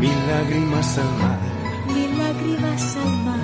Mil 0.00 0.26
lágrimas 0.28 0.98
al 0.98 1.12
mar. 1.18 1.38
mil 1.86 2.18
lágrimas 2.18 2.96
al 2.96 3.12
mar. 3.24 3.38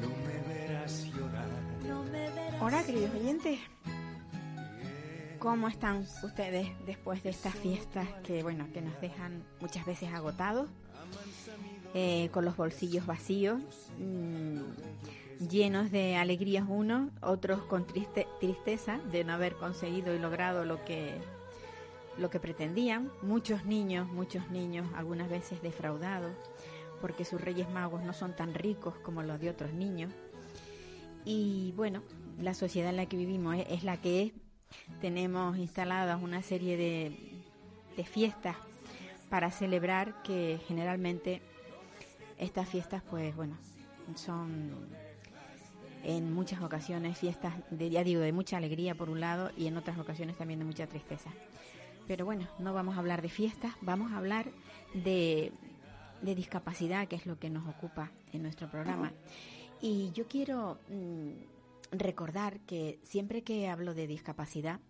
No 0.00 0.08
me 0.08 0.54
verás 0.54 1.04
llorar. 1.12 1.48
No 1.86 2.04
me 2.04 2.30
verás. 2.30 2.62
Hola, 2.62 2.82
queridos 2.84 3.10
oyentes. 3.14 3.58
¿Cómo 5.38 5.68
están 5.68 6.06
ustedes 6.22 6.68
después 6.86 7.22
de 7.22 7.30
estas 7.30 7.54
fiestas 7.54 8.08
que, 8.26 8.42
bueno, 8.42 8.66
que 8.72 8.80
nos 8.80 8.98
dejan 9.00 9.44
muchas 9.60 9.84
veces 9.84 10.10
agotados, 10.14 10.70
eh, 11.92 12.30
con 12.32 12.46
los 12.46 12.56
bolsillos 12.56 13.04
vacíos, 13.04 13.60
mm, 13.98 15.46
llenos 15.50 15.90
de 15.90 16.16
alegrías 16.16 16.64
unos, 16.66 17.10
otros 17.20 17.60
con 17.64 17.86
triste, 17.86 18.26
tristeza 18.40 19.00
de 19.12 19.22
no 19.24 19.34
haber 19.34 19.54
conseguido 19.56 20.14
y 20.14 20.18
logrado 20.18 20.64
lo 20.64 20.82
que 20.86 21.20
lo 22.18 22.30
que 22.30 22.40
pretendían. 22.40 23.10
Muchos 23.22 23.64
niños, 23.64 24.08
muchos 24.08 24.50
niños, 24.50 24.86
algunas 24.94 25.28
veces 25.28 25.62
defraudados, 25.62 26.32
porque 27.00 27.24
sus 27.24 27.40
Reyes 27.40 27.68
Magos 27.70 28.02
no 28.02 28.12
son 28.12 28.34
tan 28.34 28.54
ricos 28.54 28.94
como 28.98 29.22
los 29.22 29.40
de 29.40 29.50
otros 29.50 29.72
niños. 29.72 30.12
Y 31.24 31.72
bueno, 31.76 32.02
la 32.40 32.54
sociedad 32.54 32.90
en 32.90 32.96
la 32.96 33.06
que 33.06 33.16
vivimos 33.16 33.56
es, 33.68 33.84
la 33.84 33.96
que 33.96 34.22
es. 34.22 34.32
Tenemos 35.00 35.56
instaladas 35.56 36.20
una 36.22 36.42
serie 36.42 36.76
de, 36.76 37.16
de 37.96 38.04
fiestas 38.04 38.56
para 39.30 39.50
celebrar 39.50 40.22
que 40.22 40.60
generalmente 40.66 41.40
estas 42.38 42.68
fiestas, 42.68 43.02
pues 43.08 43.34
bueno, 43.36 43.56
son 44.16 44.72
en 46.02 46.32
muchas 46.32 46.60
ocasiones 46.62 47.16
fiestas, 47.16 47.54
de, 47.70 47.90
ya 47.90 48.04
digo, 48.04 48.20
de 48.20 48.32
mucha 48.32 48.58
alegría 48.58 48.94
por 48.94 49.08
un 49.08 49.20
lado 49.20 49.50
y 49.56 49.66
en 49.66 49.76
otras 49.76 49.98
ocasiones 49.98 50.36
también 50.36 50.58
de 50.58 50.66
mucha 50.66 50.86
tristeza. 50.86 51.30
Pero 52.06 52.24
bueno, 52.24 52.46
no 52.58 52.74
vamos 52.74 52.96
a 52.96 52.98
hablar 53.00 53.22
de 53.22 53.28
fiestas, 53.28 53.74
vamos 53.80 54.12
a 54.12 54.18
hablar 54.18 54.50
de, 54.92 55.52
de 56.22 56.34
discapacidad, 56.34 57.08
que 57.08 57.16
es 57.16 57.26
lo 57.26 57.38
que 57.38 57.50
nos 57.50 57.66
ocupa 57.68 58.10
en 58.32 58.42
nuestro 58.42 58.70
programa. 58.70 59.12
Y 59.80 60.10
yo 60.12 60.26
quiero 60.28 60.78
mm, 60.88 61.30
recordar 61.92 62.60
que 62.60 62.98
siempre 63.02 63.42
que 63.42 63.68
hablo 63.68 63.94
de 63.94 64.06
discapacidad, 64.06 64.80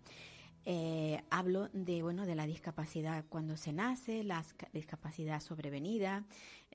eh, 0.67 1.21
hablo 1.29 1.69
de 1.73 2.01
bueno 2.01 2.25
de 2.25 2.33
la 2.35 2.47
discapacidad 2.47 3.23
cuando 3.29 3.55
se 3.55 3.71
nace, 3.71 4.23
la 4.23 4.41
sca- 4.43 4.69
discapacidad 4.73 5.39
sobrevenida, 5.39 6.25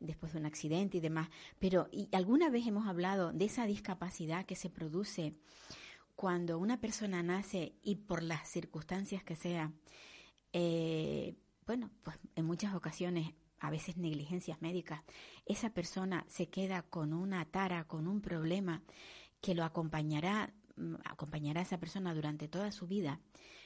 después 0.01 0.33
de 0.33 0.39
un 0.39 0.47
accidente 0.47 0.99
y 0.99 1.01
demás. 1.01 1.29
Pero 1.59 1.89
¿y 1.91 2.09
alguna 2.13 2.51
vez 2.51 2.67
hemos 2.67 2.87
hablado 2.87 3.33
de 3.33 3.45
esa 3.47 3.67
discapacidad 3.67 4.47
que 4.47 4.55
se 4.57 4.71
produce 4.71 5.35
cuando 6.15 6.59
una 6.59 6.81
persona 6.81 7.23
nace 7.23 7.73
y 7.83 7.97
por 7.97 8.23
las 8.23 8.49
circunstancias 8.49 9.25
que 9.25 9.35
sea, 9.37 9.73
eh, 10.53 11.35
bueno, 11.67 11.91
pues 12.03 12.19
en 12.35 12.45
muchas 12.45 12.75
ocasiones, 12.75 13.33
a 13.61 13.71
veces 13.71 13.97
negligencias 13.97 14.61
médicas, 14.63 15.03
esa 15.47 15.71
persona 15.71 16.25
se 16.29 16.49
queda 16.49 16.83
con 16.83 17.13
una 17.13 17.45
tara, 17.45 17.85
con 17.85 18.09
un 18.09 18.21
problema 18.21 18.83
que 19.41 19.55
lo 19.55 19.65
acompañará, 19.65 20.53
mm, 20.77 20.95
acompañará 21.05 21.61
a 21.61 21.65
esa 21.65 21.79
persona 21.79 22.15
durante 22.15 22.49
toda 22.49 22.73
su 22.73 22.87
vida. 22.87 23.21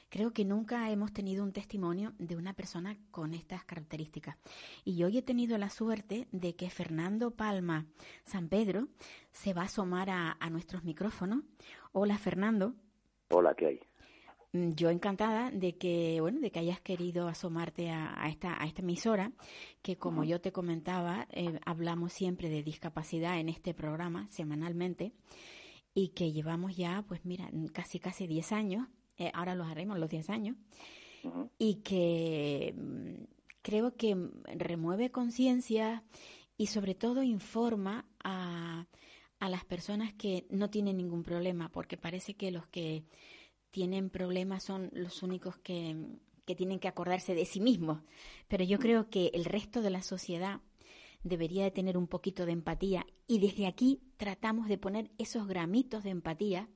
Creo 0.09 0.33
que 0.33 0.45
nunca 0.45 0.91
hemos 0.91 1.13
tenido 1.13 1.43
un 1.43 1.51
testimonio 1.51 2.13
de 2.19 2.35
una 2.35 2.53
persona 2.53 2.95
con 3.09 3.33
estas 3.33 3.63
características. 3.65 4.37
Y 4.83 5.03
hoy 5.03 5.17
he 5.17 5.23
tenido 5.23 5.57
la 5.57 5.69
suerte 5.69 6.27
de 6.31 6.55
que 6.55 6.69
Fernando 6.69 7.31
Palma 7.31 7.87
San 8.23 8.49
Pedro 8.49 8.87
se 9.31 9.53
va 9.53 9.63
a 9.63 9.65
asomar 9.65 10.11
a, 10.11 10.37
a 10.39 10.49
nuestros 10.51 10.83
micrófonos. 10.83 11.43
Hola 11.91 12.19
Fernando. 12.19 12.75
Hola, 13.29 13.55
¿qué 13.55 13.65
hay? 13.65 13.79
Mm, 14.55 14.71
Yo 14.75 14.89
encantada 14.89 15.51
de 15.51 15.75
que, 15.75 16.21
bueno, 16.21 16.39
de 16.39 16.49
que 16.49 16.59
hayas 16.59 16.79
querido 16.79 17.27
asomarte 17.27 17.89
a, 17.89 18.13
a 18.23 18.29
esta, 18.29 18.61
a 18.61 18.65
esta 18.65 18.81
emisora, 18.81 19.33
que 19.81 19.97
como 19.97 20.23
yo 20.23 20.39
te 20.39 20.53
comentaba, 20.53 21.27
eh, 21.31 21.59
hablamos 21.65 22.13
siempre 22.13 22.47
de 22.47 22.63
discapacidad 22.63 23.37
en 23.37 23.49
este 23.49 23.73
programa 23.73 24.29
semanalmente 24.29 25.11
y 25.93 26.09
que 26.09 26.31
llevamos 26.31 26.77
ya, 26.77 27.03
pues 27.05 27.25
mira, 27.25 27.49
casi 27.73 27.99
casi 27.99 28.27
10 28.27 28.53
años, 28.53 28.87
eh, 29.17 29.29
ahora 29.33 29.55
los 29.55 29.67
haremos 29.67 29.99
los 29.99 30.09
10 30.09 30.29
años, 30.29 30.55
y 31.57 31.75
que 31.81 32.73
mm, 32.77 33.23
creo 33.61 33.97
que 33.97 34.15
remueve 34.55 35.09
conciencia 35.11 36.03
y 36.55 36.67
sobre 36.67 36.95
todo 36.95 37.23
informa 37.23 38.05
a, 38.23 38.85
a 39.39 39.49
las 39.49 39.65
personas 39.65 40.13
que 40.13 40.45
no 40.49 40.69
tienen 40.69 40.97
ningún 40.97 41.23
problema, 41.23 41.69
porque 41.69 41.97
parece 41.97 42.35
que 42.35 42.51
los 42.51 42.67
que 42.67 43.03
tienen 43.75 44.09
problemas 44.09 44.63
son 44.63 44.89
los 44.93 45.21
únicos 45.21 45.57
que, 45.57 45.97
que 46.45 46.55
tienen 46.55 46.79
que 46.79 46.87
acordarse 46.87 47.35
de 47.35 47.43
sí 47.43 47.59
mismos. 47.59 47.99
Pero 48.47 48.63
yo 48.63 48.79
creo 48.79 49.09
que 49.09 49.31
el 49.33 49.43
resto 49.43 49.81
de 49.81 49.89
la 49.89 50.01
sociedad 50.01 50.61
debería 51.23 51.65
de 51.65 51.71
tener 51.71 51.97
un 51.97 52.07
poquito 52.07 52.45
de 52.45 52.53
empatía 52.53 53.05
y 53.27 53.39
desde 53.39 53.67
aquí 53.67 53.99
tratamos 54.15 54.69
de 54.69 54.77
poner 54.77 55.11
esos 55.17 55.45
gramitos 55.45 56.05
de 56.05 56.11
empatía 56.11 56.69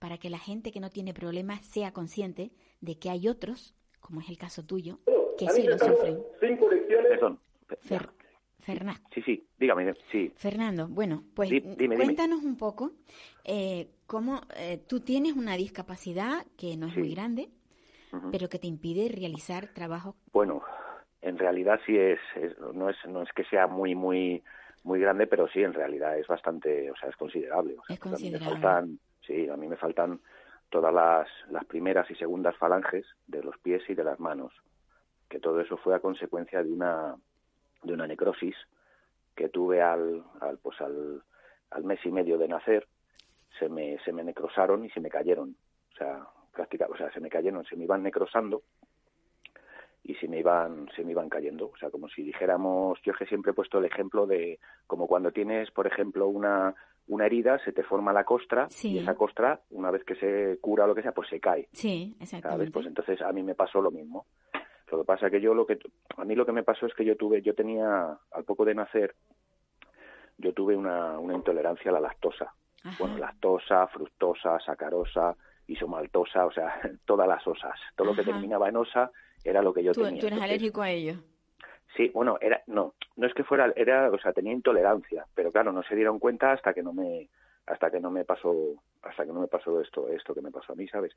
para 0.00 0.18
que 0.18 0.28
la 0.28 0.40
gente 0.40 0.72
que 0.72 0.80
no 0.80 0.90
tiene 0.90 1.14
problemas 1.14 1.64
sea 1.64 1.92
consciente 1.92 2.50
de 2.80 2.98
que 2.98 3.10
hay 3.10 3.28
otros, 3.28 3.76
como 4.00 4.20
es 4.20 4.28
el 4.28 4.36
caso 4.36 4.64
tuyo, 4.64 4.98
que 5.38 5.46
sí 5.50 5.62
lo 5.62 5.78
sufren. 5.78 6.18
Perdón. 7.10 7.38
Fer- 7.88 8.10
Fernan- 8.60 9.00
Sí, 9.14 9.22
sí, 9.22 9.46
dígame, 9.58 9.94
sí. 10.12 10.32
Fernando, 10.36 10.86
bueno, 10.88 11.24
pues 11.34 11.50
Di- 11.50 11.60
dime, 11.60 11.76
dime. 11.76 11.96
cuéntanos 11.96 12.42
un 12.42 12.56
poco 12.56 12.92
eh, 13.44 13.88
cómo 14.06 14.40
eh, 14.56 14.78
tú 14.88 15.00
tienes 15.00 15.34
una 15.34 15.56
discapacidad 15.56 16.46
que 16.56 16.76
no 16.76 16.86
es 16.88 16.94
Sí. 16.94 17.00
muy 17.00 17.14
grande, 17.14 17.48
pero 18.32 18.48
que 18.48 18.58
te 18.58 18.66
impide 18.66 19.08
realizar 19.08 19.68
trabajos. 19.72 20.14
Bueno, 20.32 20.62
en 21.22 21.38
realidad 21.38 21.80
sí 21.86 21.96
es, 21.96 22.18
es- 22.36 22.58
no 22.74 22.88
es 22.90 22.96
no 23.08 23.22
es 23.22 23.32
que 23.32 23.44
sea 23.44 23.66
muy 23.66 23.94
muy 23.94 24.42
muy 24.82 24.98
grande, 24.98 25.26
pero 25.26 25.46
sí 25.48 25.62
en 25.62 25.74
realidad 25.74 26.18
es 26.18 26.26
bastante, 26.26 26.90
o 26.90 26.96
sea, 26.96 27.10
es 27.10 27.16
considerable. 27.16 27.76
O 27.78 27.84
sea, 27.84 27.94
Es 27.96 28.00
A 28.00 28.04
mí 28.06 28.10
me 28.10 28.16
considerable. 28.38 28.50
faltan, 28.60 28.98
sí, 29.26 29.48
a 29.48 29.56
mí 29.56 29.68
me 29.68 29.76
faltan 29.76 30.20
todas 30.70 30.92
las 30.94 31.28
las 31.50 31.64
primeras 31.66 32.10
y 32.10 32.14
segundas 32.14 32.56
falanges 32.56 33.04
de 33.26 33.42
los 33.42 33.58
pies 33.58 33.82
y 33.88 33.94
de 33.94 34.04
las 34.04 34.18
manos, 34.20 34.52
que 35.28 35.38
todo 35.38 35.60
eso 35.60 35.76
fue 35.76 35.94
a 35.94 36.00
consecuencia 36.00 36.62
de 36.62 36.70
una 36.72 37.14
de 37.82 37.92
una 37.94 38.06
necrosis 38.06 38.54
que 39.34 39.48
tuve 39.48 39.80
al, 39.82 40.22
al 40.40 40.58
pues 40.58 40.80
al, 40.80 41.22
al 41.70 41.84
mes 41.84 41.98
y 42.04 42.10
medio 42.10 42.36
de 42.38 42.48
nacer 42.48 42.86
se 43.58 43.68
me 43.68 43.98
se 44.04 44.12
me 44.12 44.22
necrosaron 44.24 44.84
y 44.84 44.90
se 44.90 45.00
me 45.00 45.08
cayeron 45.08 45.56
o 45.92 45.96
sea 45.96 46.26
prácticamente 46.52 46.94
o 46.94 46.98
sea 47.04 47.12
se 47.12 47.20
me 47.20 47.28
cayeron 47.30 47.64
se 47.64 47.76
me 47.76 47.84
iban 47.84 48.02
necrosando 48.02 48.62
y 50.02 50.14
se 50.16 50.28
me 50.28 50.38
iban 50.40 50.88
se 50.96 51.04
me 51.04 51.12
iban 51.12 51.28
cayendo 51.28 51.66
o 51.72 51.76
sea 51.76 51.90
como 51.90 52.08
si 52.08 52.22
dijéramos 52.22 52.98
yo 53.02 53.12
es 53.12 53.18
que 53.18 53.26
siempre 53.26 53.52
he 53.52 53.54
puesto 53.54 53.78
el 53.78 53.84
ejemplo 53.84 54.26
de 54.26 54.58
como 54.86 55.06
cuando 55.06 55.30
tienes 55.30 55.70
por 55.70 55.86
ejemplo 55.86 56.28
una 56.28 56.74
una 57.08 57.26
herida 57.26 57.58
se 57.64 57.72
te 57.72 57.82
forma 57.82 58.12
la 58.12 58.24
costra 58.24 58.68
Sí. 58.70 58.92
y 58.92 58.98
esa 59.00 59.14
costra 59.14 59.60
una 59.70 59.90
vez 59.90 60.04
que 60.04 60.14
se 60.16 60.58
cura 60.60 60.84
o 60.84 60.86
lo 60.86 60.94
que 60.94 61.02
sea 61.02 61.12
pues 61.12 61.28
se 61.28 61.40
cae 61.40 61.68
Sí, 61.72 62.12
¿sabes? 62.14 62.22
exactamente. 62.34 62.70
Pues 62.72 62.86
entonces 62.86 63.20
a 63.20 63.32
mí 63.32 63.42
me 63.42 63.54
pasó 63.54 63.80
lo 63.80 63.90
mismo. 63.90 64.26
Lo 64.90 64.98
que 64.98 65.04
pasa 65.04 65.30
que 65.30 65.40
yo 65.40 65.54
lo 65.54 65.66
que 65.66 65.78
a 66.16 66.24
mí 66.24 66.34
lo 66.34 66.44
que 66.46 66.52
me 66.52 66.62
pasó 66.62 66.86
es 66.86 66.94
que 66.94 67.04
yo 67.04 67.16
tuve 67.16 67.42
yo 67.42 67.54
tenía 67.54 68.18
al 68.32 68.44
poco 68.44 68.64
de 68.64 68.74
nacer 68.74 69.14
yo 70.40 70.52
tuve 70.52 70.76
una, 70.76 71.18
una 71.18 71.34
intolerancia 71.34 71.90
a 71.90 71.94
la 71.94 72.00
lactosa. 72.00 72.52
Ajá. 72.82 72.96
Bueno, 72.98 73.18
lactosa, 73.18 73.86
fructosa, 73.88 74.58
sacarosa, 74.60 75.36
isomaltosa, 75.66 76.46
o 76.46 76.52
sea, 76.52 76.80
todas 77.04 77.28
las 77.28 77.46
osas. 77.46 77.78
Todo 77.94 78.08
lo 78.08 78.16
que 78.16 78.24
terminaba 78.24 78.68
en 78.68 78.76
osa 78.76 79.10
era 79.44 79.62
lo 79.62 79.72
que 79.72 79.84
yo 79.84 79.92
tú, 79.92 80.02
tenía. 80.02 80.20
tú 80.20 80.26
eres 80.26 80.38
Entonces, 80.38 80.50
alérgico 80.50 80.82
a 80.82 80.90
ello. 80.90 81.14
Sí, 81.96 82.10
bueno, 82.14 82.38
era 82.40 82.62
no, 82.66 82.94
no 83.16 83.26
es 83.26 83.34
que 83.34 83.44
fuera 83.44 83.72
era, 83.74 84.10
o 84.10 84.18
sea, 84.18 84.32
tenía 84.32 84.52
intolerancia, 84.52 85.26
pero 85.34 85.50
claro, 85.50 85.72
no 85.72 85.82
se 85.82 85.96
dieron 85.96 86.18
cuenta 86.18 86.52
hasta 86.52 86.72
que 86.72 86.82
no 86.82 86.92
me 86.92 87.28
hasta 87.66 87.90
que 87.90 88.00
no 88.00 88.10
me 88.10 88.24
pasó 88.24 88.54
hasta 89.02 89.24
que 89.26 89.32
no 89.32 89.40
me 89.40 89.48
pasó 89.48 89.80
esto 89.80 90.08
esto 90.08 90.32
que 90.32 90.40
me 90.40 90.52
pasó 90.52 90.72
a 90.72 90.76
mí, 90.76 90.86
¿sabes? 90.86 91.12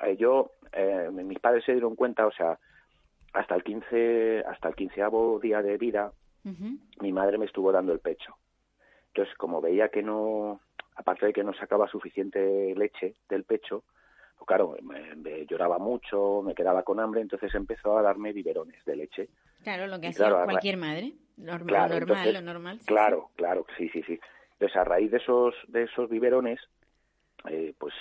Eh, 0.00 0.16
yo 0.16 0.52
eh, 0.72 1.10
mis 1.12 1.38
padres 1.38 1.64
se 1.64 1.72
dieron 1.72 1.96
cuenta, 1.96 2.26
o 2.26 2.32
sea, 2.32 2.58
hasta 3.34 3.54
el 3.54 3.62
15 3.62 4.44
hasta 4.46 4.68
el 4.68 4.74
quinceavo 4.74 5.38
día 5.40 5.60
de 5.62 5.76
vida 5.76 6.12
mi 7.00 7.12
madre 7.12 7.38
me 7.38 7.46
estuvo 7.46 7.72
dando 7.72 7.92
el 7.92 8.00
pecho. 8.00 8.36
Entonces, 9.08 9.34
como 9.36 9.60
veía 9.60 9.88
que 9.88 10.02
no 10.02 10.60
aparte 10.96 11.26
de 11.26 11.32
que 11.32 11.42
no 11.42 11.54
sacaba 11.54 11.88
suficiente 11.88 12.74
leche 12.76 13.16
del 13.28 13.44
pecho, 13.44 13.84
pues 14.36 14.46
claro, 14.46 14.76
me, 14.82 15.14
me 15.16 15.46
lloraba 15.46 15.78
mucho, 15.78 16.42
me 16.42 16.54
quedaba 16.54 16.82
con 16.82 17.00
hambre, 17.00 17.20
entonces 17.20 17.54
empezó 17.54 17.98
a 17.98 18.02
darme 18.02 18.32
biberones 18.32 18.84
de 18.84 18.96
leche. 18.96 19.28
Claro, 19.62 19.86
lo 19.86 20.00
que 20.00 20.08
hacía 20.08 20.28
claro, 20.28 20.44
cualquier 20.44 20.76
madre. 20.76 21.14
Normal, 21.36 21.66
Claro, 21.66 21.94
normal, 21.94 22.00
entonces, 22.00 22.32
lo 22.34 22.40
normal. 22.42 22.78
sí, 22.80 22.86
Claro, 22.86 23.30
claro, 23.34 23.66
sí, 23.76 23.88
sí, 23.88 24.02
sí. 24.02 24.20
Entonces, 24.52 24.76
a 24.76 24.84
raíz 24.84 25.10
de 25.10 25.16
esos, 25.16 25.54
de 25.68 25.84
esos 25.84 26.08
biberones, 26.08 26.60
eh, 27.48 27.74
pues 27.78 27.94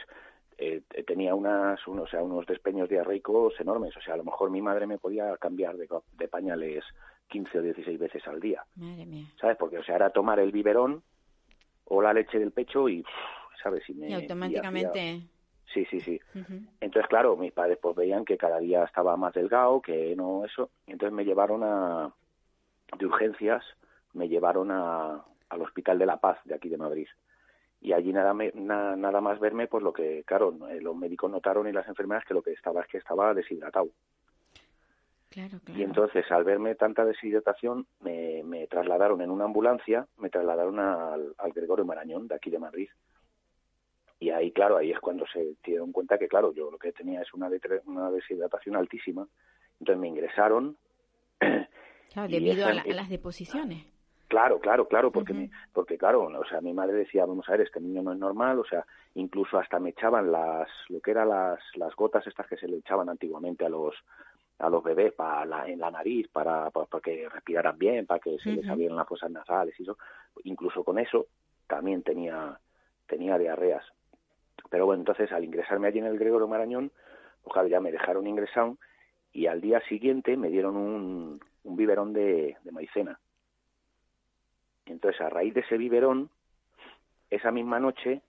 eh, 0.65 1.03
tenía 1.05 1.35
unas, 1.35 1.85
unos, 1.87 2.05
o 2.05 2.07
sea, 2.07 2.23
unos 2.23 2.45
despeños 2.45 2.89
diarreicos 2.89 3.59
enormes. 3.59 3.95
O 3.97 4.01
sea, 4.01 4.13
a 4.13 4.17
lo 4.17 4.23
mejor 4.23 4.49
mi 4.49 4.61
madre 4.61 4.87
me 4.87 4.97
podía 4.97 5.35
cambiar 5.37 5.75
de, 5.77 6.27
pañales 6.27 6.83
15 7.27 7.59
o 7.59 7.61
16 7.61 7.99
veces 7.99 8.27
al 8.27 8.39
día. 8.39 8.63
Madre 8.75 9.05
mía. 9.05 9.25
¿sabes? 9.39 9.57
Porque, 9.57 9.77
o 9.77 9.83
sea, 9.83 9.95
era 9.95 10.09
tomar 10.09 10.39
el 10.39 10.51
biberón 10.51 11.03
o 11.85 12.01
la 12.01 12.13
leche 12.13 12.39
del 12.39 12.51
pecho 12.51 12.87
y, 12.89 13.03
¿sabes? 13.61 13.87
Y, 13.89 13.93
me, 13.93 14.09
Y 14.09 14.13
automáticamente... 14.13 14.87
hacía- 14.89 15.27
Sí, 15.73 15.85
sí, 15.89 16.01
sí. 16.01 16.19
Entonces, 16.81 17.07
claro, 17.09 17.35
mis 17.35 17.51
padres 17.51 17.79
pues 17.81 17.95
veían 17.95 18.25
que 18.25 18.37
cada 18.37 18.59
día 18.59 18.83
estaba 18.83 19.17
más 19.17 19.33
delgado, 19.33 19.81
que 19.81 20.15
no 20.15 20.45
eso, 20.45 20.69
entonces 20.85 21.15
me 21.15 21.25
llevaron 21.25 21.63
a 21.63 22.13
de 22.99 23.05
urgencias, 23.07 23.63
me 24.13 24.27
llevaron 24.27 24.69
a, 24.69 25.23
al 25.49 25.61
Hospital 25.61 25.97
de 25.97 26.05
la 26.05 26.17
Paz 26.17 26.37
de 26.45 26.53
aquí 26.53 26.69
de 26.69 26.77
Madrid. 26.77 27.07
Y 27.83 27.91
allí 27.93 28.13
nada, 28.13 28.33
me- 28.33 28.51
na- 28.55 28.95
nada 28.95 29.19
más 29.19 29.39
verme, 29.41 29.67
pues 29.67 29.83
lo 29.83 29.91
que, 29.91 30.23
claro, 30.25 30.55
eh, 30.69 30.79
los 30.81 30.95
médicos 30.95 31.29
notaron 31.29 31.67
y 31.67 31.73
las 31.73 31.85
enfermeras 31.87 32.23
que 32.25 32.33
lo 32.33 32.41
que 32.41 32.53
estaba 32.53 32.81
es 32.81 32.87
que 32.87 32.97
estaba 32.97 33.33
deshidratado. 33.33 33.89
Claro, 35.29 35.59
claro. 35.63 35.79
Y 35.79 35.83
entonces, 35.83 36.23
al 36.31 36.43
verme 36.45 36.75
tanta 36.75 37.03
deshidratación, 37.03 37.85
me, 37.99 38.41
me 38.45 38.67
trasladaron 38.67 39.21
en 39.21 39.29
una 39.31 39.43
ambulancia, 39.45 40.07
me 40.17 40.29
trasladaron 40.29 40.79
al, 40.79 41.35
al 41.37 41.51
Gregorio 41.51 41.83
Marañón 41.85 42.27
de 42.27 42.35
aquí 42.35 42.49
de 42.49 42.59
Madrid. 42.59 42.87
Y 44.19 44.29
ahí, 44.29 44.51
claro, 44.53 44.77
ahí 44.77 44.91
es 44.91 44.99
cuando 45.01 45.25
se 45.27 45.55
dieron 45.65 45.91
cuenta 45.91 46.17
que, 46.17 46.29
claro, 46.29 46.53
yo 46.53 46.71
lo 46.71 46.77
que 46.77 46.93
tenía 46.93 47.21
es 47.21 47.33
una, 47.33 47.49
una 47.85 48.11
deshidratación 48.11 48.77
altísima. 48.77 49.27
Entonces 49.79 49.99
me 49.99 50.07
ingresaron. 50.07 50.77
Claro, 51.39 51.67
debido 52.29 52.53
esa- 52.53 52.69
a, 52.69 52.73
la- 52.75 52.81
a 52.83 52.95
las 52.95 53.09
deposiciones. 53.09 53.85
Claro, 54.33 54.59
claro, 54.59 54.87
claro, 54.87 55.11
porque, 55.11 55.31
me- 55.31 55.51
porque 55.73 55.95
claro, 55.95 56.23
o 56.23 56.45
sea, 56.45 56.59
mi 56.59 56.73
madre 56.73 56.93
decía, 56.95 57.23
vamos 57.23 57.47
a 57.47 57.51
ver, 57.51 57.61
este 57.61 57.79
niño 57.79 58.01
no 58.01 58.13
es 58.13 58.17
normal, 58.17 58.57
o 58.57 58.65
sea, 58.65 58.83
incluso 59.13 59.59
hasta 59.59 59.77
me 59.79 59.91
echaban 59.91 60.31
las, 60.31 60.67
lo 60.89 60.99
que 61.01 61.11
eran 61.11 61.29
las, 61.29 61.59
las 61.75 61.95
gotas 61.95 62.25
estas 62.25 62.47
que 62.47 62.57
se 62.57 62.67
le 62.67 62.77
echaban 62.77 63.09
antiguamente 63.09 63.63
a 63.63 63.69
los, 63.69 63.93
a 64.57 64.69
los 64.71 64.83
bebés 64.83 65.13
para 65.13 65.45
la, 65.45 65.67
en 65.67 65.77
la 65.79 65.91
nariz, 65.91 66.27
para, 66.29 66.71
para, 66.71 66.87
para 66.87 67.01
que 67.03 67.29
respiraran 67.29 67.77
bien, 67.77 68.07
para 68.07 68.19
que 68.19 68.39
se 68.39 68.49
les 68.55 68.65
abrieran 68.71 68.97
las 68.97 69.07
fosas 69.07 69.29
nasales 69.29 69.79
y 69.79 69.83
eso, 69.83 69.99
incluso 70.45 70.83
con 70.83 70.97
eso 70.97 71.27
también 71.67 72.01
tenía, 72.01 72.57
tenía 73.05 73.37
diarreas. 73.37 73.85
Pero 74.71 74.87
bueno, 74.87 75.01
entonces 75.01 75.31
al 75.31 75.43
ingresarme 75.43 75.87
allí 75.89 75.99
en 75.99 76.07
el 76.07 76.17
Gregorio 76.17 76.47
Marañón, 76.47 76.91
pues 77.43 77.53
claro, 77.53 77.67
ya 77.67 77.79
me 77.79 77.91
dejaron 77.91 78.25
ingresado 78.25 78.79
y 79.31 79.45
al 79.45 79.61
día 79.61 79.79
siguiente 79.81 80.35
me 80.37 80.49
dieron 80.49 80.75
un, 80.75 81.39
un 81.65 81.75
biberón 81.75 82.13
de, 82.13 82.57
de 82.63 82.71
maicena. 82.71 83.19
Entonces, 84.85 85.19
a 85.21 85.29
raíz 85.29 85.53
de 85.53 85.61
ese 85.61 85.77
biberón, 85.77 86.29
esa 87.29 87.51
misma 87.51 87.79
noche 87.79 88.21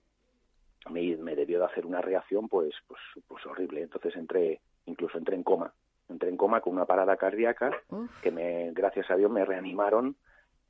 me, 0.91 1.17
me 1.17 1.35
debió 1.35 1.59
de 1.59 1.67
hacer 1.67 1.87
una 1.87 2.01
reacción 2.01 2.49
pues, 2.49 2.75
pues, 2.87 3.01
pues 3.27 3.45
horrible. 3.47 3.83
Entonces 3.83 4.15
entré, 4.17 4.61
incluso 4.87 5.19
entré 5.19 5.35
en 5.37 5.43
coma. 5.43 5.73
Entré 6.09 6.29
en 6.29 6.37
coma 6.37 6.61
con 6.61 6.75
una 6.75 6.85
parada 6.85 7.17
cardíaca 7.17 7.71
Uf. 7.89 8.11
que 8.21 8.31
me, 8.31 8.71
gracias 8.73 9.11
a 9.11 9.17
Dios 9.17 9.31
me 9.31 9.45
reanimaron 9.45 10.17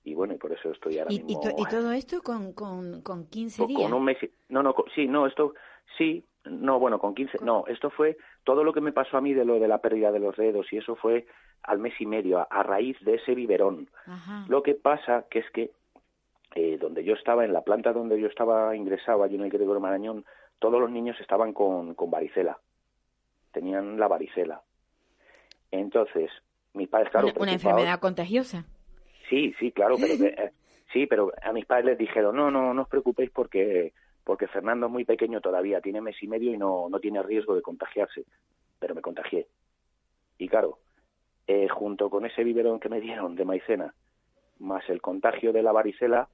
y 0.05 0.15
bueno, 0.15 0.35
y 0.35 0.39
por 0.39 0.53
eso 0.53 0.71
estoy 0.71 0.99
ahora 0.99 1.13
Y, 1.13 1.23
mismo 1.23 1.41
y 1.59 1.65
todo 1.69 1.93
esto 1.93 2.23
con, 2.23 2.53
con, 2.53 3.01
con 3.03 3.27
15 3.27 3.59
con, 3.63 3.69
días. 3.69 3.83
con 3.83 3.93
un 3.95 4.05
mes. 4.05 4.19
No, 4.49 4.63
no, 4.63 4.75
con- 4.75 4.85
sí, 4.95 5.09
no, 5.09 5.27
esto 5.27 5.55
sí, 5.99 6.25
no, 6.45 6.79
bueno, 6.79 6.99
con 6.99 7.15
15, 7.15 7.39
no, 7.43 7.65
esto 7.69 7.91
fue 7.91 8.17
todo 8.45 8.63
lo 8.65 8.73
que 8.73 8.81
me 8.83 8.93
pasó 8.93 9.17
a 9.17 9.21
mí 9.21 9.33
de 9.33 9.45
lo 9.45 9.59
de 9.59 9.67
la 9.67 9.79
pérdida 9.79 10.13
de 10.13 10.21
los 10.21 10.37
dedos 10.37 10.71
y 10.73 10.77
eso 10.77 10.95
fue 10.95 11.27
al 11.65 11.79
mes 11.79 11.95
y 12.01 12.07
medio 12.07 12.39
a, 12.39 12.43
a 12.45 12.63
raíz 12.63 12.97
de 13.01 13.15
ese 13.15 13.35
biberón. 13.35 13.89
Ajá. 14.07 14.45
Lo 14.49 14.63
que 14.63 14.75
pasa 14.75 15.25
que 15.31 15.41
es 15.41 15.51
que 15.51 15.71
eh, 16.55 16.79
donde 16.79 17.03
yo 17.03 17.15
estaba, 17.15 17.45
en 17.45 17.53
la 17.53 17.63
planta 17.63 17.93
donde 17.93 18.21
yo 18.21 18.29
estaba 18.29 18.77
ingresado, 18.77 19.25
allí 19.25 19.35
en 19.35 19.43
el 19.43 19.51
Gregorio 19.51 19.81
Marañón, 19.81 20.25
todos 20.61 20.81
los 20.81 20.91
niños 20.91 21.21
estaban 21.21 21.53
con, 21.53 21.95
con 21.95 22.11
varicela. 22.11 22.59
Tenían 23.53 23.99
la 23.99 24.07
varicela. 24.07 24.63
Entonces, 25.73 26.31
mis 26.73 26.89
padres, 26.89 27.11
claro, 27.11 27.29
una, 27.37 27.53
enfermedad 27.53 27.99
contagiosa. 27.99 28.65
Sí, 29.29 29.53
sí, 29.59 29.73
claro, 29.73 29.97
pero 30.01 30.15
eh, 30.25 30.53
sí, 30.93 31.07
pero 31.07 31.33
a 31.43 31.53
mis 31.53 31.67
padres 31.67 31.87
les 31.87 31.99
dijeron, 31.99 32.37
no, 32.37 32.53
no, 32.53 32.73
no 32.73 32.83
os 32.83 32.89
preocupéis 32.89 33.31
porque 33.31 33.93
porque 34.23 34.47
Fernando 34.47 34.87
es 34.87 34.93
muy 34.93 35.05
pequeño 35.05 35.41
todavía, 35.41 35.83
tiene 35.83 36.01
mes 36.01 36.17
y 36.23 36.29
medio 36.29 36.53
y 36.53 36.57
no, 36.57 36.89
no 36.89 36.99
tiene 36.99 37.23
riesgo 37.23 37.55
de 37.55 37.63
contagiarse. 37.63 38.25
Pero 38.79 38.95
me 38.95 39.03
contagié. 39.03 39.47
Y 40.39 40.49
claro, 40.49 40.79
eh, 41.47 41.69
junto 41.69 42.11
con 42.11 42.25
ese 42.27 42.43
biberón 42.45 42.81
que 42.81 42.89
me 42.89 43.01
dieron 43.01 43.35
de 43.37 43.45
maicena, 43.45 43.95
más 44.59 44.89
el 44.89 45.01
contagio 45.03 45.53
de 45.53 45.63
la 45.63 45.73
varicela, 45.73 46.29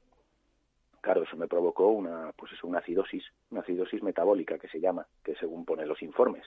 claro, 1.01 1.23
eso 1.23 1.37
me 1.37 1.49
provocó 1.49 1.89
una, 1.89 2.33
pues 2.37 2.53
eso, 2.53 2.67
una 2.67 2.79
acidosis, 2.79 3.25
una 3.51 3.61
acidosis 3.62 4.03
metabólica 4.03 4.59
que 4.59 4.69
se 4.69 4.81
llama, 4.81 5.07
que 5.25 5.35
según 5.37 5.65
ponen 5.65 5.89
los 5.89 6.03
informes. 6.03 6.45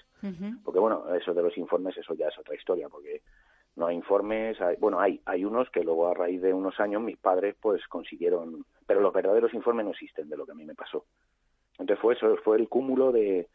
Porque 0.64 0.80
bueno, 0.80 1.14
eso 1.16 1.34
de 1.34 1.42
los 1.42 1.58
informes, 1.58 1.98
eso 1.98 2.14
ya 2.14 2.28
es 2.28 2.38
otra 2.38 2.56
historia, 2.56 2.88
porque 2.90 3.22
no 3.76 3.88
hay 3.88 3.96
informes, 3.96 4.62
hay- 4.62 4.78
bueno, 4.78 5.00
hay, 5.00 5.20
hay 5.26 5.44
unos 5.46 5.70
que 5.72 5.84
luego 5.84 6.08
a 6.08 6.14
raíz 6.14 6.42
de 6.42 6.54
unos 6.54 6.80
años 6.80 7.02
mis 7.02 7.18
padres 7.18 7.56
pues 7.60 7.86
consiguieron, 7.88 8.64
pero 8.86 9.02
los 9.02 9.12
verdaderos 9.14 9.54
informes 9.54 9.86
no 9.86 9.92
existen 9.92 10.30
de 10.30 10.38
lo 10.38 10.46
que 10.46 10.52
a 10.52 10.56
mí 10.56 10.64
me 10.66 10.76
pasó. 10.76 11.06
Entonces 11.80 12.00
fue 12.00 12.14
eso, 12.14 12.38
fue 12.44 12.58
el 12.58 12.70
cúmulo 12.70 13.12
de, 13.12 13.48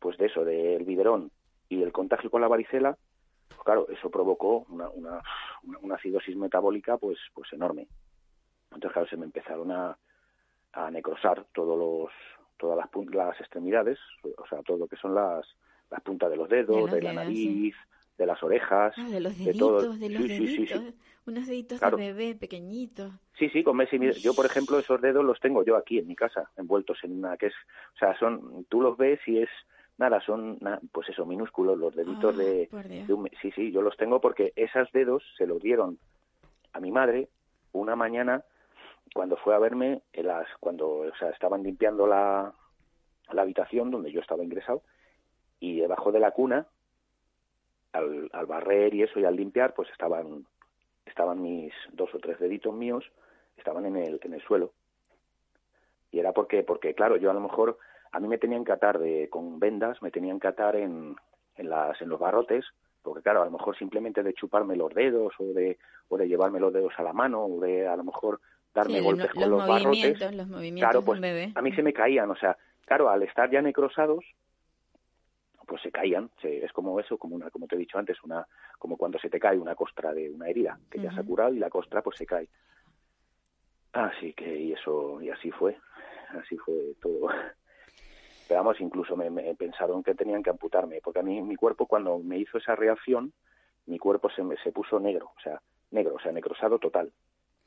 pues 0.00 0.18
de 0.18 0.26
eso, 0.26 0.44
del 0.44 0.84
biberón 0.84 1.30
y 1.68 1.82
el 1.82 1.92
contagio 1.92 2.28
con 2.30 2.40
la 2.40 2.48
varicela, 2.48 2.98
pues 3.50 3.60
claro, 3.64 3.86
eso 3.90 4.10
provocó 4.10 4.64
una, 4.70 4.88
una, 4.90 5.20
una, 5.64 5.78
una 5.80 5.94
acidosis 5.96 6.36
metabólica 6.36 6.96
pues, 6.96 7.18
pues 7.34 7.52
enorme. 7.52 7.86
Entonces 8.72 8.92
claro, 8.92 9.08
se 9.08 9.16
me 9.16 9.24
empezaron 9.26 9.70
a, 9.72 9.96
a 10.72 10.90
necrosar 10.90 11.44
todos 11.52 11.76
los, 11.78 12.10
todas 12.56 12.78
las, 12.78 12.88
las 13.14 13.40
extremidades, 13.40 13.98
o 14.38 14.46
sea, 14.46 14.62
todo 14.62 14.78
lo 14.78 14.86
que 14.88 14.96
son 14.96 15.14
las, 15.14 15.44
las 15.90 16.00
puntas 16.02 16.30
de 16.30 16.36
los 16.36 16.48
dedos, 16.48 16.90
De 16.90 17.02
la 17.02 17.10
dedos, 17.10 17.14
nariz, 17.14 17.74
de 18.16 18.26
las 18.26 18.42
orejas, 18.42 18.94
Ah, 18.96 19.08
de 19.08 19.20
los 19.20 19.36
de 19.38 19.44
deditos, 19.46 19.82
todo. 19.84 19.96
de 19.96 20.08
los 20.10 20.22
Sí, 20.22 20.28
sí, 20.28 20.44
deditos. 20.66 20.94
Unos 21.26 21.46
deditos 21.46 21.78
Claro. 21.80 21.96
de 21.96 22.12
bebé 22.12 22.34
pequeñitos. 22.34 23.12
Sí, 23.38 23.48
sí, 23.50 23.62
con 23.62 23.76
mes 23.76 23.92
y 23.92 23.98
medio. 23.98 24.12
Yo, 24.14 24.34
por 24.34 24.46
ejemplo, 24.46 24.78
esos 24.78 25.00
dedos 25.00 25.24
los 25.24 25.38
tengo 25.40 25.64
yo 25.64 25.76
aquí 25.76 25.98
en 25.98 26.06
mi 26.06 26.16
casa, 26.16 26.50
envueltos 26.56 26.98
en 27.04 27.18
una 27.18 27.36
que 27.36 27.46
es, 27.46 27.54
o 27.94 27.98
sea, 27.98 28.18
son, 28.18 28.64
tú 28.68 28.80
los 28.80 28.96
ves 28.96 29.20
y 29.26 29.38
es 29.38 29.48
nada, 30.00 30.18
son, 30.22 30.58
pues 30.92 31.10
eso, 31.10 31.26
minúsculos, 31.26 31.78
los 31.78 31.94
deditos 31.94 32.34
Ah, 32.34 32.38
de, 32.38 32.68
de 33.06 33.12
un 33.12 33.28
sí, 33.42 33.52
sí, 33.52 33.70
yo 33.70 33.82
los 33.82 33.98
tengo 33.98 34.18
porque 34.18 34.54
esos 34.56 34.90
dedos 34.92 35.22
se 35.36 35.46
los 35.46 35.60
dieron 35.62 35.98
a 36.72 36.80
mi 36.80 36.90
madre 36.90 37.28
una 37.72 37.96
mañana 37.96 38.42
cuando 39.14 39.36
fue 39.36 39.54
a 39.54 39.58
verme, 39.58 40.00
en 40.14 40.26
las, 40.26 40.48
cuando, 40.58 40.88
o 40.88 41.14
sea, 41.18 41.28
estaban 41.30 41.62
limpiando 41.62 42.06
la, 42.06 42.52
la 43.30 43.42
habitación 43.42 43.90
donde 43.90 44.10
yo 44.10 44.20
estaba 44.20 44.42
ingresado 44.42 44.82
y 45.60 45.80
debajo 45.80 46.12
de 46.12 46.20
la 46.20 46.30
cuna, 46.30 46.66
al, 47.92 48.30
al 48.32 48.46
barrer 48.46 48.94
y 48.94 49.02
eso 49.02 49.20
y 49.20 49.24
al 49.26 49.36
limpiar, 49.36 49.74
pues 49.74 49.90
estaban 49.90 50.46
estaban 51.04 51.42
mis 51.42 51.74
dos 51.92 52.14
o 52.14 52.18
tres 52.18 52.38
deditos 52.38 52.72
míos 52.72 53.04
estaban 53.58 53.84
en 53.84 53.96
el 53.96 54.20
en 54.22 54.32
el 54.32 54.40
suelo. 54.42 54.72
Y 56.12 56.20
era 56.20 56.32
porque 56.32 56.62
porque 56.62 56.94
claro 56.94 57.16
yo 57.16 57.30
a 57.30 57.34
lo 57.34 57.40
mejor 57.40 57.78
a 58.12 58.20
mí 58.20 58.28
me 58.28 58.38
tenían 58.38 58.64
que 58.64 58.72
atar 58.72 58.98
de 58.98 59.28
con 59.30 59.58
vendas 59.60 60.00
me 60.02 60.10
tenían 60.10 60.40
que 60.40 60.48
atar 60.48 60.76
en 60.76 61.16
en 61.56 61.70
las 61.70 62.00
en 62.02 62.08
los 62.08 62.18
barrotes 62.18 62.64
porque 63.02 63.22
claro 63.22 63.42
a 63.42 63.44
lo 63.46 63.50
mejor 63.50 63.76
simplemente 63.78 64.22
de 64.22 64.34
chuparme 64.34 64.76
los 64.76 64.92
dedos 64.94 65.32
o 65.38 65.44
de 65.52 65.78
o 66.08 66.16
de 66.18 66.26
llevarme 66.28 66.60
los 66.60 66.72
dedos 66.72 66.92
a 66.98 67.02
la 67.02 67.12
mano 67.12 67.44
o 67.44 67.60
de 67.60 67.86
a 67.86 67.96
lo 67.96 68.04
mejor 68.04 68.40
darme 68.74 68.98
Sí, 68.98 69.04
golpes 69.04 69.34
lo- 69.34 69.40
con 69.40 69.50
los, 69.50 69.58
barrotes. 69.60 69.84
movimientos, 69.86 70.34
los 70.34 70.48
movimientos 70.48 70.90
claro 70.90 71.04
pues 71.04 71.20
bebé. 71.20 71.52
a 71.54 71.62
mí 71.62 71.72
se 71.72 71.82
me 71.82 71.92
caían 71.92 72.30
o 72.30 72.36
sea 72.36 72.56
claro 72.84 73.08
al 73.08 73.22
estar 73.22 73.50
ya 73.50 73.62
necrosados 73.62 74.24
pues 75.66 75.80
se 75.82 75.92
caían 75.92 76.30
se- 76.42 76.64
es 76.64 76.72
como 76.72 76.98
eso 76.98 77.16
como 77.16 77.36
una 77.36 77.48
como 77.50 77.66
te 77.68 77.76
he 77.76 77.78
dicho 77.78 77.96
antes 77.98 78.22
una 78.24 78.44
como 78.78 78.96
cuando 78.96 79.18
se 79.20 79.30
te 79.30 79.38
cae 79.38 79.56
una 79.58 79.74
costra 79.76 80.12
de 80.12 80.28
una 80.30 80.48
herida 80.48 80.78
que 80.90 80.98
ya 81.00 81.12
se 81.12 81.20
ha 81.20 81.24
curado 81.24 81.54
y 81.54 81.58
la 81.60 81.70
costra 81.70 82.02
pues 82.02 82.16
se 82.16 82.26
cae. 82.26 82.48
Así 83.92 84.32
que 84.34 84.56
y 84.56 84.72
eso 84.72 85.20
y 85.20 85.30
así 85.30 85.50
fue 85.50 85.76
así 86.40 86.56
fue 86.58 86.94
todo 87.02 87.28
pero 88.50 88.64
vamos 88.64 88.80
incluso 88.80 89.16
me, 89.16 89.30
pensaron 89.54 90.02
que 90.02 90.16
tenían 90.16 90.42
que 90.42 90.50
amputarme 90.50 91.00
porque 91.04 91.20
a 91.20 91.22
mí 91.22 91.40
mi 91.40 91.54
cuerpo 91.54 91.86
cuando 91.86 92.18
me 92.18 92.36
hizo 92.36 92.58
esa 92.58 92.74
reacción 92.74 93.32
mi 93.86 93.96
cuerpo 93.96 94.28
se 94.28 94.42
me 94.42 94.56
se 94.56 94.72
puso 94.72 94.98
negro 94.98 95.30
o 95.36 95.40
sea 95.40 95.62
negro 95.92 96.16
o 96.16 96.18
sea 96.18 96.32
necrosado 96.32 96.80
total 96.80 97.12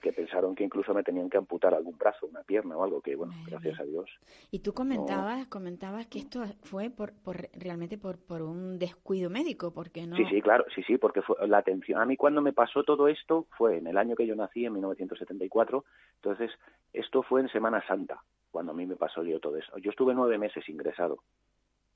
que 0.04 0.14
pensaron 0.14 0.54
que 0.54 0.66
incluso 0.66 0.94
me 0.94 1.02
tenían 1.02 1.30
que 1.30 1.38
amputar 1.38 1.74
algún 1.74 1.98
brazo 1.98 2.28
una 2.28 2.44
pierna 2.44 2.78
o 2.78 2.84
algo 2.84 3.02
que 3.02 3.16
bueno 3.16 3.34
Madre 3.34 3.52
gracias 3.52 3.80
a 3.80 3.84
Dios 3.84 4.10
Y 4.52 4.60
tú 4.60 4.74
comentabas, 4.74 5.48
comentabas 5.48 6.08
que 6.08 6.20
esto 6.20 6.44
fue 6.62 6.90
por, 6.90 7.14
por 7.14 7.50
realmente 7.54 7.98
por, 7.98 8.18
por 8.20 8.42
un 8.42 8.78
descuido 8.78 9.30
médico, 9.30 9.74
porque 9.74 10.06
no. 10.06 10.16
Sí, 10.16 10.26
sí, 10.30 10.42
claro, 10.42 10.66
sí, 10.76 10.84
sí, 10.84 10.98
porque 10.98 11.22
fue 11.22 11.36
la 11.48 11.60
atención. 11.60 12.02
A 12.02 12.06
mí 12.06 12.18
cuando 12.18 12.42
me 12.42 12.52
pasó 12.54 12.84
todo 12.84 13.08
esto 13.08 13.48
fue 13.58 13.78
en 13.78 13.88
el 13.88 13.98
año 13.98 14.16
que 14.16 14.28
yo 14.28 14.36
nací, 14.36 14.66
en 14.66 14.74
1974. 14.74 15.86
Entonces, 16.16 16.52
esto 16.92 17.24
fue 17.24 17.42
en 17.42 17.50
Semana 17.50 17.86
Santa, 17.88 18.22
cuando 18.52 18.74
a 18.74 18.76
mí 18.76 18.86
me 18.86 18.96
pasó 18.96 19.24
yo 19.24 19.40
todo 19.40 19.58
eso. 19.58 19.78
Yo 19.78 19.92
estuve 19.92 20.14
nueve 20.14 20.38
meses 20.38 20.68
ingresado. 20.68 21.20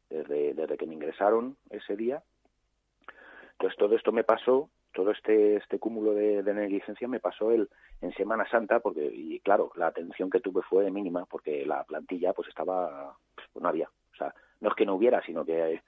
desde, 0.09 0.53
desde 0.53 0.77
que 0.77 0.87
me 0.87 0.93
ingresaron 0.93 1.57
ese 1.69 1.95
día. 1.95 2.23
Entonces 3.53 3.77
todo 3.77 3.95
esto 3.95 4.11
me 4.11 4.23
pasó, 4.23 4.69
todo 4.97 5.11
este, 5.11 5.57
este 5.57 5.77
cúmulo 5.77 6.15
de, 6.15 6.41
de 6.41 6.53
negligencia 6.55 7.07
me 7.07 7.19
pasó 7.19 7.51
el, 7.51 7.69
en 8.01 8.11
Semana 8.15 8.49
Santa, 8.49 8.79
porque, 8.79 9.05
y 9.05 9.39
claro, 9.41 9.71
la 9.75 9.85
atención 9.85 10.27
que 10.31 10.39
tuve 10.39 10.63
fue 10.63 10.89
mínima, 10.89 11.27
porque 11.27 11.67
la 11.67 11.83
plantilla 11.83 12.33
pues 12.33 12.47
estaba, 12.47 13.15
pues, 13.35 13.47
no 13.61 13.69
había. 13.69 13.87
O 13.87 14.15
sea, 14.17 14.33
no 14.59 14.69
es 14.69 14.75
que 14.75 14.87
no 14.87 14.95
hubiera, 14.95 15.21
sino 15.23 15.45
que 15.45 15.83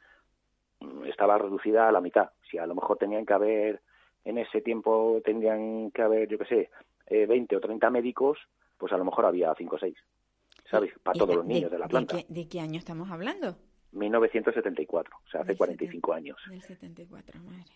mm, 0.81 1.05
estaba 1.05 1.39
reducida 1.39 1.89
a 1.89 1.91
la 1.91 2.01
mitad. 2.01 2.29
Si 2.51 2.59
a 2.59 2.67
lo 2.67 2.75
mejor 2.75 2.97
tenían 2.99 3.25
que 3.25 3.33
haber, 3.33 3.81
en 4.25 4.37
ese 4.37 4.61
tiempo 4.61 5.19
tendrían 5.25 5.89
que 5.89 6.03
haber, 6.03 6.27
yo 6.29 6.37
qué 6.37 6.45
sé, 6.45 6.69
eh, 7.07 7.25
20 7.25 7.55
o 7.55 7.59
30 7.59 7.89
médicos, 7.89 8.37
pues 8.77 8.93
a 8.93 8.97
lo 8.97 9.05
mejor 9.05 9.25
había 9.25 9.55
5 9.57 9.75
o 9.75 9.79
6, 9.79 9.97
¿sabes? 10.69 10.93
Para 11.01 11.15
¿Y 11.15 11.19
todos 11.19 11.29
de- 11.31 11.35
los 11.37 11.45
niños 11.47 11.71
de, 11.71 11.79
la 11.79 11.87
planta. 11.87 12.15
qué, 12.15 12.25
de 12.29 12.47
qué 12.47 12.59
año 12.59 12.77
estamos 12.77 13.09
hablando? 13.09 13.55
1974, 13.91 15.15
o 15.25 15.29
sea, 15.31 15.41
hace 15.41 15.47
Del 15.49 15.57
45 15.57 16.11
seten- 16.11 16.15
años, 16.15 16.37
Del 16.47 16.61
74, 16.61 17.39
madre. 17.41 17.73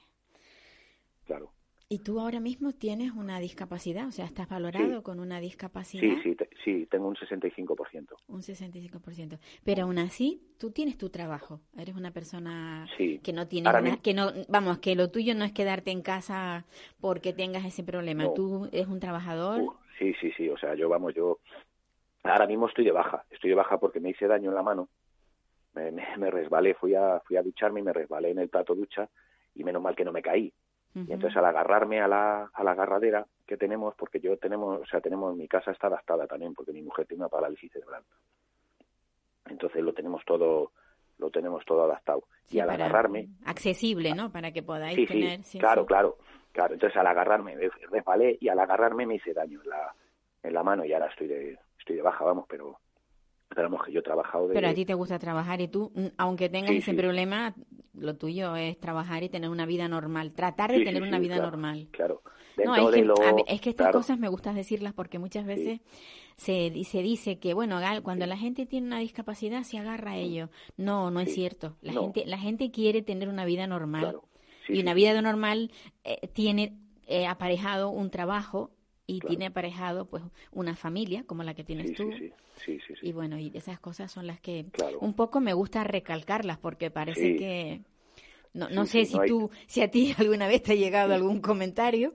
Claro. 1.25 1.51
¿Y 1.89 1.99
tú 1.99 2.19
ahora 2.19 2.39
mismo 2.39 2.71
tienes 2.73 3.11
una 3.11 3.39
discapacidad? 3.39 4.07
O 4.07 4.11
sea, 4.11 4.25
¿estás 4.25 4.49
valorado 4.49 5.03
con 5.03 5.19
una 5.19 5.39
discapacidad? 5.39 6.01
Sí, 6.01 6.17
sí, 6.23 6.35
te- 6.35 6.49
sí, 6.63 6.87
tengo 6.89 7.07
un 7.07 7.15
65%. 7.15 8.15
Un 8.27 8.41
65%. 8.41 9.37
Pero 9.63 9.83
aún 9.83 9.99
así, 9.99 10.41
tú 10.57 10.71
tienes 10.71 10.97
tu 10.97 11.09
trabajo. 11.11 11.59
Eres 11.77 11.95
una 11.95 12.09
persona 12.11 12.87
Sí. 12.97 13.19
que 13.19 13.31
no 13.31 13.47
tiene 13.47 13.69
una- 13.69 13.97
que 13.97 14.13
no, 14.15 14.31
vamos, 14.47 14.79
que 14.79 14.95
lo 14.95 15.11
tuyo 15.11 15.35
no 15.35 15.43
es 15.45 15.51
quedarte 15.51 15.91
en 15.91 16.01
casa 16.01 16.65
porque 16.99 17.31
tengas 17.31 17.63
ese 17.65 17.83
problema. 17.83 18.23
No. 18.23 18.33
Tú 18.33 18.65
eres 18.71 18.87
un 18.87 18.99
trabajador. 18.99 19.61
Uh, 19.61 19.73
sí, 19.99 20.15
sí, 20.19 20.31
sí, 20.35 20.49
o 20.49 20.57
sea, 20.57 20.73
yo, 20.73 20.89
vamos, 20.89 21.13
yo 21.13 21.39
ahora 22.23 22.47
mismo 22.47 22.67
estoy 22.69 22.85
de 22.85 22.91
baja, 22.91 23.23
estoy 23.29 23.51
de 23.51 23.55
baja 23.57 23.77
porque 23.79 23.99
me 23.99 24.09
hice 24.09 24.25
daño 24.25 24.49
en 24.49 24.55
la 24.55 24.63
mano, 24.63 24.89
me, 25.75 25.91
me, 25.91 26.17
me 26.17 26.31
resbalé, 26.31 26.73
fui 26.73 26.95
a, 26.95 27.19
fui 27.19 27.35
a 27.37 27.43
ducharme 27.43 27.81
y 27.81 27.83
me 27.83 27.93
resbalé 27.93 28.31
en 28.31 28.39
el 28.39 28.49
plato 28.49 28.73
ducha 28.73 29.07
y 29.53 29.63
menos 29.63 29.81
mal 29.81 29.95
que 29.95 30.05
no 30.05 30.11
me 30.11 30.23
caí. 30.23 30.51
Y 30.95 31.11
entonces 31.11 31.35
al 31.37 31.45
agarrarme 31.45 32.01
a 32.01 32.07
la, 32.07 32.51
a 32.53 32.63
la 32.63 32.71
agarradera 32.71 33.25
que 33.47 33.57
tenemos, 33.57 33.95
porque 33.95 34.19
yo 34.19 34.37
tenemos, 34.37 34.81
o 34.81 34.85
sea, 34.85 35.01
tenemos, 35.01 35.35
mi 35.35 35.47
casa 35.47 35.71
está 35.71 35.87
adaptada 35.87 36.27
también, 36.27 36.53
porque 36.53 36.71
mi 36.71 36.83
mujer 36.83 37.07
tiene 37.07 37.23
una 37.23 37.29
parálisis 37.29 37.71
cerebral. 37.71 38.03
Entonces 39.49 39.81
lo 39.81 39.93
tenemos 39.93 40.23
todo, 40.23 40.71
lo 41.17 41.31
tenemos 41.31 41.65
todo 41.65 41.83
adaptado. 41.85 42.23
Sí, 42.45 42.57
y 42.57 42.59
al 42.59 42.69
agarrarme, 42.69 43.29
Accesible, 43.45 44.13
¿no? 44.13 44.31
Para 44.31 44.51
que 44.51 44.61
podáis 44.61 44.95
sí, 44.95 45.05
tener. 45.07 45.43
sí, 45.43 45.57
claro, 45.57 45.85
claro, 45.85 46.17
claro. 46.51 46.75
Entonces 46.75 46.95
al 46.97 47.07
agarrarme, 47.07 47.55
me 47.55 47.69
resbalé 47.89 48.37
y 48.39 48.49
al 48.49 48.59
agarrarme 48.59 49.07
me 49.07 49.15
hice 49.15 49.33
daño 49.33 49.61
en 49.63 49.69
la, 49.69 49.95
en 50.43 50.53
la 50.53 50.63
mano 50.63 50.85
y 50.85 50.93
ahora 50.93 51.07
estoy 51.07 51.27
de, 51.27 51.57
estoy 51.79 51.95
de 51.95 52.01
baja, 52.01 52.23
vamos, 52.23 52.45
pero, 52.47 52.79
pero 53.49 53.63
vamos, 53.63 53.85
que 53.85 53.91
yo 53.91 53.99
he 53.99 54.03
trabajado 54.03 54.47
de... 54.47 54.53
Pero 54.53 54.67
a 54.67 54.73
ti 54.73 54.85
te 54.85 54.93
gusta 54.93 55.17
trabajar 55.17 55.59
y 55.59 55.67
tú, 55.67 55.91
mm, 55.95 56.07
aunque 56.17 56.49
tengas 56.49 56.71
ese 56.71 56.93
problema, 56.93 57.55
lo 57.93 58.15
tuyo 58.15 58.55
es 58.55 58.79
trabajar 58.79 59.23
y 59.23 59.29
tener 59.29 59.49
una 59.49 59.65
vida 59.65 59.87
normal. 59.87 60.31
Tratar 60.33 60.71
de 60.71 60.79
Sí, 60.79 60.83
tener 60.85 61.01
sí, 61.01 61.07
una 61.07 61.19
vida 61.19 61.35
claro, 61.35 61.51
normal. 61.51 61.87
Claro. 61.91 62.21
No, 62.63 62.75
es 62.75 62.95
que, 62.95 63.03
lo... 63.03 63.15
ver, 63.15 63.35
es 63.47 63.61
que 63.61 63.69
estas 63.71 63.85
claro, 63.85 63.99
cosas 63.99 64.19
me 64.19 64.27
gusta 64.27 64.53
decirlas 64.53 64.93
porque 64.93 65.17
muchas 65.19 65.45
veces 65.45 65.81
se, 66.35 66.71
se 66.83 67.01
dice 67.01 67.39
que, 67.39 67.53
bueno, 67.53 67.79
cuando 68.03 68.25
la 68.25 68.37
gente 68.37 68.65
tiene 68.65 68.87
una 68.87 68.99
discapacidad 68.99 69.63
se 69.63 69.79
agarra 69.79 70.11
a 70.11 70.17
ello. 70.17 70.49
No, 70.77 71.09
no 71.11 71.19
es 71.19 71.33
cierto. 71.33 71.77
La, 71.81 71.93
No. 71.93 72.01
gente, 72.01 72.25
la 72.25 72.37
gente 72.37 72.71
quiere 72.71 73.01
tener 73.01 73.29
una 73.29 73.45
vida 73.45 73.65
normal. 73.67 74.01
Claro. 74.01 74.23
Y 74.69 74.79
una 74.81 74.93
vida 74.93 75.19
normal 75.21 75.71
eh, 76.03 76.27
tiene 76.27 76.77
eh, 77.07 77.27
aparejado 77.27 77.89
un 77.89 78.09
trabajo 78.09 78.71
y 79.05 79.19
Claro. 79.19 79.29
tiene 79.29 79.45
aparejado 79.47 80.05
pues 80.05 80.23
una 80.51 80.75
familia 80.75 81.23
como 81.25 81.43
la 81.43 81.53
que 81.53 81.63
tienes 81.63 81.89
Sí, 81.89 81.93
tú. 81.95 82.11
sí, 82.55 82.79
sí. 82.87 82.93
Y 83.01 83.11
bueno, 83.11 83.37
y 83.37 83.51
esas 83.55 83.79
cosas 83.79 84.11
son 84.11 84.27
las 84.27 84.39
que 84.39 84.65
Claro. 84.71 84.99
un 84.99 85.13
poco 85.13 85.39
me 85.41 85.53
gusta 85.53 85.83
recalcarlas 85.83 86.57
porque 86.57 86.89
parece 86.91 87.35
que 87.35 87.81
no, 88.53 88.69
no 88.69 88.85
sé 88.85 89.05
si 89.05 89.15
no 89.15 89.21
hay- 89.23 89.27
tú, 89.27 89.49
si 89.67 89.81
a 89.81 89.89
ti 89.91 90.13
alguna 90.17 90.47
vez 90.47 90.63
te 90.63 90.73
ha 90.73 90.75
llegado 90.75 91.13
algún 91.13 91.41
comentario, 91.41 92.13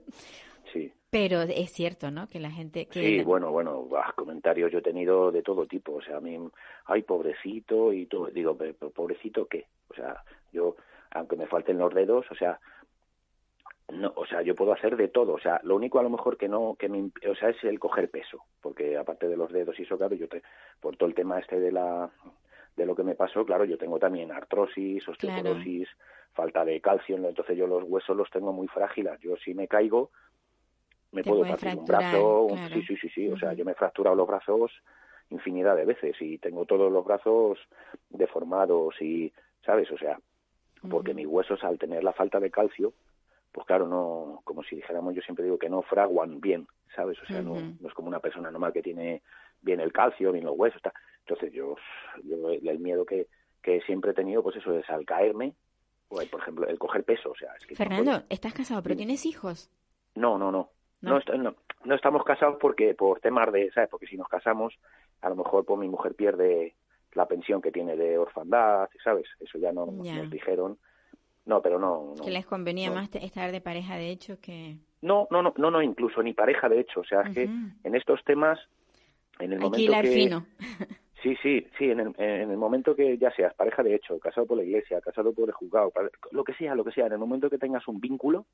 Sí. 0.73 0.91
pero 1.09 1.41
es 1.41 1.71
cierto, 1.73 2.11
¿no? 2.11 2.27
Que 2.27 2.39
la 2.39 2.49
gente 2.51 2.85
que 2.87 3.01
Sí, 3.01 3.23
bueno, 3.23 3.51
bueno, 3.51 3.83
bah, 3.85 4.13
comentarios 4.15 4.71
yo 4.71 4.79
he 4.79 4.83
tenido 4.83 5.31
de 5.31 5.41
todo 5.43 5.65
tipo, 5.67 5.93
o 5.95 6.01
sea, 6.01 6.17
a 6.17 6.21
mí, 6.21 6.37
ay, 6.85 7.01
pobrecito 7.03 7.91
y 7.93 8.05
todo, 8.07 8.27
digo, 8.27 8.55
"Pe- 8.57 8.73
pe- 8.73 8.89
pobrecito 8.89 9.47
qué, 9.47 9.65
o 9.89 9.93
sea, 9.95 10.23
yo, 10.53 10.75
aunque 11.11 11.35
me 11.35 11.47
falten 11.47 11.77
los 11.77 11.93
dedos, 11.93 12.25
o 12.31 12.35
sea, 12.35 12.59
no, 13.91 14.13
o 14.15 14.25
sea, 14.25 14.41
yo 14.41 14.55
puedo 14.55 14.73
hacer 14.73 14.95
de 14.95 15.07
todo, 15.07 15.33
o 15.33 15.39
sea, 15.39 15.59
lo 15.63 15.75
único 15.75 15.99
a 15.99 16.03
lo 16.03 16.09
mejor 16.09 16.37
que 16.37 16.47
no, 16.47 16.75
que 16.77 16.89
me, 16.89 17.09
o 17.29 17.35
sea, 17.35 17.49
es 17.49 17.63
el 17.63 17.79
coger 17.79 18.09
peso, 18.09 18.43
porque 18.61 18.97
aparte 18.97 19.27
de 19.27 19.37
los 19.37 19.51
dedos 19.51 19.79
y 19.79 19.83
eso, 19.83 19.97
claro, 19.97 20.15
yo 20.15 20.27
te, 20.27 20.41
por 20.79 20.95
todo 20.97 21.09
el 21.09 21.15
tema 21.15 21.39
este 21.39 21.59
de 21.59 21.71
la, 21.71 22.09
de 22.75 22.85
lo 22.85 22.95
que 22.95 23.03
me 23.03 23.15
pasó, 23.15 23.45
claro, 23.45 23.65
yo 23.65 23.77
tengo 23.77 23.99
también 23.99 24.31
artrosis, 24.31 25.07
osteoporosis, 25.07 25.87
falta 26.33 26.63
de 26.65 26.79
calcio, 26.81 27.15
entonces 27.17 27.57
yo 27.57 27.67
los 27.67 27.83
huesos 27.83 28.15
los 28.15 28.29
tengo 28.29 28.53
muy 28.53 28.67
frágiles, 28.67 29.19
yo 29.21 29.35
si 29.37 29.53
me 29.53 29.67
caigo, 29.67 30.11
me 31.11 31.23
Te 31.23 31.29
puedo 31.29 31.41
partir 31.47 31.75
un 31.75 31.85
brazo, 31.87 32.43
un- 32.43 32.57
claro. 32.57 32.75
sí, 32.75 32.83
sí, 32.83 32.97
sí, 32.97 33.09
sí, 33.09 33.29
o 33.29 33.37
sea, 33.37 33.53
yo 33.53 33.65
me 33.65 33.71
he 33.71 33.75
fracturado 33.75 34.15
los 34.15 34.27
brazos 34.27 34.71
infinidad 35.31 35.75
de 35.75 35.85
veces 35.85 36.15
y 36.21 36.37
tengo 36.39 36.65
todos 36.65 36.91
los 36.91 37.05
brazos 37.05 37.59
deformados 38.09 38.99
y, 39.01 39.31
¿sabes? 39.63 39.91
O 39.91 39.97
sea, 39.97 40.19
porque 40.89 41.11
Ujú. 41.11 41.17
mis 41.19 41.27
huesos 41.27 41.63
al 41.63 41.77
tener 41.77 42.03
la 42.03 42.13
falta 42.13 42.39
de 42.39 42.49
calcio, 42.49 42.93
pues 43.51 43.65
claro, 43.67 43.87
no, 43.87 44.41
como 44.43 44.63
si 44.63 44.75
dijéramos, 44.75 45.13
yo 45.15 45.21
siempre 45.21 45.43
digo 45.45 45.57
que 45.57 45.69
no 45.69 45.81
fraguan 45.81 46.39
bien, 46.39 46.67
¿sabes? 46.95 47.17
O 47.21 47.25
sea, 47.25 47.41
no, 47.41 47.55
no 47.79 47.87
es 47.87 47.93
como 47.93 48.07
una 48.07 48.19
persona 48.19 48.51
normal 48.51 48.73
que 48.73 48.81
tiene 48.81 49.21
bien 49.61 49.79
el 49.79 49.91
calcio, 49.91 50.31
bien 50.31 50.45
los 50.45 50.57
huesos, 50.57 50.77
está. 50.77 50.93
Entonces 51.19 51.51
yo, 51.53 51.75
yo 52.23 52.49
el 52.51 52.79
miedo 52.79 53.05
que, 53.05 53.27
que 53.61 53.81
siempre 53.81 54.11
he 54.11 54.13
tenido, 54.13 54.41
pues 54.43 54.55
eso 54.55 54.73
es 54.77 54.89
al 54.89 55.05
caerme, 55.05 55.53
o 56.09 56.21
el, 56.21 56.27
por 56.29 56.41
ejemplo, 56.41 56.67
el 56.67 56.79
coger 56.79 57.03
peso, 57.03 57.31
o 57.31 57.35
sea, 57.35 57.53
es 57.59 57.65
que 57.67 57.75
Fernando, 57.75 58.23
estás 58.29 58.53
casado, 58.53 58.81
pero 58.81 58.95
tienes 58.95 59.25
hijos. 59.25 59.69
No, 60.15 60.37
no, 60.37 60.51
no. 60.51 60.69
No. 61.01 61.11
No, 61.11 61.17
est- 61.17 61.29
no, 61.29 61.55
no 61.85 61.95
estamos 61.95 62.23
casados 62.25 62.57
porque 62.59 62.93
por 62.93 63.21
temas 63.21 63.51
de, 63.53 63.71
¿sabes? 63.71 63.89
Porque 63.89 64.05
si 64.07 64.17
nos 64.17 64.27
casamos, 64.27 64.77
a 65.21 65.29
lo 65.29 65.35
mejor 65.37 65.65
pues 65.65 65.79
mi 65.79 65.87
mujer 65.87 66.13
pierde 66.13 66.75
la 67.13 67.25
pensión 67.25 67.61
que 67.61 67.71
tiene 67.71 67.95
de 67.95 68.17
orfandad, 68.17 68.89
¿sabes? 69.03 69.25
Eso 69.39 69.57
ya 69.59 69.71
no 69.71 69.85
nos 70.17 70.29
dijeron. 70.29 70.77
No, 71.49 71.63
pero 71.63 71.79
no, 71.79 72.13
no. 72.15 72.23
que 72.23 72.29
les 72.29 72.45
convenía 72.45 72.89
no. 72.89 72.95
más 72.95 73.09
estar 73.15 73.51
de 73.51 73.59
pareja, 73.59 73.95
de 73.95 74.11
hecho, 74.11 74.39
que... 74.39 74.77
No, 75.01 75.27
no, 75.31 75.41
no, 75.41 75.51
no, 75.57 75.71
no, 75.71 75.81
incluso 75.81 76.21
ni 76.21 76.33
pareja, 76.33 76.69
de 76.69 76.79
hecho. 76.79 76.99
O 76.99 77.03
sea, 77.03 77.21
es 77.21 77.33
que 77.33 77.43
en 77.43 77.95
estos 77.95 78.23
temas, 78.23 78.59
en 79.39 79.53
el 79.53 79.59
momento 79.59 79.91
que... 80.01 80.07
fino. 80.07 80.45
Sí, 81.23 81.35
sí, 81.43 81.67
sí, 81.77 81.91
en 81.91 81.99
el, 81.99 82.13
en 82.17 82.49
el 82.49 82.55
momento 82.55 82.95
que 82.95 83.17
ya 83.17 83.29
seas 83.31 83.53
pareja 83.53 83.83
de 83.83 83.93
hecho, 83.93 84.17
casado 84.19 84.47
por 84.47 84.55
la 84.55 84.63
iglesia, 84.63 85.01
casado 85.01 85.33
por 85.33 85.49
el 85.49 85.53
juzgado, 85.53 85.91
lo 86.31 86.45
que 86.45 86.53
sea, 86.53 86.75
lo 86.75 86.85
que 86.85 86.93
sea, 86.93 87.07
en 87.07 87.11
el 87.11 87.17
momento 87.17 87.49
que 87.49 87.57
tengas 87.57 87.85
un 87.89 87.99
vínculo, 87.99 88.45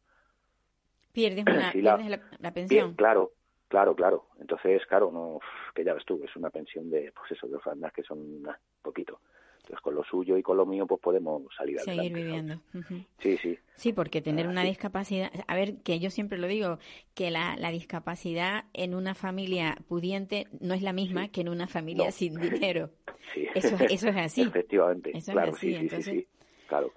Pierdes, 1.11 1.45
una, 1.45 1.71
Sí, 1.73 1.81
la- 1.83 1.97
pierdes 1.97 2.21
la, 2.39 2.51
pensión. 2.51 2.95
claro, 2.95 3.33
claro, 3.67 3.95
claro. 3.95 4.25
Entonces, 4.39 4.83
claro, 4.87 5.11
no, 5.11 5.39
que 5.75 5.83
ya 5.83 5.93
ves 5.93 6.05
tú, 6.05 6.19
es 6.23 6.35
una 6.35 6.49
pensión 6.49 6.89
de, 6.89 7.11
pues 7.11 7.33
eso, 7.33 7.45
de 7.47 7.55
orfandad 7.57 7.91
que 7.91 8.01
son 8.01 8.41
nah, 8.41 8.55
poquito. 8.81 9.19
Entonces, 9.65 9.81
con 9.81 9.95
lo 9.95 10.03
suyo 10.03 10.37
y 10.37 10.43
con 10.43 10.57
lo 10.57 10.65
mío, 10.67 10.85
pues 10.85 11.01
podemos 11.01 11.41
salir 11.57 11.79
Seguir 11.79 12.15
adelante. 12.15 12.59
¿sabes? 12.71 12.87
viviendo. 12.87 13.09
Sí, 13.19 13.37
sí, 13.37 13.57
Sí, 13.73 13.93
porque 13.93 14.21
tener 14.21 14.47
una 14.47 14.63
discapacidad, 14.63 15.31
a 15.47 15.55
ver, 15.55 15.77
que 15.81 15.99
yo 15.99 16.11
siempre 16.11 16.37
lo 16.37 16.45
digo, 16.47 16.77
que 17.15 17.31
la, 17.31 17.55
la 17.57 17.71
discapacidad 17.71 18.65
en 18.73 18.93
una 18.93 19.15
familia 19.15 19.75
pudiente 19.87 20.45
no 20.61 20.75
es 20.75 20.83
la 20.83 20.93
misma 20.93 21.23
Sí. 21.25 21.29
que 21.31 21.41
en 21.41 21.49
una 21.49 21.65
familia 21.67 22.05
No. 22.05 22.11
sin 22.11 22.39
dinero. 22.39 22.91
sí. 23.33 23.47
Eso, 23.55 23.75
eso 23.89 24.09
es 24.09 24.15
así. 24.17 24.43
Efectivamente, 24.43 25.11
Eso 25.17 25.31
es 25.31 25.37
así, 25.37 25.51
sí, 25.55 25.67
sí, 25.67 25.75
entonces- 25.75 26.05
sí, 26.05 26.19
sí, 26.21 26.27
claro. 26.67 26.91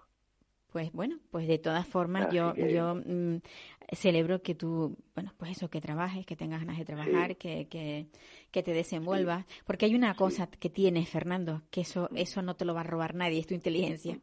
Pues 0.72 0.92
bueno, 0.92 1.18
pues 1.30 1.48
de 1.48 1.58
todas 1.58 1.86
formas 1.86 2.26
Así 2.26 2.36
yo, 2.36 2.52
que- 2.54 2.72
yo 2.72 2.94
mm, 2.94 3.40
celebro 3.92 4.42
que 4.42 4.54
tú, 4.54 4.96
bueno, 5.14 5.32
pues 5.38 5.52
eso, 5.52 5.70
que 5.70 5.80
trabajes, 5.80 6.26
que 6.26 6.36
tengas 6.36 6.60
ganas 6.60 6.76
de 6.78 6.84
trabajar, 6.84 7.36
que, 7.36 7.68
que, 7.68 8.06
que 8.50 8.62
te 8.62 8.72
desenvuelvas, 8.74 9.46
porque 9.66 9.86
hay 9.86 9.94
una 9.94 10.14
cosa 10.14 10.48
que 10.50 10.68
tienes, 10.68 11.08
Fernando, 11.08 11.62
que 11.70 11.80
eso, 11.80 12.10
eso 12.14 12.42
no 12.42 12.54
te 12.54 12.66
lo 12.66 12.74
va 12.74 12.80
a 12.80 12.84
robar 12.84 13.14
nadie, 13.14 13.38
es 13.40 13.46
tu 13.46 13.54
inteligencia. 13.54 14.20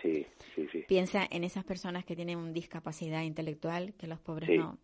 Sí, 0.00 0.26
sí, 0.54 0.66
sí. 0.72 0.84
Piensa 0.88 1.26
en 1.30 1.44
esas 1.44 1.64
personas 1.64 2.04
que 2.04 2.16
tienen 2.16 2.52
discapacidad 2.54 3.22
intelectual, 3.22 3.94
que 3.94 4.06
los 4.06 4.20
pobres 4.20 4.48
Sí. 4.50 4.56
no. 4.56 4.78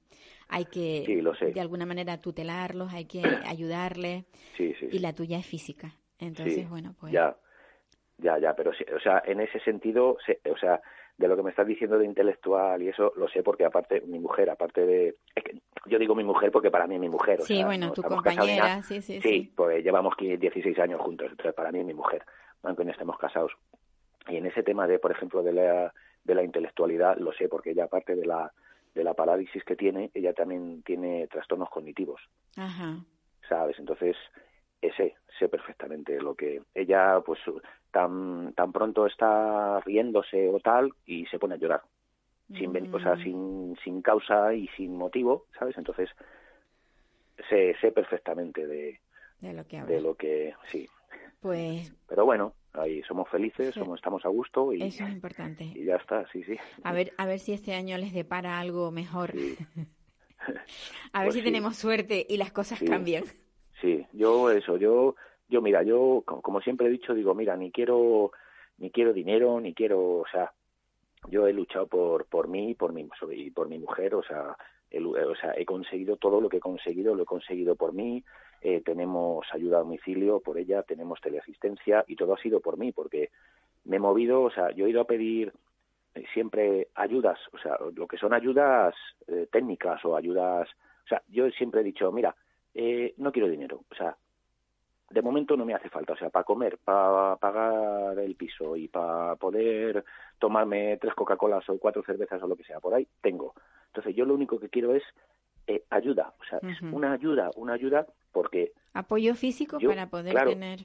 Hay 0.48 0.66
que, 0.66 1.22
de 1.54 1.60
alguna 1.60 1.86
manera, 1.86 2.20
tutelarlos, 2.20 2.92
hay 2.92 3.06
que 3.06 3.22
ayudarles, 3.46 4.24
Sí, 4.56 4.74
sí. 4.78 4.88
y 4.92 4.98
la 4.98 5.14
tuya 5.14 5.38
es 5.38 5.46
física. 5.46 5.96
Entonces, 6.18 6.68
bueno, 6.68 6.94
pues... 7.00 7.14
Ya, 7.14 7.36
ya, 8.20 8.38
ya, 8.38 8.54
pero 8.54 8.72
sí, 8.72 8.84
o 8.94 9.00
sea, 9.00 9.22
en 9.26 9.40
ese 9.40 9.60
sentido, 9.60 10.16
se- 10.24 10.40
o 10.50 10.56
sea, 10.56 10.80
de 11.16 11.28
lo 11.28 11.36
que 11.36 11.42
me 11.42 11.50
estás 11.50 11.66
diciendo 11.66 11.98
de 11.98 12.06
intelectual 12.06 12.82
y 12.82 12.88
eso, 12.88 13.12
lo 13.16 13.28
sé 13.28 13.42
porque 13.42 13.64
aparte, 13.64 14.00
mi 14.02 14.18
mujer, 14.18 14.48
aparte 14.48 14.86
de, 14.86 15.16
es 15.34 15.44
que 15.44 15.60
yo 15.86 15.98
digo 15.98 16.14
mi 16.14 16.24
mujer 16.24 16.50
porque 16.50 16.70
para 16.70 16.86
mí 16.86 16.94
es 16.94 17.00
mi 17.00 17.08
mujer. 17.10 17.40
o 17.40 17.44
sí, 17.44 17.56
sea, 17.56 17.66
bueno, 17.66 17.86
no 17.88 17.92
tu 17.92 18.00
estamos 18.00 18.22
compañera, 18.22 18.82
sí, 18.82 19.02
sí, 19.02 19.20
Sí, 19.20 19.28
sí. 19.28 19.52
pues 19.54 19.84
llevamos 19.84 20.16
15, 20.16 20.38
16 20.38 20.78
años 20.78 21.00
juntos, 21.00 21.28
entonces 21.30 21.54
para 21.54 21.70
mí 21.72 21.80
es 21.80 21.84
mi 21.86 21.94
mujer, 21.94 22.24
aunque 22.62 22.84
no 22.84 22.90
estemos 22.92 23.18
casados. 23.18 23.52
Y 24.28 24.36
en 24.36 24.46
ese 24.46 24.62
tema 24.62 24.86
de, 24.86 24.98
por 24.98 25.10
ejemplo, 25.10 25.42
de 25.42 25.52
la, 25.52 25.92
de 26.24 26.34
la 26.34 26.42
intelectualidad, 26.42 27.16
lo 27.18 27.32
sé 27.32 27.48
porque 27.48 27.70
ella, 27.72 27.84
aparte 27.84 28.14
de 28.16 28.24
la, 28.26 28.52
de 28.94 29.04
la 29.04 29.14
parálisis 29.14 29.62
que 29.64 29.76
tiene, 29.76 30.10
ella 30.14 30.32
también 30.32 30.82
tiene 30.82 31.26
trastornos 31.28 31.68
cognitivos. 31.70 32.20
Ajá. 32.56 32.96
¿sabes? 33.48 33.78
Entonces, 33.78 34.16
sé, 34.96 35.14
sé 35.40 35.48
perfectamente 35.48 36.20
lo 36.20 36.34
que 36.36 36.62
ella, 36.74 37.20
pues, 37.24 37.40
tan, 37.90 38.52
tan 38.54 38.70
pronto 38.70 39.06
está 39.06 39.80
riéndose 39.80 40.48
o 40.50 40.60
tal 40.60 40.92
y 41.06 41.26
se 41.26 41.38
pone 41.40 41.54
a 41.54 41.58
llorar. 41.58 41.82
Sin, 42.56 42.72
ven- 42.72 42.88
o 42.92 43.00
sea, 43.00 43.14
Mm. 43.16 43.22
sin, 43.22 43.76
sin 43.82 44.02
causa 44.02 44.54
y 44.54 44.68
sin 44.76 44.96
motivo, 44.96 45.46
¿sabes? 45.58 45.76
Entonces, 45.78 46.10
sé, 47.48 47.74
sé 47.80 47.92
perfectamente 47.92 48.66
de, 48.66 49.00
De 49.40 49.52
lo 49.52 49.64
que 49.66 49.78
habla. 49.78 49.94
de 49.94 50.00
lo 50.02 50.14
que, 50.14 50.54
sí. 50.70 50.88
Pues 51.40 51.92
Pero 52.08 52.24
bueno, 52.26 52.54
ahí 52.74 53.02
somos 53.04 53.28
felices, 53.28 53.72
Sí. 53.74 53.80
somos, 53.80 53.98
estamos 53.98 54.24
a 54.24 54.28
gusto 54.28 54.72
y, 54.72 54.82
eso 54.82 55.04
es 55.04 55.10
importante. 55.10 55.64
y 55.64 55.84
ya 55.84 55.96
está, 55.96 56.26
sí, 56.32 56.42
sí. 56.44 56.56
A 56.82 56.92
ver, 56.92 57.12
a 57.16 57.24
ver 57.26 57.38
si 57.38 57.52
este 57.52 57.74
año 57.74 57.96
les 57.98 58.12
depara 58.12 58.58
algo 58.60 58.90
mejor. 58.90 59.32
Sí. 59.32 59.56
A 61.12 61.20
ver 61.20 61.28
Pues 61.28 61.34
si 61.34 61.40
sí. 61.40 61.44
tenemos 61.44 61.76
suerte 61.76 62.26
y 62.28 62.36
las 62.36 62.52
cosas 62.52 62.80
cambian. 62.82 63.24
Sí, 63.80 64.06
yo 64.12 64.50
eso, 64.50 64.76
yo, 64.76 65.14
yo 65.50 65.60
mira, 65.62 65.82
yo 65.82 66.22
co- 66.24 66.40
como 66.40 66.60
siempre 66.60 66.86
he 66.86 66.90
dicho, 66.90 67.14
digo, 67.14 67.34
mira, 67.34 67.56
ni 67.56 67.70
quiero, 67.72 68.32
ni 68.78 68.90
quiero 68.90 69.12
dinero, 69.12 69.60
ni 69.60 69.74
quiero, 69.74 70.00
o 70.18 70.26
sea, 70.30 70.52
yo 71.28 71.46
he 71.46 71.52
luchado 71.52 71.86
por, 71.86 72.26
por 72.26 72.48
mí, 72.48 72.74
por 72.74 72.92
mi, 72.92 73.08
y 73.32 73.50
por 73.50 73.68
mi 73.68 73.78
mujer, 73.78 74.14
o 74.14 74.22
sea, 74.22 74.56
he, 74.90 75.00
o 75.02 75.34
sea, 75.36 75.54
he 75.56 75.64
conseguido 75.64 76.16
todo 76.16 76.40
lo 76.40 76.48
que 76.48 76.58
he 76.58 76.60
conseguido, 76.60 77.14
lo 77.14 77.24
he 77.24 77.26
conseguido 77.26 77.76
por 77.76 77.92
mí, 77.92 78.24
eh, 78.62 78.82
tenemos 78.84 79.46
ayuda 79.52 79.78
a 79.78 79.80
domicilio 79.80 80.40
por 80.40 80.58
ella, 80.58 80.82
tenemos 80.82 81.20
teleasistencia 81.20 82.04
y 82.06 82.16
todo 82.16 82.34
ha 82.34 82.38
sido 82.38 82.60
por 82.60 82.78
mí, 82.78 82.92
porque 82.92 83.30
me 83.84 83.96
he 83.96 84.00
movido, 84.00 84.42
o 84.42 84.50
sea, 84.50 84.70
yo 84.72 84.86
he 84.86 84.90
ido 84.90 85.00
a 85.02 85.06
pedir 85.06 85.52
eh, 86.14 86.24
siempre 86.34 86.88
ayudas, 86.94 87.38
o 87.52 87.58
sea, 87.58 87.76
lo 87.94 88.06
que 88.06 88.16
son 88.18 88.32
ayudas 88.34 88.94
eh, 89.28 89.46
técnicas 89.50 90.04
o 90.04 90.16
ayudas, 90.16 90.68
o 91.04 91.08
sea, 91.08 91.22
yo 91.28 91.48
siempre 91.50 91.80
he 91.80 91.84
dicho, 91.84 92.10
mira, 92.12 92.34
eh, 92.74 93.14
no 93.18 93.32
quiero 93.32 93.48
dinero, 93.48 93.80
o 93.90 93.94
sea, 93.94 94.16
de 95.10 95.22
momento 95.22 95.56
no 95.56 95.64
me 95.64 95.74
hace 95.74 95.88
falta, 95.88 96.12
o 96.12 96.16
sea, 96.16 96.30
para 96.30 96.44
comer, 96.44 96.78
para 96.78 97.36
pagar 97.36 98.18
el 98.18 98.36
piso 98.36 98.76
y 98.76 98.88
para 98.88 99.36
poder 99.36 100.04
tomarme 100.38 100.96
tres 100.98 101.14
Coca-Colas 101.14 101.68
o 101.68 101.78
cuatro 101.78 102.02
cervezas 102.04 102.42
o 102.42 102.46
lo 102.46 102.56
que 102.56 102.64
sea, 102.64 102.80
por 102.80 102.94
ahí 102.94 103.06
tengo. 103.20 103.54
Entonces 103.86 104.14
yo 104.14 104.24
lo 104.24 104.34
único 104.34 104.60
que 104.60 104.68
quiero 104.68 104.94
es 104.94 105.02
eh, 105.66 105.84
ayuda, 105.90 106.32
o 106.40 106.44
sea, 106.44 106.58
es 106.70 106.80
una 106.80 107.12
ayuda, 107.12 107.50
una 107.56 107.74
ayuda 107.74 108.06
porque 108.32 108.72
Apoyo 108.92 109.34
físico 109.34 109.78
Yo, 109.78 109.88
para 109.88 110.08
poder 110.08 110.32
claro. 110.32 110.50
tener. 110.50 110.80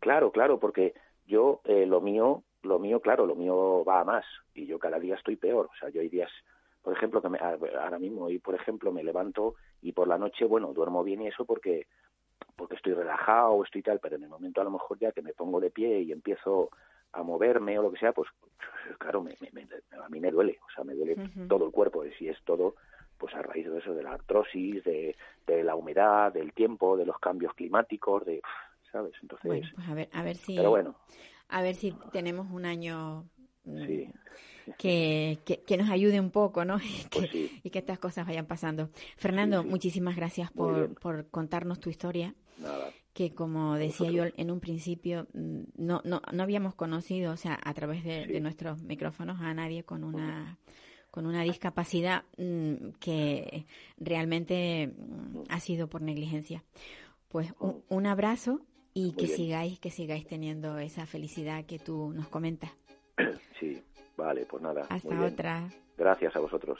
Claro, 0.00 0.32
claro, 0.32 0.58
porque 0.58 0.94
yo 1.26 1.60
eh, 1.64 1.86
lo 1.86 2.00
mío, 2.00 2.42
lo 2.62 2.78
mío, 2.78 3.00
claro, 3.00 3.26
lo 3.26 3.36
mío 3.36 3.84
va 3.84 4.00
a 4.00 4.04
más 4.04 4.24
y 4.54 4.66
yo 4.66 4.78
cada 4.78 4.98
día 4.98 5.14
estoy 5.14 5.36
peor. 5.36 5.66
O 5.72 5.78
sea, 5.78 5.88
yo 5.90 6.00
hay 6.00 6.08
días, 6.08 6.30
por 6.82 6.92
ejemplo, 6.92 7.22
que 7.22 7.28
me, 7.28 7.38
ahora 7.38 7.98
mismo 7.98 8.24
hoy, 8.24 8.38
por 8.38 8.54
ejemplo, 8.54 8.90
me 8.90 9.04
levanto 9.04 9.54
y 9.80 9.92
por 9.92 10.08
la 10.08 10.18
noche, 10.18 10.44
bueno, 10.44 10.72
duermo 10.72 11.04
bien 11.04 11.22
y 11.22 11.28
eso 11.28 11.44
porque 11.44 11.86
porque 12.56 12.74
estoy 12.76 12.94
relajado, 12.94 13.62
estoy 13.64 13.82
tal, 13.82 13.98
pero 14.00 14.16
en 14.16 14.22
el 14.24 14.28
momento 14.28 14.60
a 14.60 14.64
lo 14.64 14.70
mejor 14.70 14.98
ya 14.98 15.12
que 15.12 15.22
me 15.22 15.32
pongo 15.32 15.60
de 15.60 15.70
pie 15.70 16.00
y 16.00 16.12
empiezo 16.12 16.70
a 17.12 17.22
moverme 17.22 17.78
o 17.78 17.82
lo 17.82 17.92
que 17.92 17.98
sea, 17.98 18.12
pues 18.12 18.28
claro, 18.98 19.22
me, 19.22 19.34
me- 19.40 19.50
me- 19.52 19.66
a 20.02 20.08
mí 20.08 20.20
me 20.20 20.30
duele, 20.30 20.58
o 20.66 20.70
sea, 20.74 20.84
me 20.84 20.94
duele 20.94 21.16
todo 21.48 21.66
el 21.66 21.72
cuerpo. 21.72 22.04
Y 22.04 22.12
si 22.14 22.28
es 22.28 22.40
todo 22.44 22.74
pues 23.18 23.34
a 23.34 23.40
raíz 23.40 23.70
de 23.70 23.78
eso, 23.78 23.94
de 23.94 24.02
la 24.02 24.12
artrosis, 24.12 24.84
de, 24.84 25.16
de 25.46 25.64
la 25.64 25.74
humedad, 25.74 26.32
del 26.32 26.52
tiempo, 26.52 26.98
de 26.98 27.06
los 27.06 27.18
cambios 27.18 27.54
climáticos, 27.54 28.26
de, 28.26 28.42
¿sabes? 28.92 29.14
Entonces, 29.22 29.46
Bueno, 29.46 29.66
pues 29.74 29.88
a 29.88 29.94
ver, 29.94 30.08
a 30.12 30.22
ver 30.22 30.36
si, 30.36 30.54
pero 30.56 30.70
bueno, 30.70 30.94
a 31.48 31.62
ver 31.62 31.74
si 31.74 31.92
tenemos 32.12 32.50
un 32.50 32.66
año 32.66 33.24
mm, 33.64 33.86
sí, 33.86 34.12
que, 34.78 35.38
que, 35.44 35.58
que 35.62 35.76
nos 35.76 35.90
ayude 35.90 36.20
un 36.20 36.30
poco, 36.30 36.64
¿no? 36.64 36.78
Y 36.84 37.04
que, 37.08 37.18
pues 37.18 37.30
sí, 37.30 37.50
y 37.62 37.70
que 37.70 37.78
estas 37.78 37.98
cosas 37.98 38.26
vayan 38.26 38.46
pasando. 38.46 38.90
Fernando, 39.16 39.62
sí. 39.62 39.68
muchísimas 39.68 40.16
gracias 40.16 40.50
por, 40.52 40.94
por 41.00 41.28
contarnos 41.30 41.80
tu 41.80 41.90
historia, 41.90 42.34
nada, 42.58 42.90
que 43.12 43.32
como 43.34 43.76
decía 43.76 44.10
yo 44.10 44.24
en 44.36 44.50
un 44.50 44.60
principio, 44.60 45.26
mm, 45.32 45.60
no, 45.76 46.02
no, 46.04 46.20
no 46.32 46.42
habíamos 46.42 46.74
conocido, 46.74 47.32
o 47.32 47.36
sea, 47.36 47.58
a 47.64 47.72
través 47.74 48.04
de, 48.04 48.26
Sí. 48.26 48.32
de 48.32 48.40
nuestros 48.40 48.82
micrófonos 48.82 49.40
a 49.40 49.54
nadie 49.54 49.84
con 49.84 50.04
una 50.04 50.58
con 51.10 51.24
una 51.24 51.42
discapacidad 51.44 52.24
mm, 52.36 52.90
que 53.00 53.64
realmente 53.96 54.88
mm, 54.88 55.44
ha 55.48 55.60
sido 55.60 55.88
por 55.88 56.02
negligencia. 56.02 56.62
Pues 57.28 57.54
un, 57.58 57.82
un 57.88 58.06
abrazo 58.06 58.60
y 58.92 59.06
Muy 59.06 59.12
que 59.16 59.24
bien. 59.24 59.36
sigáis, 59.36 59.78
que 59.80 59.90
sigáis 59.90 60.26
teniendo 60.26 60.78
esa 60.78 61.06
felicidad 61.06 61.64
que 61.64 61.78
tú 61.78 62.12
nos 62.12 62.28
comentas. 62.28 62.70
sí, 63.58 63.82
vale, 64.16 64.46
pues 64.46 64.62
nada, 64.62 64.86
muy 64.88 64.96
Hasta 64.96 65.08
bien. 65.08 65.22
otra. 65.22 65.68
Gracias 65.96 66.36
a 66.36 66.40
vosotros. 66.40 66.78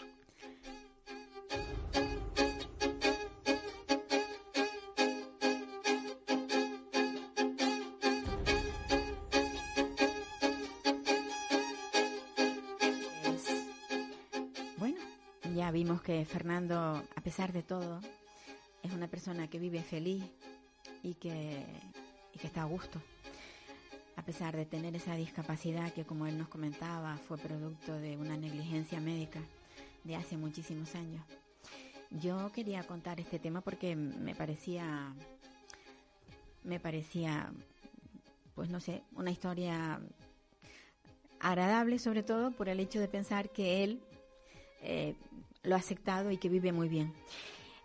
Bueno, 14.78 14.98
ya 15.54 15.70
vimos 15.70 16.02
que 16.02 16.24
Fernando, 16.24 17.02
a 17.14 17.20
pesar 17.22 17.52
de 17.52 17.62
todo, 17.62 18.00
es 18.82 18.92
una 18.92 19.08
persona 19.08 19.48
que 19.48 19.58
vive 19.58 19.82
feliz 19.82 20.24
y 21.02 21.14
que, 21.14 21.64
y 22.34 22.38
que 22.38 22.46
está 22.46 22.62
a 22.62 22.66
gusto. 22.66 23.00
Pesar 24.26 24.56
de 24.56 24.66
tener 24.66 24.96
esa 24.96 25.14
discapacidad 25.14 25.92
que, 25.92 26.04
como 26.04 26.26
él 26.26 26.36
nos 26.36 26.48
comentaba, 26.48 27.16
fue 27.16 27.38
producto 27.38 27.92
de 27.92 28.16
una 28.16 28.36
negligencia 28.36 29.00
médica 29.00 29.40
de 30.02 30.16
hace 30.16 30.36
muchísimos 30.36 30.96
años. 30.96 31.24
Yo 32.10 32.50
quería 32.52 32.82
contar 32.82 33.20
este 33.20 33.38
tema 33.38 33.60
porque 33.60 33.94
me 33.94 34.34
parecía, 34.34 35.14
me 36.64 36.80
parecía, 36.80 37.52
pues 38.56 38.68
no 38.68 38.80
sé, 38.80 39.04
una 39.14 39.30
historia 39.30 40.00
agradable 41.38 42.00
sobre 42.00 42.24
todo 42.24 42.50
por 42.50 42.68
el 42.68 42.80
hecho 42.80 42.98
de 42.98 43.06
pensar 43.06 43.50
que 43.50 43.84
él 43.84 44.00
eh, 44.82 45.14
lo 45.62 45.76
ha 45.76 45.78
aceptado 45.78 46.32
y 46.32 46.38
que 46.38 46.48
vive 46.48 46.72
muy 46.72 46.88
bien. 46.88 47.12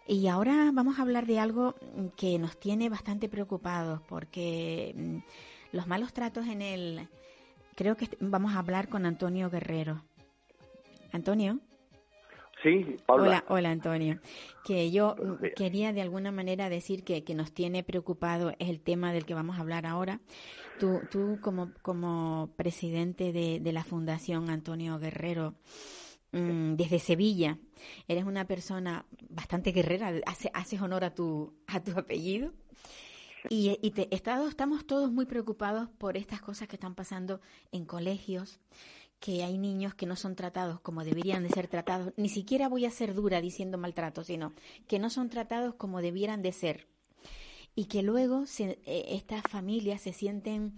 Y 0.07 0.27
ahora 0.27 0.71
vamos 0.73 0.97
a 0.97 1.03
hablar 1.03 1.27
de 1.27 1.39
algo 1.39 1.75
que 2.17 2.39
nos 2.39 2.59
tiene 2.59 2.89
bastante 2.89 3.29
preocupados 3.29 4.01
porque 4.07 4.93
mm, 4.97 5.17
los 5.71 5.87
malos 5.87 6.13
tratos 6.13 6.47
en 6.47 6.61
el... 6.61 7.07
Creo 7.75 7.95
que 7.97 8.09
vamos 8.19 8.53
a 8.53 8.59
hablar 8.59 8.89
con 8.89 9.05
Antonio 9.05 9.49
Guerrero. 9.49 10.03
Antonio. 11.11 11.59
Sí, 12.63 12.97
Paula. 13.07 13.23
Hola, 13.23 13.45
hola 13.47 13.71
Antonio. 13.71 14.19
Que 14.65 14.91
yo 14.91 15.15
quería 15.55 15.93
de 15.93 16.01
alguna 16.01 16.31
manera 16.31 16.69
decir 16.69 17.03
que, 17.03 17.23
que 17.23 17.33
nos 17.33 17.51
tiene 17.53 17.83
preocupado 17.83 18.51
es 18.59 18.69
el 18.69 18.81
tema 18.81 19.13
del 19.13 19.25
que 19.25 19.33
vamos 19.33 19.57
a 19.57 19.61
hablar 19.61 19.85
ahora. 19.87 20.19
Tú, 20.79 21.01
tú 21.09 21.39
como, 21.41 21.71
como 21.81 22.51
presidente 22.57 23.31
de, 23.33 23.59
de 23.59 23.71
la 23.71 23.83
Fundación 23.83 24.49
Antonio 24.51 24.99
Guerrero, 24.99 25.55
mm, 26.33 26.75
desde 26.75 26.99
Sevilla, 26.99 27.57
eres 28.07 28.25
una 28.25 28.45
persona 28.45 29.05
bastante 29.29 29.71
guerrera, 29.71 30.11
hace- 30.27 30.51
haces 30.53 30.81
honor 30.81 31.03
a 31.03 31.15
tu, 31.15 31.55
a 31.67 31.83
tu 31.83 31.97
apellido. 31.97 32.51
Y, 33.49 33.77
y 33.81 33.91
te- 33.91 34.13
estado- 34.15 34.47
estamos 34.47 34.85
todos 34.85 35.11
muy 35.11 35.25
preocupados 35.25 35.89
por 35.97 36.17
estas 36.17 36.41
cosas 36.41 36.67
que 36.67 36.75
están 36.75 36.95
pasando 36.95 37.41
en 37.71 37.85
colegios, 37.85 38.59
que 39.19 39.43
hay 39.43 39.57
niños 39.57 39.93
que 39.95 40.05
no 40.05 40.15
son 40.15 40.35
tratados 40.35 40.79
como 40.81 41.03
deberían 41.03 41.43
de 41.43 41.49
ser 41.49 41.67
tratados. 41.67 42.13
Ni 42.17 42.29
siquiera 42.29 42.67
voy 42.69 42.85
a 42.85 42.91
ser 42.91 43.13
dura 43.13 43.41
diciendo 43.41 43.77
maltrato, 43.77 44.23
sino 44.23 44.53
que 44.87 44.99
no 44.99 45.09
son 45.09 45.29
tratados 45.29 45.75
como 45.75 46.01
debieran 46.01 46.41
de 46.41 46.51
ser. 46.51 46.87
Y 47.75 47.85
que 47.85 48.01
luego 48.03 48.45
se- 48.47 48.79
eh, 48.85 49.05
estas 49.15 49.43
familias 49.43 50.01
se 50.01 50.13
sienten 50.13 50.73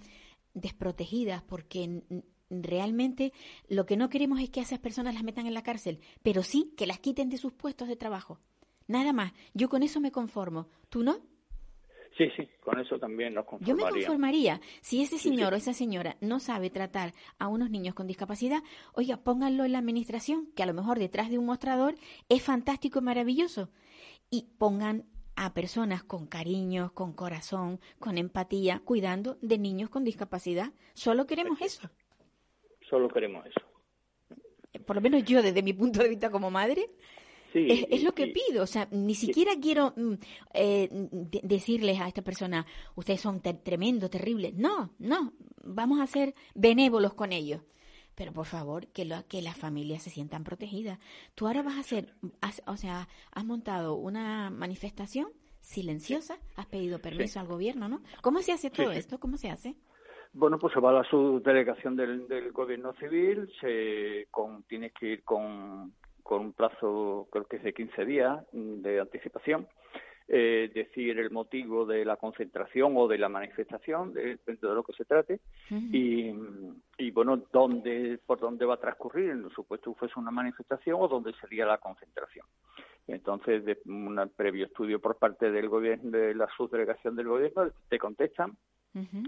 desprotegidas 0.54 1.42
porque 1.42 2.04
realmente 2.50 3.34
lo 3.68 3.86
que 3.86 3.98
no 3.98 4.10
queremos 4.10 4.40
es 4.40 4.50
que 4.50 4.60
a 4.60 4.64
esas 4.64 4.80
personas 4.80 5.14
las 5.16 5.24
metan 5.24 5.48
en 5.48 5.54
la 5.56 5.64
cárcel, 5.64 6.00
pero 6.22 6.44
sí 6.44 6.74
que 6.78 6.86
las 6.86 7.00
quiten 7.00 7.30
de 7.30 7.38
sus 7.38 7.52
puestos 7.54 7.88
de 7.88 7.96
trabajo. 7.96 8.40
Nada 8.88 9.14
más. 9.14 9.32
Yo 9.54 9.70
con 9.70 9.82
eso 9.82 10.00
me 10.02 10.12
conformo. 10.12 10.68
¿Tú 10.90 11.02
no? 11.04 11.20
Sí, 12.18 12.30
sí, 12.38 12.48
con 12.64 12.80
eso 12.80 13.00
también 13.00 13.34
nos 13.34 13.46
Yo 13.46 13.50
me 13.76 13.82
conformaría. 13.82 14.06
conformaría. 14.08 14.62
Si 14.82 15.02
ese 15.02 15.18
Sí, 15.18 15.30
señor 15.30 15.50
sí. 15.50 15.54
o 15.54 15.58
esa 15.58 15.74
señora 15.74 16.16
no 16.22 16.40
sabe 16.40 16.70
tratar 16.70 17.14
a 17.40 17.48
unos 17.48 17.72
niños 17.72 17.96
con 17.96 18.06
discapacidad, 18.06 18.62
oiga, 18.94 19.18
pónganlo 19.18 19.66
en 19.66 19.72
la 19.72 19.80
administración, 19.80 20.48
que 20.56 20.62
a 20.62 20.68
lo 20.68 20.74
mejor 20.76 21.00
detrás 21.00 21.30
de 21.32 21.40
un 21.40 21.46
mostrador 21.48 21.96
es 22.30 22.44
fantástico 22.44 23.00
y 23.00 23.02
maravilloso. 23.02 23.70
Y 24.30 24.48
pongan 24.60 25.06
a 25.36 25.56
personas 25.56 26.04
con 26.04 26.28
cariño, 26.28 26.92
con 26.94 27.14
corazón, 27.14 27.80
con 27.98 28.20
empatía, 28.20 28.82
cuidando 28.86 29.40
de 29.42 29.58
niños 29.58 29.90
con 29.90 30.04
discapacidad. 30.04 30.72
Solo 30.94 31.26
queremos 31.26 31.60
eso. 31.62 31.90
Solo 32.88 33.10
queremos 33.10 33.44
eso. 33.48 33.62
Por 34.86 34.96
lo 34.98 35.02
menos 35.02 35.24
yo, 35.24 35.42
desde 35.42 35.64
mi 35.64 35.74
punto 35.74 36.04
de 36.04 36.10
vista 36.10 36.30
como 36.30 36.52
madre, 36.52 36.90
Sí, 37.54 37.68
es, 37.70 37.86
es 37.90 38.04
lo 38.04 38.14
que 38.14 38.28
pido, 38.28 38.64
o 38.64 38.68
sea, 38.68 38.88
ni 38.92 39.14
siquiera 39.16 39.52
quiero 39.62 39.94
mm, 39.96 40.14
eh, 40.56 40.90
de- 40.92 41.42
decirles 41.44 42.02
a 42.02 42.08
esta 42.08 42.24
persona, 42.24 42.66
ustedes 42.96 43.22
son 43.22 43.40
ter- 43.42 43.58
tremendos, 43.64 44.10
terribles. 44.10 44.56
No, 44.56 44.90
no, 45.00 45.34
vamos 45.64 46.00
a 46.02 46.08
ser 46.08 46.34
benévolos 46.56 47.14
con 47.14 47.32
ellos. 47.32 47.62
Pero 48.16 48.32
por 48.34 48.46
favor, 48.46 48.88
que, 48.88 49.06
lo- 49.06 49.26
que 49.28 49.42
las 49.42 49.58
familias 49.58 50.04
se 50.04 50.10
sientan 50.10 50.44
protegidas. 50.44 51.00
Tú 51.36 51.48
ahora 51.48 51.64
vas 51.64 51.76
a 51.76 51.80
hacer, 51.80 52.14
has- 52.42 52.62
o 52.68 52.76
sea, 52.78 53.08
has 53.32 53.46
montado 53.46 53.96
una 53.96 54.50
manifestación 54.50 55.30
silenciosa, 55.62 56.38
has 56.56 56.66
pedido 56.66 57.00
permiso 57.00 57.40
al 57.40 57.48
gobierno, 57.48 57.88
¿no? 57.88 58.02
¿Cómo 58.22 58.42
se 58.42 58.52
hace 58.52 58.70
todo 58.70 58.92
esto? 58.92 59.20
¿Cómo 59.20 59.38
se 59.38 59.50
hace? 59.50 59.76
Bueno, 60.34 60.58
pues 60.60 60.74
se 60.74 60.80
va 60.80 60.90
a 60.90 60.94
la 60.94 61.10
subdelegación 61.10 61.96
del, 61.96 62.28
del 62.28 62.52
gobierno 62.52 62.94
civil, 63.00 63.50
se 63.62 64.28
con, 64.32 64.64
tienes 64.64 64.92
que 64.94 65.14
ir 65.14 65.24
con, 65.24 65.94
con 66.24 66.42
un 66.42 66.54
plazo, 66.54 67.28
creo 67.32 67.46
que 67.46 67.58
es 67.58 67.64
de 67.64 67.74
15 67.74 68.06
días 68.06 68.44
mm, 68.54 68.82
de 68.82 69.00
anticipación, 69.02 69.68
eh, 70.30 70.72
decir 70.74 71.20
el 71.20 71.30
motivo 71.32 71.86
de 71.86 72.06
la 72.06 72.16
concentración 72.16 72.94
o 72.96 73.08
de 73.10 73.18
la 73.18 73.28
manifestación, 73.28 74.14
de- 74.14 74.40
dentro 74.46 74.70
de 74.70 74.76
lo 74.76 74.84
que 74.84 74.94
se 74.94 75.04
trate, 75.06 75.42
y, 75.70 76.34
y 76.98 77.12
bueno, 77.12 77.44
dónde, 77.52 78.20
por 78.26 78.40
dónde 78.40 78.66
va 78.66 78.76
a 78.76 78.80
transcurrir, 78.80 79.32
en 79.32 79.44
el 79.44 79.52
supuesto 79.52 79.94
que 79.94 80.00
fuese 80.00 80.18
una 80.20 80.32
manifestación 80.32 80.96
o 81.00 81.08
dónde 81.10 81.34
sería 81.42 81.66
la 81.66 81.78
concentración. 81.78 82.46
Entonces, 83.06 83.66
de 83.66 83.78
un 83.86 84.32
previo 84.34 84.66
estudio 84.66 85.02
por 85.02 85.18
parte 85.18 85.52
del 85.52 85.68
gobierno, 85.68 86.10
de 86.12 86.34
la 86.34 86.48
subdelegación 86.56 87.18
del 87.18 87.28
gobierno, 87.28 87.70
te 87.90 88.00
contestan 88.00 88.56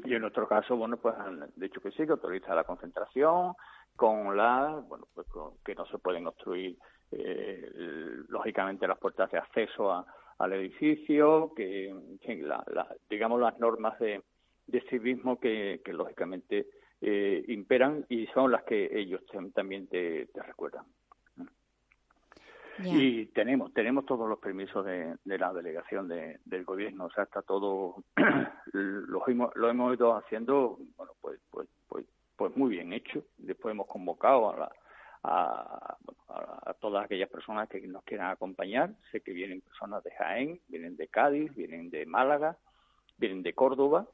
Y 0.06 0.13
en 0.13 0.21
nuestro 0.21 0.47
caso, 0.47 0.75
bueno, 0.75 0.97
pues 0.97 1.15
han 1.15 1.49
dicho 1.56 1.82
que 1.82 1.91
sí, 1.91 2.06
que 2.06 2.12
autoriza 2.12 2.54
la 2.54 2.63
concentración 2.63 3.54
con 3.95 4.36
la, 4.38 4.84
bueno, 4.88 5.08
pues 5.13 5.28
con- 5.28 5.58
que 5.63 5.73
no 5.73 5.86
se 5.88 5.97
pueden 5.97 6.28
obstruir, 6.28 6.78
eh, 7.12 7.71
lógicamente, 8.30 8.88
las 8.88 8.99
puertas 8.99 9.32
de 9.32 9.38
acceso 9.38 9.91
a- 9.91 10.06
al 10.38 10.54
edificio, 10.54 11.54
que, 11.56 11.88
en 11.89 12.47
la- 12.47 12.63
la- 12.67 12.93
digamos, 13.10 13.39
las 13.39 13.58
normas 13.60 13.97
de, 13.99 14.21
de 14.67 14.82
civismo 14.89 15.39
que, 15.39 15.82
que 15.84 15.93
lógicamente, 15.93 16.67
eh, 17.01 17.43
imperan 17.47 18.06
y 18.10 18.25
son 18.28 18.51
las 18.51 18.63
que 18.63 18.89
ellos 18.91 19.21
también 19.54 19.88
te, 19.88 20.28
te 20.28 20.41
recuerdan. 20.43 20.86
Y 22.83 23.25
tenemos 23.27 23.73
tenemos 23.73 24.05
todos 24.05 24.27
los 24.27 24.39
permisos 24.39 24.85
de, 24.85 25.15
de 25.23 25.38
la 25.38 25.53
delegación 25.53 26.07
de- 26.07 26.39
del 26.45 26.63
gobierno, 26.65 27.05
o 27.05 27.09
sea, 27.11 27.23
está 27.23 27.41
todo 27.41 28.03
lo 28.73 29.27
hemos 29.27 29.55
lo 29.55 29.69
hemos 29.69 29.95
ido 29.95 30.15
haciendo, 30.15 30.77
bueno, 30.97 31.13
pues 31.21 31.39
pues 31.49 31.67
pues 31.88 32.05
pues 32.35 32.55
muy 32.57 32.69
bien 32.71 32.91
hecho. 32.91 33.23
Después 33.38 33.71
hemos 33.73 33.88
convocado 33.88 34.51
a 34.51 34.57
la- 34.57 34.71
a, 35.27 35.97
bueno, 36.01 36.21
a- 36.29 36.69
a 36.69 36.73
todas 36.75 37.05
aquellas 37.05 37.29
personas 37.29 37.67
que 37.69 37.79
nos 37.88 38.03
quieran 38.03 38.29
acompañar. 38.29 38.91
Sé 39.11 39.21
que 39.21 39.31
vienen 39.33 39.61
personas 39.61 40.03
de 40.03 40.11
Jaén, 40.11 40.59
vienen 40.67 40.95
de 40.97 41.07
Cádiz, 41.07 41.53
vienen 41.55 41.89
de 41.89 42.05
Málaga, 42.05 42.57
vienen 43.17 43.41
de 43.41 43.53
Córdoba. 43.53 44.05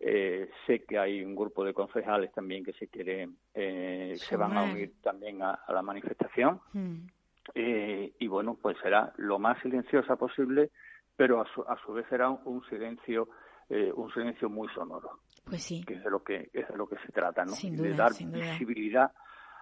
Eh, 0.00 0.48
sé 0.66 0.84
que 0.84 0.96
hay 0.98 1.22
un 1.24 1.34
grupo 1.34 1.64
de 1.64 1.74
concejales 1.74 2.32
también 2.32 2.64
que 2.64 2.72
se 2.74 2.88
quiere 2.88 3.28
eh, 3.54 4.14
se 4.16 4.36
van 4.36 4.56
a 4.56 4.62
unir 4.72 4.94
también 5.02 5.42
a- 5.42 5.54
a 5.66 5.72
la 5.72 5.82
manifestación. 5.82 6.60
Mm. 6.72 7.06
Eh, 7.54 8.12
y 8.18 8.26
bueno, 8.26 8.56
pues 8.60 8.76
será 8.82 9.12
lo 9.16 9.38
más 9.38 9.60
silenciosa 9.62 10.16
posible, 10.16 10.70
pero 11.16 11.40
a 11.40 11.46
su, 11.54 11.62
a 11.62 11.76
su 11.84 11.92
vez 11.92 12.06
será 12.08 12.30
un 12.30 12.62
silencio, 12.68 13.28
eh, 13.68 13.92
un 13.94 14.12
silencio 14.12 14.48
muy 14.48 14.68
sonoro, 14.74 15.20
Pues 15.44 15.62
sí. 15.62 15.82
que 15.84 15.94
es 15.94 16.04
de 16.04 16.10
lo 16.10 16.22
que 16.22 16.50
es 16.52 16.68
de 16.68 16.76
lo 16.76 16.88
que 16.88 16.96
se 17.04 17.12
trata, 17.12 17.44
¿no? 17.44 17.52
Sin 17.52 17.76
de 17.76 17.88
duda, 17.90 17.96
dar 17.96 18.12
sin 18.12 18.30
duda. 18.32 18.52
visibilidad 18.52 19.10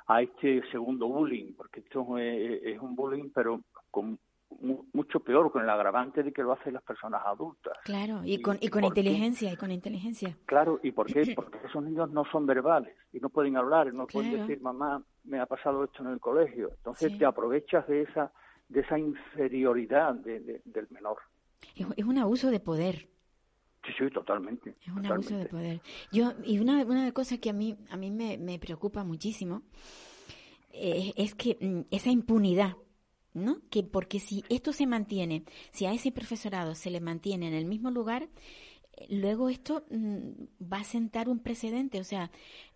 a 0.08 0.22
este 0.22 0.62
segundo 0.70 1.08
bullying, 1.08 1.54
porque 1.56 1.80
esto 1.80 2.18
es, 2.18 2.62
es 2.62 2.78
un 2.80 2.94
bullying, 2.94 3.30
pero 3.34 3.60
con 3.90 4.18
mu- 4.60 4.84
mucho 4.92 5.18
peor, 5.20 5.50
con 5.50 5.62
el 5.62 5.70
agravante 5.70 6.22
de 6.22 6.32
que 6.32 6.42
lo 6.42 6.52
hacen 6.52 6.74
las 6.74 6.82
personas 6.84 7.22
adultas. 7.24 7.76
Claro, 7.84 8.20
y 8.24 8.34
¿Y- 8.34 8.42
con, 8.42 8.56
y 8.60 8.68
con 8.68 8.82
qué? 8.82 8.86
inteligencia, 8.88 9.52
y 9.52 9.56
con 9.56 9.70
inteligencia. 9.72 10.36
Claro, 10.46 10.78
¿y 10.82 10.92
por 10.92 11.06
qué? 11.06 11.22
Porque 11.34 11.58
esos 11.66 11.82
niños 11.82 12.10
no 12.12 12.24
son 12.30 12.46
verbales 12.46 12.94
y 13.12 13.18
no 13.18 13.30
pueden 13.30 13.56
hablar, 13.56 13.92
no 13.92 14.06
pueden 14.06 14.30
decir, 14.32 14.60
mamá, 14.60 15.02
me 15.26 15.38
ha 15.40 15.46
pasado 15.46 15.84
esto 15.84 16.02
en 16.02 16.10
el 16.10 16.20
colegio. 16.20 16.70
Entonces 16.76 17.12
Sí. 17.12 17.18
te 17.18 17.24
aprovechas 17.26 17.86
de 17.88 18.02
esa 18.02 18.32
de 18.68 18.80
esa 18.80 18.98
inferioridad 18.98 20.12
de- 20.14 20.40
de- 20.40 20.62
del 20.64 20.88
menor. 20.90 21.18
Es, 21.76 22.04
un 22.04 22.18
abuso 22.18 22.50
de 22.50 22.58
poder. 22.58 23.08
Sí, 23.84 23.92
sí, 23.96 24.10
totalmente. 24.10 24.70
Es 24.82 24.88
un 24.88 25.02
totalmente. 25.02 25.12
abuso 25.34 25.36
de 25.36 25.46
poder. 25.46 25.80
Yo, 26.10 26.32
y 26.44 26.58
una, 26.58 26.84
una 26.84 27.12
cosa 27.12 27.38
que 27.38 27.50
a 27.50 27.52
mí, 27.52 27.76
a 27.90 27.96
mí 27.96 28.10
me, 28.10 28.38
me 28.38 28.58
preocupa 28.58 29.04
muchísimo 29.04 29.62
eh, 30.72 31.12
es 31.16 31.34
que 31.34 31.56
mm, 31.60 31.94
esa 31.94 32.10
impunidad, 32.10 32.76
¿no? 33.34 33.58
Que 33.70 33.82
porque 33.82 34.18
si 34.18 34.44
esto 34.48 34.72
se 34.72 34.86
mantiene, 34.86 35.44
si 35.70 35.86
a 35.86 35.92
ese 35.92 36.10
profesorado 36.12 36.74
se 36.74 36.90
le 36.90 37.00
mantiene 37.00 37.46
en 37.48 37.54
el 37.54 37.66
mismo 37.66 37.90
lugar, 37.90 38.28
eh, 38.96 39.06
luego 39.10 39.48
esto 39.48 39.84
mm, 39.90 40.64
va 40.72 40.78
a 40.78 40.84
sentar 40.84 41.28
un 41.28 41.38
precedente. 41.38 42.00
O 42.00 42.04
sea, 42.04 42.30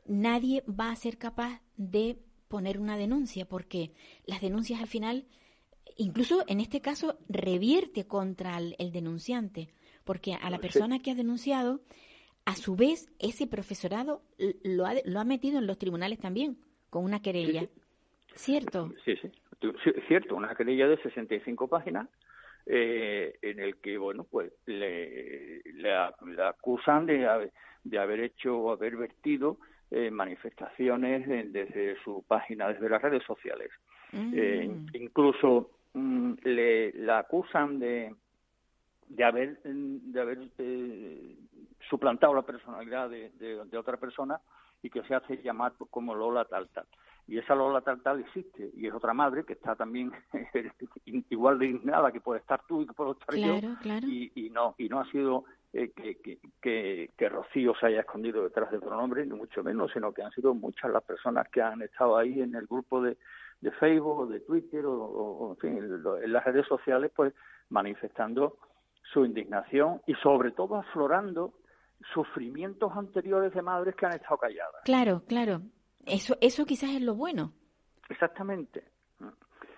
nadie 0.07 0.63
va 0.69 0.91
a 0.93 0.97
ser 0.97 1.19
capaz 1.19 1.61
de 1.77 2.19
poner 2.51 2.81
una 2.81 2.99
denuncia 2.99 3.47
porque 3.47 3.93
las 4.27 4.41
denuncias 4.41 4.81
al 4.81 4.89
final, 4.89 5.25
incluso 5.97 6.43
en 6.49 6.61
este 6.61 6.81
caso, 6.81 7.17
revierte 7.29 8.09
contra 8.09 8.59
el, 8.59 8.75
el 8.79 8.91
denunciante. 8.91 9.69
Porque 10.05 10.35
a 10.35 10.51
la 10.51 10.59
persona 10.59 10.99
que 10.99 11.13
ha 11.13 11.15
denunciado, 11.15 11.81
a 12.45 12.57
su 12.57 12.75
vez, 12.75 13.09
ese 13.21 13.47
profesorado 13.47 14.23
lo 14.65 14.85
ha, 14.85 14.95
lo 15.05 15.21
ha 15.21 15.25
metido 15.25 15.59
en 15.59 15.69
los 15.69 15.79
tribunales 15.79 16.19
también, 16.19 16.59
con 16.91 17.05
una 17.05 17.23
querella. 17.23 17.63
sí. 17.63 17.69
¿Cierto? 18.35 18.93
Sí, 19.05 19.15
sí, 19.17 19.31
cierto, 20.09 20.35
una 20.35 20.55
querella 20.55 20.89
de 20.89 21.01
65 21.03 21.69
páginas 21.69 22.09
eh, 22.67 23.39
en 23.43 23.61
el 23.61 23.77
que, 23.77 23.99
bueno, 23.99 24.25
pues 24.25 24.53
le, 24.67 25.63
le, 25.63 25.95
acusan 25.95 27.07
de, 27.07 27.51
de 27.85 27.99
haber 27.99 28.21
hecho 28.21 28.57
o 28.57 28.73
haber 28.73 28.97
vertido 28.97 29.59
eh, 29.91 30.11
manifestaciones 30.11 31.27
desde 31.53 31.97
su 32.03 32.23
página, 32.27 32.69
desde 32.69 32.89
las 32.89 33.03
redes 33.03 33.23
sociales. 33.25 33.71
Eh, 34.13 34.69
Mm. 34.69 34.97
incluso 34.97 35.71
mm, 35.95 36.33
le 36.45 36.93
la 36.93 37.19
acusan 37.19 37.79
de 37.79 38.15
de 39.09 39.25
haber 39.25 39.59
de 39.65 40.21
haber 40.21 40.39
eh, 40.59 41.37
suplantado 41.89 42.33
la 42.35 42.43
personalidad 42.43 43.11
de, 43.11 43.31
de- 43.31 43.65
de 43.65 43.79
otra 43.79 43.97
persona 43.97 44.41
y 44.83 44.89
que 44.91 45.03
se 45.03 45.15
hace 45.15 45.43
llamar 45.43 45.73
como 45.91 46.15
Lola 46.15 46.45
tal 46.45 46.69
tal 46.69 46.87
y 47.27 47.39
esa 47.39 47.55
Lola 47.57 47.81
tal 47.81 48.01
tal 48.03 48.21
existe 48.21 48.71
y 48.77 48.87
es 48.87 48.95
otra 48.95 49.13
madre 49.13 49.45
que 49.45 49.55
está 49.55 49.75
también 49.75 50.13
igual 51.31 51.59
de 51.59 51.67
indignada 51.67 52.13
que 52.13 52.21
puede 52.21 52.41
estar 52.41 52.63
tú 52.67 52.83
y 52.83 52.87
que 52.87 52.93
puedo 52.93 53.13
estar 53.13 53.35
yo 53.35 53.61
claro. 53.81 54.07
y, 54.07 54.31
y 54.47 54.51
no 54.51 54.75
y 54.79 54.89
no 54.89 55.01
ha 55.01 55.11
sido 55.11 55.45
eh, 55.73 55.91
que, 55.95 56.17
que, 56.17 56.39
que, 56.61 57.11
que 57.17 57.29
Rocío 57.29 57.75
se 57.79 57.87
haya 57.87 58.01
escondido 58.01 58.43
detrás 58.43 58.71
de 58.71 58.79
otro 58.79 58.97
nombre, 58.97 59.25
ni 59.25 59.35
mucho 59.37 59.63
menos, 59.63 59.93
sino 59.93 60.13
que 60.13 60.23
han 60.23 60.33
sido 60.33 60.53
muchas 60.55 60.91
las 60.91 61.03
personas 61.05 61.49
que 61.49 61.63
han 61.63 61.81
estado 61.83 62.17
ahí 62.17 62.41
en 62.41 62.55
el 62.55 62.67
grupo 62.67 63.01
de, 63.03 63.17
de 63.61 63.71
Facebook 63.73 64.19
o 64.21 64.27
de 64.27 64.41
Twitter 64.41 64.85
o, 64.87 65.51
en 65.51 65.57
fin, 65.59 65.79
en 65.79 66.33
las 66.33 66.45
redes 66.45 66.67
sociales, 66.67 67.13
pues 67.15 67.33
manifestando 67.69 68.57
su 69.13 69.25
indignación 69.25 70.01
y 70.07 70.15
sobre 70.15 70.51
todo 70.53 70.77
aflorando 70.77 71.55
sufrimientos 72.15 72.93
anteriores 72.97 73.53
de 73.55 73.63
madres 73.63 73.95
que 73.95 74.07
han 74.07 74.15
estado 74.15 74.39
calladas. 74.39 74.83
Claro, 74.85 75.23
claro. 75.27 75.61
Eso, 76.07 76.37
eso 76.41 76.65
quizás 76.65 76.91
es 76.91 77.03
lo 77.03 77.15
bueno. 77.15 77.53
Exactamente. 78.09 78.83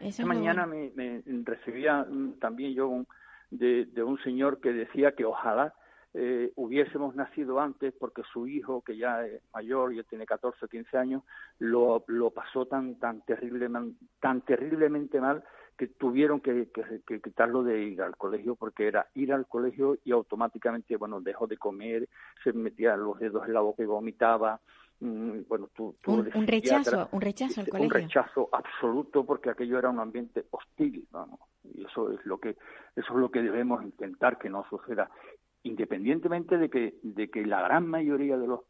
Esta 0.00 0.24
mañana 0.26 0.66
bueno. 0.66 0.90
me, 0.96 1.22
me 1.24 1.42
recibía 1.44 2.05
mm, 2.09 2.38
también 2.40 2.74
yo 2.74 2.88
un- 2.88 3.07
de, 3.50 3.85
de 3.87 4.02
un 4.02 4.18
señor 4.22 4.61
que 4.61 4.72
decía 4.72 5.12
que 5.12 5.24
ojalá 5.26 5.74
eh, 6.14 6.53
hubiésemos 6.57 7.14
nacido 7.14 7.59
antes 7.61 7.94
porque 7.98 8.22
su 8.33 8.46
hijo, 8.46 8.83
que 8.83 8.96
ya 8.96 9.25
es 9.25 9.40
mayor, 9.55 9.94
ya 9.94 10.03
tiene 10.03 10.27
14 10.27 10.64
o 10.64 10.68
15 10.68 10.98
años, 10.98 11.22
lo, 11.59 12.05
lo 12.09 12.31
pasó 12.31 12.66
tan 12.66 12.96
tan 12.98 13.22
terriblemente, 13.22 14.05
tan 14.20 14.42
terriblemente 14.42 15.20
mal 15.20 15.42
que 15.77 15.87
tuvieron 15.88 16.40
que, 16.40 16.68
que- 16.70 17.01
que 17.07 17.20
quitarlo 17.20 17.62
de 17.62 17.83
ir 17.83 18.03
al 18.03 18.16
colegio 18.16 18.57
porque 18.57 18.87
era 18.88 19.07
ir 19.14 19.33
al 19.33 19.46
colegio 19.46 19.96
y 20.05 20.12
automáticamente, 20.12 20.96
bueno, 20.96 21.20
dejó 21.22 21.46
de 21.46 21.57
comer, 21.57 22.09
se 22.44 22.53
metía 22.53 22.94
los 22.96 23.18
dedos 23.18 23.46
en 23.46 23.55
la 23.55 23.61
boca 23.61 23.83
y 23.83 23.87
vomitaba. 23.87 24.61
mm, 25.01 25.40
Bueno, 25.48 25.70
tú, 25.75 25.96
tú 26.03 26.12
Un, 26.12 26.46
rechazo, 26.46 27.09
un 27.12 27.20
rechazo 27.22 27.62
al 27.62 27.81
un 27.81 27.90
rechazo 27.90 28.48
absoluto 28.53 29.25
porque 29.25 29.48
aquello 29.51 29.79
era 29.79 29.88
un 29.88 29.98
ambiente 29.98 30.44
hostil 30.51 31.07
vamos 31.11 31.40
y 31.64 31.85
eso 31.87 32.11
es 32.12 32.25
lo 32.27 32.38
que 32.38 32.51
eso 32.51 33.12
es 33.14 33.18
lo 33.18 33.31
que 33.31 33.40
debemos 33.40 33.83
intentar 33.83 34.37
que 34.38 34.51
no 34.51 34.64
suceda 34.68 35.11
independientemente 35.64 36.59
de 36.59 36.68
que 36.68 36.94
de 37.03 37.31
que 37.31 37.44
la 37.46 37.62
gran 37.62 37.87
mayoría 37.87 38.37
de 38.37 38.46
los 38.46 38.61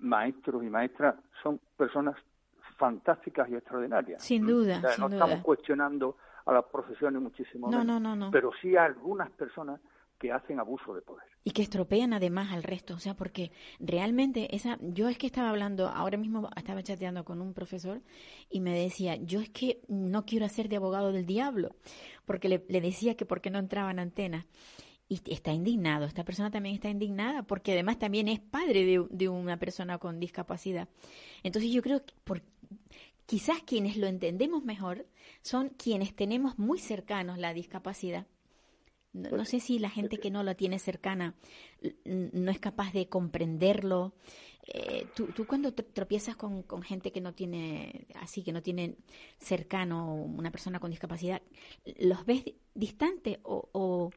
maestros 0.00 0.62
y 0.64 0.68
maestras 0.70 1.16
son 1.42 1.60
personas 1.76 2.16
fantásticas 2.78 3.48
y 3.50 3.54
extraordinarias 3.54 4.22
Sin 4.22 4.46
duda, 4.46 4.78
O 4.78 4.80
sea, 4.80 4.90
sin 4.92 5.00
no 5.02 5.08
duda. 5.08 5.24
estamos 5.24 5.44
cuestionando 5.44 6.16
a 6.46 6.52
las 6.52 6.64
profesiones 6.64 7.22
muchísimo 7.22 7.70
No, 7.70 7.78
menos, 7.78 8.00
no, 8.00 8.16
no, 8.16 8.16
no. 8.26 8.30
pero 8.30 8.50
sí 8.60 8.76
a 8.76 8.84
algunas 8.84 9.30
personas 9.30 9.80
que 10.18 10.30
hacen 10.32 10.58
abuso 10.60 10.94
de 10.94 11.02
poder 11.02 11.26
Y 11.44 11.50
que 11.50 11.62
estropean 11.62 12.12
además 12.12 12.52
al 12.52 12.62
resto, 12.62 12.94
o 12.94 12.98
sea, 12.98 13.14
porque 13.14 13.50
realmente 13.80 14.54
esa, 14.54 14.78
yo 14.80 15.08
es 15.08 15.18
que 15.18 15.26
estaba 15.26 15.50
hablando, 15.50 15.88
ahora 15.88 16.16
mismo 16.16 16.48
estaba 16.56 16.82
chateando 16.82 17.24
con 17.24 17.40
un 17.40 17.54
profesor 17.54 18.00
y 18.48 18.60
me 18.60 18.72
decía, 18.72 19.16
yo 19.16 19.40
es 19.40 19.50
que 19.50 19.80
no 19.88 20.24
quiero 20.24 20.46
hacer 20.46 20.68
de 20.68 20.76
abogado 20.76 21.10
del 21.12 21.26
diablo, 21.26 21.70
porque 22.24 22.48
le, 22.48 22.64
le 22.68 22.80
decía 22.80 23.16
que 23.16 23.26
porque 23.26 23.50
no 23.50 23.58
entraban 23.58 23.98
antenas. 23.98 24.46
Y 25.12 25.20
está 25.30 25.52
indignado, 25.52 26.06
esta 26.06 26.24
persona 26.24 26.50
también 26.50 26.74
está 26.76 26.88
indignada, 26.88 27.42
porque 27.42 27.72
además 27.72 27.98
también 27.98 28.28
es 28.28 28.40
padre 28.40 28.84
de, 28.86 29.06
de 29.10 29.28
una 29.28 29.58
persona 29.58 29.98
con 29.98 30.18
discapacidad. 30.20 30.88
Entonces 31.42 31.70
yo 31.70 31.82
creo 31.82 32.04
que 32.06 32.14
por, 32.24 32.42
quizás 33.26 33.62
quienes 33.62 33.96
lo 33.96 34.06
entendemos 34.06 34.64
mejor 34.64 35.06
son 35.42 35.68
quienes 35.70 36.14
tenemos 36.14 36.58
muy 36.58 36.78
cercanos 36.78 37.38
la 37.38 37.52
discapacidad 37.52 38.26
No, 39.12 39.30
no 39.36 39.44
sé 39.44 39.60
si 39.60 39.78
la 39.78 39.90
gente 39.90 40.16
que 40.18 40.30
no 40.30 40.42
lo 40.42 40.54
tiene 40.56 40.78
cercana 40.78 41.34
no 42.04 42.50
es 42.50 42.58
capaz 42.58 42.92
de 42.92 43.08
comprenderlo. 43.08 44.14
Eh, 44.66 45.06
tú, 45.14 45.26
tú 45.36 45.44
cuando 45.46 45.72
tropiezas 45.74 46.36
con, 46.36 46.62
con 46.62 46.82
gente 46.82 47.10
que 47.12 47.20
no 47.20 47.32
tiene, 47.34 48.06
así 48.14 48.42
que 48.42 48.52
no 48.52 48.62
tiene 48.62 48.96
cercano 49.38 50.14
una 50.14 50.50
persona 50.50 50.78
con 50.80 50.90
discapacidad, 50.90 51.42
¿los 51.98 52.24
ves 52.24 52.44
di- 52.44 52.56
distante 52.74 53.40
o 53.42 54.10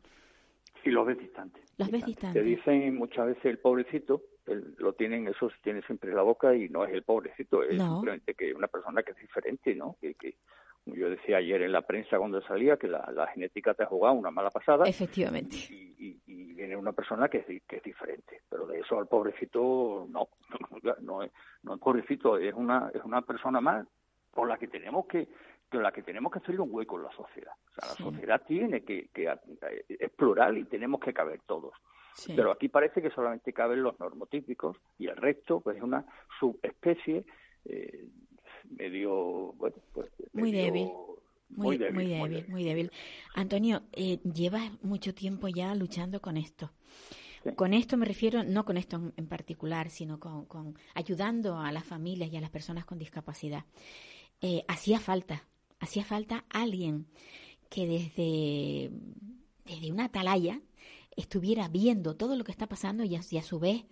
Y 0.85 0.91
los 0.91 1.05
ves 1.05 1.17
distantes. 1.17 1.63
Los 1.77 1.89
ves 1.91 2.01
Te 2.01 2.07
distantes. 2.07 2.45
dicen 2.45 2.95
muchas 2.95 3.25
veces 3.27 3.45
el 3.45 3.57
pobrecito, 3.57 4.21
el- 4.45 4.75
lo 4.77 4.93
tienen, 4.93 5.27
eso 5.27 5.49
se 5.49 5.55
tiene 5.63 5.81
siempre 5.81 6.11
en 6.11 6.15
la 6.15 6.21
boca 6.21 6.55
y 6.55 6.69
no 6.69 6.85
es 6.85 6.93
el 6.93 7.03
pobrecito, 7.03 7.63
es 7.63 7.77
No. 7.77 7.95
simplemente 7.95 8.35
que 8.35 8.53
una 8.53 8.67
persona 8.67 9.01
que 9.03 9.11
es 9.11 9.17
diferente, 9.17 9.73
¿no? 9.75 9.97
Que, 9.99 10.13
que 10.13 10.35
yo 10.85 11.09
decía 11.09 11.37
ayer 11.37 11.63
en 11.63 11.71
la 11.71 11.81
prensa 11.81 12.19
cuando 12.19 12.39
salía 12.43 12.77
que 12.77 12.87
la, 12.87 13.11
la 13.11 13.25
genética 13.27 13.73
te 13.73 13.81
ha 13.81 13.87
jugado 13.87 14.13
una 14.13 14.29
mala 14.29 14.51
pasada 14.51 14.85
efectivamente? 14.87 15.55
y, 15.71 15.95
y- 15.97 16.21
y 16.27 16.53
viene 16.53 16.75
una 16.77 16.93
persona 16.93 17.27
que 17.27 17.39
es, 17.39 17.63
que 17.67 17.77
es 17.77 17.83
diferente. 17.83 18.41
Pero 18.47 18.67
de 18.67 18.79
eso 18.79 18.99
al 18.99 19.07
pobrecito 19.07 20.05
no, 20.09 20.29
no 21.01 21.23
es, 21.23 21.31
no 21.63 21.73
es 21.73 21.79
pobrecito, 21.81 22.37
es 22.37 22.53
una, 22.53 22.91
es 22.93 23.03
una 23.03 23.21
persona 23.23 23.59
más 23.59 23.87
por 24.31 24.47
la 24.47 24.57
que 24.57 24.67
tenemos 24.67 25.07
que 25.07 25.27
con 25.75 25.83
la 25.83 25.91
que 25.91 26.01
tenemos 26.03 26.31
que 26.31 26.39
hacerle 26.39 26.61
un 26.61 26.69
hueco 26.71 26.97
en 26.97 27.03
la 27.03 27.11
sociedad. 27.11 27.53
O 27.69 27.73
sea, 27.73 27.89
la 27.89 27.95
sociedad 28.11 28.41
tiene 28.47 28.83
que, 28.83 29.09
que 29.13 29.25
eh, 29.27 29.85
es 29.87 30.11
plural 30.11 30.57
y 30.57 30.65
tenemos 30.65 30.99
que 30.99 31.13
caber 31.13 31.41
todos. 31.45 31.73
Sí. 32.15 32.33
Pero 32.35 32.51
aquí 32.51 32.69
parece 32.69 33.01
que 33.01 33.09
solamente 33.11 33.51
caben 33.53 33.83
los 33.83 33.99
normotípicos 33.99 34.77
y 34.97 35.07
el 35.07 35.17
resto 35.17 35.59
pues 35.59 35.77
es 35.77 35.83
una 35.83 36.05
subespecie 36.39 37.25
eh, 37.65 38.05
medio, 38.69 39.53
bueno, 39.53 39.75
pues 39.93 40.09
Muy 40.33 40.51
medio- 40.51 40.65
débil. 40.65 40.89
Muy, 41.49 41.77
débil, 41.77 41.93
muy 41.93 42.05
débil, 42.07 42.45
muy 42.49 42.63
débil. 42.63 42.91
Antonio, 43.35 43.83
eh, 43.93 44.17
llevas 44.23 44.71
mucho 44.83 45.13
tiempo 45.13 45.47
ya 45.47 45.75
luchando 45.75 46.19
con 46.19 46.37
esto. 46.37 46.71
Sí. 47.43 47.53
Con 47.55 47.73
esto 47.75 47.97
me 47.97 48.05
refiero, 48.07 48.43
no 48.43 48.65
con 48.65 48.77
esto 48.77 48.95
en, 48.95 49.13
en 49.15 49.27
particular, 49.27 49.91
sino 49.91 50.19
con, 50.19 50.45
con 50.45 50.73
ayudando 50.95 51.59
a 51.59 51.71
las 51.71 51.83
familias 51.85 52.31
y 52.33 52.37
a 52.37 52.41
las 52.41 52.49
personas 52.49 52.83
con 52.85 52.97
discapacidad. 52.97 53.63
Eh, 54.41 54.65
hacía 54.67 54.99
falta, 54.99 55.43
hacía 55.79 56.03
falta 56.03 56.45
alguien 56.49 57.07
que 57.69 57.87
desde, 57.87 58.91
desde 59.65 59.91
una 59.91 60.05
atalaya 60.05 60.61
estuviera 61.15 61.67
viendo 61.67 62.15
todo 62.15 62.35
lo 62.35 62.43
que 62.43 62.51
está 62.51 62.67
pasando 62.67 63.03
y 63.03 63.15
a, 63.15 63.21
y 63.29 63.37
a 63.37 63.41
su 63.41 63.59
vez 63.59 63.85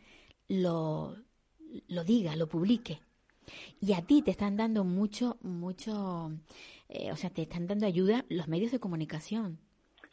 lo, 0.48 1.16
lo 1.88 2.04
diga, 2.04 2.36
lo 2.36 2.48
publique. 2.48 3.00
Y 3.82 3.94
a 3.94 4.02
ti 4.02 4.22
te 4.22 4.32
están 4.32 4.56
dando 4.56 4.84
mucho, 4.84 5.38
mucho, 5.42 6.32
eh, 6.90 7.12
o 7.12 7.16
sea, 7.16 7.30
te 7.30 7.44
están 7.44 7.68
dando 7.68 7.86
ayuda 7.86 8.26
los 8.30 8.48
medios 8.48 8.72
de 8.72 8.80
comunicación. 8.80 9.60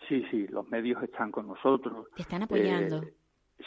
Sí, 0.08 0.24
sí, 0.30 0.48
los 0.48 0.68
medios 0.68 1.02
están 1.02 1.30
con 1.30 1.46
nosotros. 1.46 2.06
Te 2.16 2.22
están 2.22 2.42
apoyando. 2.42 3.02
Eh, 3.02 3.14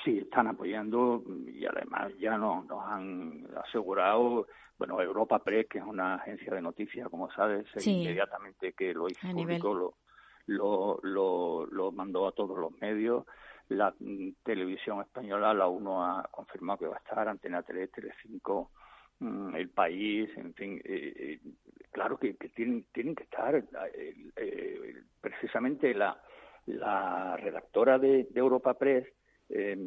sí, 0.03 0.19
están 0.19 0.47
apoyando 0.47 1.23
y 1.47 1.65
además 1.65 2.11
ya 2.19 2.37
nos, 2.37 2.65
nos 2.65 2.83
han 2.85 3.45
asegurado, 3.65 4.47
bueno, 4.77 5.01
Europa 5.01 5.39
Press, 5.39 5.67
que 5.69 5.77
es 5.79 5.83
una 5.83 6.15
agencia 6.15 6.53
de 6.53 6.61
noticias, 6.61 7.09
como 7.09 7.31
sabes, 7.31 7.65
Sí. 7.77 8.01
inmediatamente 8.01 8.73
que 8.73 8.93
lo 8.93 9.07
hizo 9.07 9.27
A 9.27 9.31
público, 9.31 9.73
lo, 9.73 9.93
lo, 10.47 10.99
lo, 11.03 11.65
lo 11.67 11.91
mandó 11.91 12.27
a 12.27 12.31
todos 12.33 12.57
los 12.57 12.71
medios. 12.81 13.25
La 13.69 13.93
mm, 13.99 14.29
televisión 14.43 15.01
española, 15.01 15.53
la 15.53 15.67
UNO 15.67 16.03
ha 16.05 16.23
confirmado 16.29 16.79
que 16.79 16.87
va 16.87 16.95
a 16.95 16.99
estar, 16.99 17.27
Antena 17.27 17.61
3, 17.63 17.91
Telecinco, 17.91 18.71
mm, 19.19 19.55
El 19.55 19.69
País, 19.69 20.29
en 20.37 20.53
fin, 20.53 20.81
eh, 20.83 21.13
eh, 21.15 21.39
claro 21.91 22.17
que, 22.17 22.35
que 22.35 22.49
tienen, 22.49 22.85
tienen 22.91 23.15
que 23.15 23.23
estar. 23.23 23.55
eh, 23.55 24.15
eh, 24.35 25.03
precisamente 25.21 25.93
la, 25.93 26.21
la 26.65 27.37
redactora 27.37 27.97
de, 27.99 28.25
de 28.29 28.39
Europa 28.39 28.73
Press 28.73 29.07
eh, 29.55 29.77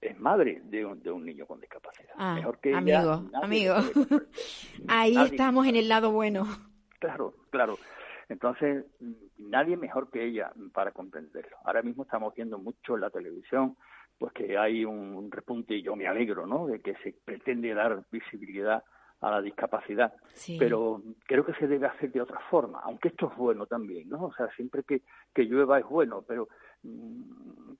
es 0.00 0.18
madre 0.18 0.60
de 0.64 0.84
un, 0.84 1.00
de 1.02 1.10
un 1.12 1.24
niño 1.24 1.46
con 1.46 1.60
discapacidad. 1.60 2.12
Ah, 2.16 2.34
Mejor 2.34 2.58
que 2.58 2.70
ella, 2.70 2.78
amigo, 2.78 3.30
nadie 3.30 3.70
amigo. 3.70 3.74
Ahí 4.88 5.14
Nadie. 5.14 5.30
estamos 5.30 5.66
en 5.66 5.76
el 5.76 5.88
lado 5.88 6.10
bueno. 6.10 6.44
Claro, 6.98 7.34
claro. 7.50 7.78
Entonces, 8.28 8.84
nadie 9.38 9.76
mejor 9.76 10.10
que 10.10 10.24
ella 10.24 10.52
para 10.72 10.92
comprenderlo. 10.92 11.56
Ahora 11.64 11.82
mismo 11.82 12.02
estamos 12.04 12.34
viendo 12.34 12.58
mucho 12.58 12.94
en 12.94 13.00
la 13.02 13.10
televisión, 13.10 13.76
pues 14.18 14.32
que 14.32 14.56
hay 14.58 14.84
un 14.84 15.30
repunte, 15.30 15.74
y 15.74 15.82
yo 15.82 15.94
me 15.96 16.06
alegro, 16.06 16.46
¿no?, 16.46 16.66
de 16.66 16.80
que 16.80 16.94
se 17.02 17.14
pretende 17.24 17.74
dar 17.74 18.04
visibilidad 18.10 18.82
a 19.20 19.30
la 19.30 19.40
discapacidad, 19.42 20.12
Sí. 20.34 20.56
pero 20.58 21.00
creo 21.26 21.44
que 21.44 21.54
se 21.54 21.68
debe 21.68 21.86
hacer 21.86 22.10
de 22.10 22.20
otra 22.20 22.40
forma, 22.50 22.80
aunque 22.80 23.08
esto 23.08 23.30
es 23.30 23.36
bueno 23.36 23.66
también, 23.66 24.08
¿no? 24.08 24.24
O 24.26 24.32
sea, 24.34 24.48
siempre 24.56 24.82
que, 24.82 25.02
que 25.34 25.42
llueva 25.44 25.78
es 25.78 25.86
bueno, 25.86 26.24
pero 26.26 26.48
mm, 26.82 27.72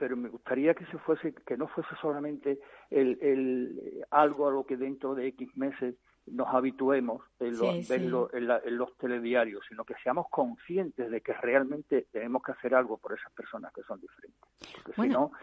pero 0.00 0.16
me 0.16 0.30
gustaría 0.30 0.72
que 0.74 0.86
se 0.86 0.96
fuese, 0.98 1.34
que 1.46 1.56
no 1.58 1.68
fuese 1.68 1.94
solamente 2.00 2.58
el, 2.88 3.18
el 3.20 4.04
algo 4.10 4.48
a 4.48 4.50
lo 4.50 4.64
que 4.64 4.78
dentro 4.78 5.14
de 5.14 5.26
X 5.28 5.54
meses 5.58 5.94
nos 6.26 6.48
habituemos 6.48 7.22
en, 7.38 7.58
lo- 7.58 7.72
Sí, 7.74 7.86
en, 7.92 8.46
la- 8.48 8.60
en 8.64 8.76
los 8.78 8.96
telediarios, 8.96 9.62
sino 9.68 9.84
que 9.84 9.94
seamos 10.02 10.26
conscientes 10.30 11.10
de 11.10 11.20
que 11.20 11.34
realmente 11.34 12.06
tenemos 12.12 12.42
que 12.42 12.52
hacer 12.52 12.74
algo 12.74 12.96
por 12.96 13.12
esas 13.12 13.30
personas 13.32 13.72
que 13.74 13.82
son 13.82 14.00
diferentes. 14.00 14.40
Porque 14.72 14.92
Bueno, 14.96 15.12
si 15.12 15.34
no, 15.34 15.38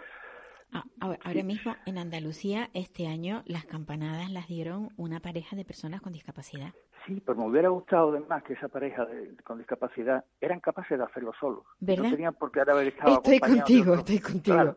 ahora 1.00 1.20
ahora 1.24 1.44
mismo 1.44 1.76
en 1.86 1.98
Andalucía 1.98 2.70
este 2.74 3.08
año 3.08 3.44
las 3.46 3.66
campanadas 3.66 4.30
las 4.32 4.48
dieron 4.48 4.90
una 4.98 5.20
pareja 5.20 5.56
de 5.56 5.66
personas 5.66 6.02
con 6.02 6.14
discapacidad. 6.14 6.74
sí, 7.06 7.22
pero 7.26 7.38
me 7.38 7.46
hubiera 7.48 7.70
gustado 7.70 8.10
además 8.10 8.44
que 8.44 8.54
esa 8.54 8.68
pareja 8.68 9.06
de- 9.06 9.36
con 9.44 9.58
discapacidad 9.58 10.26
eran 10.42 10.60
capaces 10.60 10.98
de 10.98 11.04
hacerlo 11.06 11.32
solos. 11.40 11.64
¿Verdad? 11.80 12.04
No 12.06 12.10
tenían 12.12 12.34
por 12.34 12.52
qué 12.52 12.60
haber 12.62 12.88
estado 12.88 13.16
Estoy 13.16 13.40
contigo, 13.40 13.94
estoy 13.96 14.20
contigo. 14.20 14.56
Claro, 14.56 14.76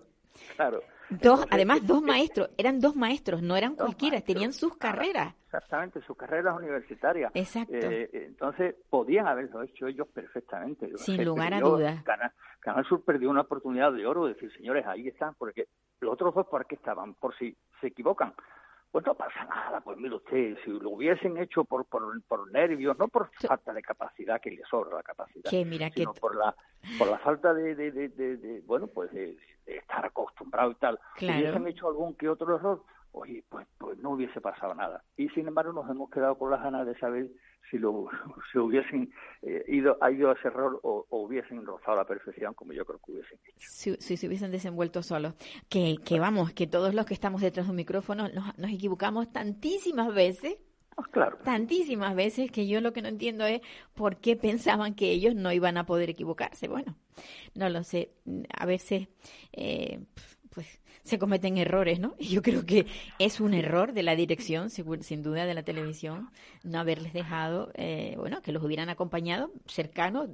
claro. 0.56 0.82
Dos, 1.10 1.44
además 1.50 1.86
dos 1.86 2.02
eh, 2.02 2.06
maestros, 2.06 2.50
eran 2.56 2.80
dos 2.80 2.94
maestros, 2.96 3.42
no 3.42 3.56
eran 3.56 3.74
Dos 3.74 3.86
cualquiera, 3.86 4.14
maestros. 4.14 4.34
tenían 4.34 4.52
sus 4.52 4.72
Ah, 4.72 4.76
carreras. 4.78 5.34
Exactamente, 5.46 6.00
sus 6.02 6.16
carreras 6.16 6.56
universitarias. 6.56 7.32
Exacto. 7.34 7.72
Eh, 7.74 8.08
entonces, 8.12 8.76
podían 8.88 9.26
haberlo 9.26 9.62
hecho 9.62 9.88
ellos 9.88 10.06
perfectamente. 10.08 10.88
Sin 10.98 11.16
Se 11.16 11.24
lugar 11.24 11.52
a 11.54 11.60
dudas. 11.60 12.02
Canal, 12.04 12.30
Canal 12.60 12.84
Sur 12.86 13.04
perdió 13.04 13.28
una 13.30 13.40
oportunidad 13.40 13.92
de 13.92 14.06
oro 14.06 14.26
de 14.26 14.34
decir, 14.34 14.52
señores, 14.56 14.86
ahí 14.86 15.08
están, 15.08 15.34
porque 15.34 15.66
los 16.00 16.12
otros 16.12 16.34
dos, 16.34 16.46
¿por 16.46 16.66
qué 16.66 16.76
estaban? 16.76 17.14
Por 17.14 17.36
si 17.36 17.56
se 17.80 17.88
equivocan. 17.88 18.32
Pues 18.90 19.06
no 19.06 19.14
pasa 19.14 19.44
nada, 19.44 19.80
pues 19.80 19.96
mire 19.98 20.16
usted, 20.16 20.56
si 20.64 20.70
lo 20.70 20.90
hubiesen 20.90 21.36
hecho 21.38 21.64
por, 21.64 21.84
por, 21.84 22.02
por 22.24 22.50
nervios, 22.50 22.98
no 22.98 23.06
por 23.06 23.30
falta 23.46 23.72
de 23.72 23.82
capacidad, 23.82 24.40
que 24.40 24.50
les 24.50 24.66
sobra 24.68 24.96
la 24.96 25.02
capacidad, 25.04 25.48
Que 25.48 25.64
mira 25.64 25.90
que 25.90 26.00
sino 26.00 26.12
por 26.14 26.34
la 26.36 26.54
por 26.98 27.06
la 27.08 27.18
falta 27.18 27.54
de, 27.54 27.74
de, 27.76 27.92
de, 27.92 28.08
de- 28.08 28.36
de, 28.36 28.60
bueno, 28.62 28.88
pues 28.88 29.12
de, 29.12 29.36
de 29.66 29.76
estar 29.76 30.04
acostumbrado 30.04 30.72
y 30.72 30.74
tal. 30.74 30.98
Claro. 31.16 31.38
Si 31.38 31.42
hubiesen 31.44 31.66
hecho 31.68 31.86
algún 31.88 32.14
que 32.14 32.28
otro 32.28 32.56
error, 32.56 32.82
oye, 33.12 33.44
pues, 33.48 33.64
pues 33.78 33.96
no 33.98 34.10
hubiese 34.10 34.40
pasado 34.40 34.74
nada. 34.74 35.04
Y 35.16 35.28
sin 35.28 35.46
embargo 35.46 35.72
nos 35.72 35.88
hemos 35.88 36.10
quedado 36.10 36.36
con 36.36 36.50
las 36.50 36.60
ganas 36.62 36.84
de 36.84 36.98
saber 36.98 37.28
si 37.70 37.78
lo 37.78 38.08
si 38.52 38.58
hubiesen 38.58 39.12
eh, 39.42 39.64
ido, 39.68 39.96
ha 40.00 40.10
ido 40.10 40.30
a 40.30 40.34
ese 40.34 40.48
error 40.48 40.80
o, 40.82 41.06
o 41.08 41.22
hubiesen 41.22 41.64
rozado 41.64 41.96
la 41.96 42.04
perfección 42.04 42.54
como 42.54 42.72
yo 42.72 42.84
creo 42.84 43.00
que 43.04 43.12
hubiesen 43.12 43.38
hecho. 43.46 43.56
si, 43.58 43.96
si 43.96 44.16
se 44.16 44.26
hubiesen 44.26 44.50
desenvuelto 44.50 45.02
solos. 45.02 45.34
Que, 45.68 45.96
que 46.04 46.18
vamos, 46.18 46.52
que 46.52 46.66
todos 46.66 46.94
los 46.94 47.06
que 47.06 47.14
estamos 47.14 47.40
detrás 47.40 47.66
de 47.66 47.70
un 47.70 47.76
micrófono 47.76 48.28
nos, 48.28 48.56
nos 48.58 48.70
equivocamos 48.70 49.32
tantísimas 49.32 50.14
veces, 50.14 50.56
Pues 50.94 51.08
claro, 51.08 51.38
tantísimas 51.44 52.14
veces, 52.14 52.50
que 52.50 52.66
yo 52.66 52.80
lo 52.80 52.92
que 52.92 53.02
no 53.02 53.08
entiendo 53.08 53.44
es 53.46 53.60
por 53.94 54.16
qué 54.16 54.36
pensaban 54.36 54.94
que 54.94 55.10
ellos 55.10 55.34
no 55.34 55.52
iban 55.52 55.76
a 55.76 55.86
poder 55.86 56.10
equivocarse. 56.10 56.68
Bueno, 56.68 56.96
no 57.54 57.68
lo 57.68 57.82
sé. 57.84 58.12
A 58.56 58.66
veces, 58.66 59.08
eh, 59.52 60.00
pues 60.50 60.80
se 61.02 61.18
cometen 61.18 61.56
errores, 61.58 61.98
¿no? 62.00 62.14
Y 62.18 62.28
yo 62.28 62.42
creo 62.42 62.64
que 62.66 62.86
es 63.18 63.40
un 63.40 63.54
error 63.54 63.92
de 63.92 64.02
la 64.02 64.14
dirección, 64.16 64.70
sin 64.70 65.22
duda, 65.22 65.46
de 65.46 65.54
la 65.54 65.62
televisión, 65.62 66.30
no 66.62 66.78
haberles 66.78 67.12
dejado, 67.12 67.70
eh, 67.74 68.14
bueno, 68.18 68.42
que 68.42 68.52
los 68.52 68.62
hubieran 68.62 68.88
acompañado 68.90 69.50
cercanos, 69.66 70.28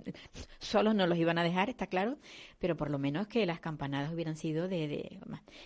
solos 0.59 0.95
no 0.95 1.07
los 1.07 1.19
iban 1.19 1.39
a 1.39 1.45
dejar, 1.45 1.69
está 1.69 1.87
claro, 1.87 2.19
pero 2.59 2.77
por 2.77 2.91
lo 2.91 2.99
menos 2.99 3.27
que 3.29 3.47
las 3.47 3.61
campanadas 3.61 4.13
hubieran 4.13 4.37
sido 4.37 4.69
de, 4.69 4.89
de- 4.89 5.21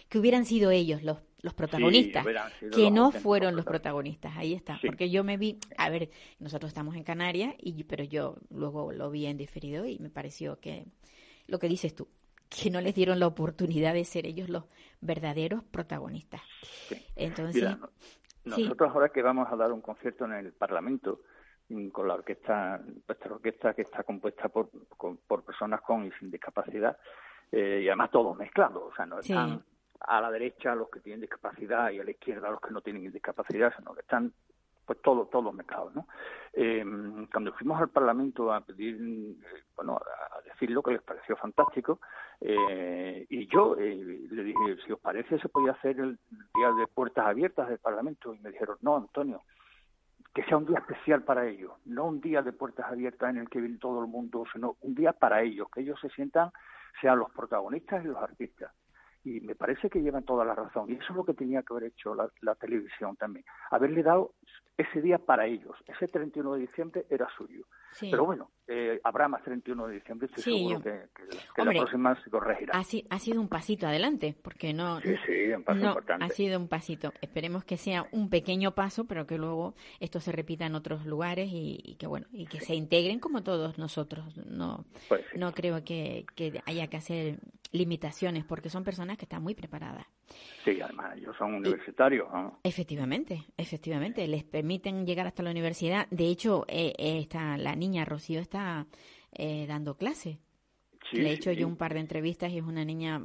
que 0.09 0.19
hubieran 0.19 0.45
sido 0.45 0.71
ellos 0.71 1.03
los, 1.03 1.19
los 1.43 1.55
protagonistas, 1.55 2.27
que 2.75 2.91
no 2.91 3.11
fueron 3.13 3.57
los 3.57 3.65
protagonistas. 3.65 3.71
protagonistas, 4.31 4.37
ahí 4.37 4.53
está, 4.53 4.79
Sí. 4.81 4.87
porque 4.87 5.11
yo 5.11 5.25
me 5.25 5.37
vi, 5.37 5.59
a 5.79 5.89
ver, 5.89 6.11
nosotros 6.39 6.69
estamos 6.69 6.95
en 6.97 7.03
Canarias, 7.05 7.55
y, 7.59 7.85
pero 7.85 8.05
yo 8.05 8.37
luego 8.51 8.93
lo 8.93 9.11
vi 9.11 9.27
en 9.27 9.37
diferido 9.39 9.87
y 9.87 9.99
me 9.99 10.11
pareció 10.11 10.61
que 10.61 10.87
lo 11.47 11.59
que 11.59 11.69
dices 11.69 11.95
tú, 11.95 12.09
que 12.51 12.71
no 12.71 12.81
les 12.81 12.95
dieron 12.95 13.19
la 13.21 13.27
oportunidad 13.29 13.95
de 13.95 14.05
ser 14.05 14.27
ellos 14.27 14.49
los 14.49 14.65
verdaderos 15.01 15.63
protagonistas. 15.65 16.43
Sí. 16.89 16.97
Entonces, 17.17 17.63
Mira, 17.63 17.77
no- 17.77 17.91
sí. 18.57 18.63
nosotros 18.65 18.91
ahora 18.93 19.09
que 19.11 19.23
vamos 19.23 19.49
a 19.51 19.57
dar 19.57 19.73
un 19.73 19.81
concierto 19.81 20.25
en 20.25 20.33
el 20.33 20.53
Parlamento 20.53 21.21
mm, 21.69 21.89
con 21.91 22.09
la 22.09 22.15
orquesta, 22.15 22.81
nuestra 23.07 23.33
orquesta 23.33 23.75
que 23.75 23.83
está 23.83 24.03
compuesta 24.03 24.49
por, 24.49 24.69
con- 24.97 25.19
por 25.19 25.45
personas 25.45 25.81
con 25.83 26.05
y 26.05 26.11
sin 26.19 26.31
discapacidad, 26.31 26.99
eh, 27.53 27.83
y 27.85 27.89
además 27.89 28.11
todos 28.11 28.37
mezclados, 28.37 28.83
o 28.93 28.95
sea, 28.95 29.07
no 29.07 29.23
Sí. 29.23 29.33
están 29.33 29.63
a 30.01 30.21
la 30.21 30.31
derecha 30.33 30.75
los 30.75 30.89
que 30.91 30.99
tienen 31.01 31.21
discapacidad 31.21 31.91
y 31.91 32.01
a 32.01 32.05
la 32.05 32.11
izquierda 32.11 32.51
los 32.51 32.61
que 32.61 32.71
no 32.73 32.81
tienen 32.81 33.13
discapacidad, 33.13 33.73
sino 33.77 33.95
que 33.95 34.01
están 34.01 34.33
pues 34.91 35.03
todo, 35.03 35.27
todos 35.27 35.45
los 35.45 35.55
mercados, 35.55 35.95
¿no? 35.95 36.09
Eh, 36.53 36.85
cuando 37.33 37.53
fuimos 37.53 37.81
al 37.81 37.91
Parlamento 37.91 38.53
a 38.53 38.61
pedir, 38.61 38.97
eh, 39.01 39.63
bueno, 39.77 40.01
a 40.01 40.43
decir 40.43 40.69
lo 40.73 40.83
que 40.83 40.91
les 40.91 41.03
pareció 41.03 41.37
fantástico, 41.37 42.01
eh, 42.41 43.25
y 43.29 43.47
yo 43.47 43.77
eh, 43.79 43.95
le 44.29 44.43
dije, 44.43 44.79
si 44.85 44.91
os 44.91 44.99
parece, 44.99 45.39
se 45.39 45.49
podía 45.49 45.71
hacer 45.71 46.01
el 46.01 46.19
día 46.57 46.73
de 46.73 46.89
puertas 46.89 47.25
abiertas 47.25 47.69
del 47.69 47.79
Parlamento, 47.79 48.35
y 48.35 48.41
me 48.41 48.51
dijeron, 48.51 48.79
no, 48.81 48.97
Antonio, 48.97 49.43
que 50.35 50.43
sea 50.43 50.57
un 50.57 50.67
día 50.67 50.81
especial 50.81 51.23
para 51.23 51.47
ellos, 51.47 51.71
no 51.85 52.07
un 52.07 52.21
día 52.21 52.43
de 52.43 52.53
puertas 52.53 52.91
abiertas 52.91 53.31
en 53.31 53.37
el 53.37 53.49
que 53.49 53.61
viene 53.61 53.79
todo 53.79 54.01
el 54.01 54.09
mundo, 54.09 54.43
sino 54.53 54.75
un 54.81 54.97
día 54.97 55.13
para 55.13 55.41
ellos, 55.43 55.69
que 55.73 55.83
ellos 55.83 56.01
se 56.01 56.09
sientan, 56.09 56.51
sean 57.01 57.21
los 57.21 57.31
protagonistas 57.31 58.05
y 58.05 58.09
los 58.09 58.17
artistas 58.17 58.73
y 59.23 59.41
me 59.41 59.55
parece 59.55 59.91
que 59.91 60.01
llevan 60.01 60.25
toda 60.25 60.45
la 60.45 60.55
razón. 60.55 60.91
Y 60.91 60.95
eso 60.95 61.07
es 61.11 61.17
lo 61.17 61.25
que 61.25 61.35
tenía 61.35 61.63
que 61.63 61.75
haber 61.75 61.85
hecho 61.85 62.15
la, 62.15 62.31
la, 62.41 62.55
televisión 62.55 63.17
también. 63.17 63.45
Haberle 63.71 64.03
dado 64.03 64.35
ese 64.77 65.03
día 65.03 65.19
para 65.19 65.47
ellos. 65.47 65.77
Ese 65.87 66.09
31 66.09 66.55
de 66.55 66.61
diciembre 66.61 67.07
era 67.11 67.29
suyo. 67.37 67.67
Sí. 67.93 68.11
Pero 68.11 68.25
bueno, 68.25 68.51
eh, 68.73 69.01
habrá 69.03 69.27
más 69.27 69.43
31 69.43 69.89
de 69.89 69.95
diciembre, 69.95 70.27
estoy 70.27 70.45
sí, 70.45 70.59
seguro 70.59 70.77
yo... 70.77 70.83
que, 70.85 70.91
que, 70.91 71.29
que 71.29 71.61
Hombre, 71.61 71.75
la 71.75 71.81
próxima 71.83 72.23
se 72.23 72.31
corregirá. 72.31 72.73
Ha, 72.73 72.81
ha, 72.81 73.19
sido 73.19 73.41
un 73.41 73.49
pasito 73.49 73.89
adelante, 73.89 74.37
porque 74.41 74.73
no... 74.73 75.01
Sí, 75.01 75.13
sí, 75.27 75.53
un 75.53 75.65
paso 75.65 75.81
no, 75.81 75.89
importante. 75.89 76.25
Ha 76.25 76.29
sido 76.29 76.61
un 76.61 76.69
pasito. 76.69 77.13
Esperemos 77.21 77.65
que 77.65 77.77
sea 77.77 78.07
un 78.13 78.31
pequeño 78.31 78.77
paso, 78.77 79.07
pero 79.07 79.27
que 79.27 79.39
luego 79.39 79.75
esto 79.99 80.21
se 80.21 80.31
repita 80.31 80.67
en 80.67 80.77
otros 80.77 81.05
lugares 81.05 81.49
y, 81.51 81.81
y 81.83 81.97
que 81.97 82.07
bueno, 82.07 82.29
y 82.31 82.47
que 82.47 82.61
sí. 82.61 82.67
se 82.67 82.75
integren 82.77 83.19
como 83.19 83.43
todos 83.43 83.77
nosotros. 83.77 84.37
No, 84.37 84.85
pues 85.09 85.23
sí. 85.33 85.39
no 85.39 85.53
creo 85.53 85.83
que, 85.83 86.25
que 86.37 86.63
haya 86.65 86.87
que 86.87 86.97
hacer 86.97 87.41
limitaciones, 87.73 88.45
porque 88.45 88.69
son 88.69 88.85
personas 88.85 89.17
que 89.17 89.25
están 89.25 89.43
muy 89.43 89.55
preparadas. 89.55 90.07
Sí, 90.65 90.81
además 90.81 91.17
ellos 91.17 91.35
son 91.37 91.55
universitarios. 91.55 92.29
¿no? 92.33 92.61
Efectivamente, 92.63 93.45
efectivamente, 93.57 94.27
les 94.29 94.45
permiten 94.45 95.07
llegar 95.07 95.27
hasta 95.27 95.43
la 95.43 95.51
universidad. 95.51 96.07
De 96.11 96.27
hecho, 96.27 96.65
eh, 96.69 96.93
está 96.99 97.57
la 97.57 97.75
niña 97.75 98.05
Rocío 98.05 98.41
está 98.41 98.60
eh, 99.33 99.67
dando 99.67 99.97
clase. 99.97 100.39
Sí, 101.11 101.19
Le 101.19 101.31
he 101.31 101.33
hecho 101.33 101.51
sí. 101.51 101.57
yo 101.57 101.67
un 101.67 101.77
par 101.77 101.95
de 101.95 102.01
entrevistas 102.01 102.51
y 102.53 102.59
es 102.59 102.65
una 102.65 102.85
niña, 102.85 103.23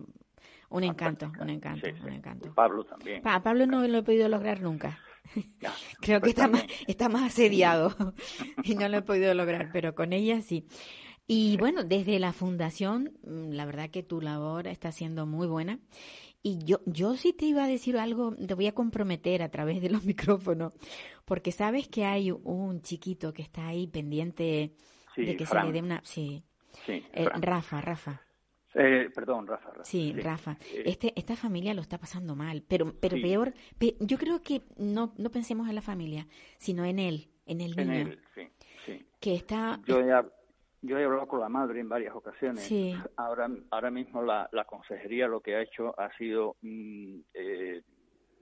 un 0.69 0.83
encanto, 0.83 1.31
un 1.39 1.49
encanto, 1.49 1.87
un 2.03 2.13
encanto. 2.13 2.53
Pablo 2.53 2.83
también. 2.83 3.21
Pa 3.21 3.41
Pablo 3.43 3.65
no 3.65 3.87
lo 3.87 3.97
he 3.99 4.03
podido 4.03 4.29
lograr 4.29 4.61
nunca. 4.61 4.99
Creo 6.01 6.21
que 6.21 6.29
está 6.29 6.47
más, 6.47 6.65
está 6.87 7.09
más 7.09 7.23
asediado 7.23 7.95
y 8.63 8.75
no 8.75 8.87
lo 8.87 8.97
he 8.97 9.01
podido 9.01 9.33
lograr, 9.33 9.69
pero 9.71 9.95
con 9.95 10.13
ella 10.13 10.41
sí. 10.41 10.65
Y 11.27 11.57
bueno, 11.57 11.83
desde 11.83 12.19
la 12.19 12.33
fundación, 12.33 13.13
mm, 13.23 13.51
la 13.51 13.65
verdad 13.65 13.89
que 13.89 14.03
tu 14.03 14.21
labor 14.21 14.67
está 14.67 14.91
siendo 14.91 15.25
muy 15.25 15.47
buena. 15.47 15.79
Y 16.43 16.59
yo, 16.63 16.79
yo 16.85 17.17
sí 17.17 17.33
te 17.33 17.45
iba 17.45 17.63
a 17.63 17.67
decir 17.67 17.97
algo, 17.97 18.35
te 18.35 18.53
voy 18.53 18.67
a 18.67 18.75
comprometer 18.75 19.41
a 19.41 19.49
través 19.49 19.81
de 19.81 19.89
los 19.89 20.03
micrófonos, 20.05 20.73
porque 21.25 21.51
sabes 21.51 21.87
que 21.87 22.05
hay 22.05 22.29
un 22.29 22.81
chiquito 22.83 23.33
que 23.33 23.41
está 23.41 23.67
ahí 23.67 23.87
pendiente 23.87 24.75
sí, 25.15 25.25
de 25.25 25.37
que 25.37 25.45
Fran. 25.45 25.63
se 25.63 25.67
le 25.67 25.73
dé 25.73 25.85
una... 25.85 26.01
Sí, 26.03 26.43
sí 26.85 27.05
eh, 27.13 27.29
Rafa, 27.39 27.81
Rafa. 27.81 28.21
Eh, 28.73 29.09
perdón, 29.15 29.47
Rafa. 29.47 29.69
Rafa. 29.69 29.83
Sí, 29.85 30.13
sí, 30.13 30.21
Rafa. 30.21 30.57
Este, 30.83 31.13
esta 31.15 31.35
familia 31.35 31.73
lo 31.73 31.81
está 31.81 31.97
pasando 31.97 32.35
mal, 32.35 32.63
pero, 32.67 32.93
pero 32.99 33.15
sí. 33.15 33.21
peor, 33.21 33.53
pe 33.79 33.95
yo 33.99 34.17
creo 34.17 34.41
que 34.41 34.61
no, 34.77 35.13
no 35.17 35.29
pensemos 35.29 35.69
en 35.69 35.75
la 35.75 35.81
familia, 35.81 36.27
sino 36.57 36.83
en 36.83 36.99
él, 36.99 37.29
en 37.45 37.61
el 37.61 37.75
niño. 37.75 37.93
En 37.93 38.07
él, 38.07 38.21
sí, 38.35 38.49
sí. 38.85 39.05
Que 39.21 39.35
está... 39.35 39.79
Yo 39.85 40.05
ya 40.05 40.25
yo 40.85 40.99
he 40.99 41.03
hablado 41.03 41.27
con 41.27 41.39
la 41.39 41.49
madre 41.49 41.79
en 41.79 41.89
varias 41.89 42.13
ocasiones. 42.15 42.63
Sí. 42.63 42.95
Ahora, 43.17 43.49
ahora 43.71 43.89
mismo 43.89 44.21
la, 44.21 44.47
la 44.51 44.65
consejería 44.65 45.27
lo 45.27 45.41
que 45.41 45.55
ha 45.55 45.61
hecho 45.61 45.99
ha 45.99 46.15
sido, 46.15 46.57
mm, 46.61 47.19
eh, 47.33 47.81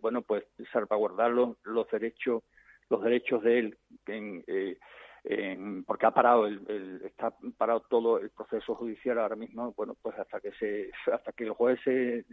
bueno, 0.01 0.23
pues 0.23 0.43
salvaguardar 0.73 1.31
los, 1.31 1.55
los 1.63 1.89
derechos, 1.89 2.43
los 2.89 3.01
derechos 3.01 3.43
de 3.43 3.59
él, 3.59 3.77
en, 4.07 4.43
eh, 4.47 4.77
en, 5.23 5.83
porque 5.85 6.05
ha 6.05 6.11
parado 6.11 6.45
el, 6.45 6.61
el, 6.67 7.01
está 7.05 7.33
parado 7.57 7.81
todo 7.81 8.19
el 8.19 8.29
proceso 8.29 8.75
judicial 8.75 9.19
ahora 9.19 9.35
mismo, 9.35 9.73
bueno, 9.75 9.95
pues 10.01 10.17
hasta 10.19 10.39
que 10.41 10.51
se, 10.53 10.91
hasta 11.11 11.31
que 11.31 11.45
el 11.45 11.51
juez 11.51 11.79
se, 11.83 12.25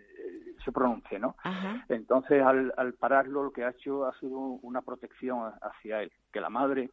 se 0.64 0.72
pronuncie, 0.72 1.18
¿no? 1.18 1.36
Ajá. 1.42 1.84
Entonces, 1.88 2.42
al, 2.42 2.72
al 2.76 2.94
pararlo, 2.94 3.44
lo 3.44 3.52
que 3.52 3.64
ha 3.64 3.70
hecho 3.70 4.06
ha 4.06 4.18
sido 4.18 4.38
una 4.38 4.82
protección 4.82 5.52
hacia 5.62 6.02
él, 6.02 6.10
que 6.32 6.40
la 6.40 6.50
madre 6.50 6.90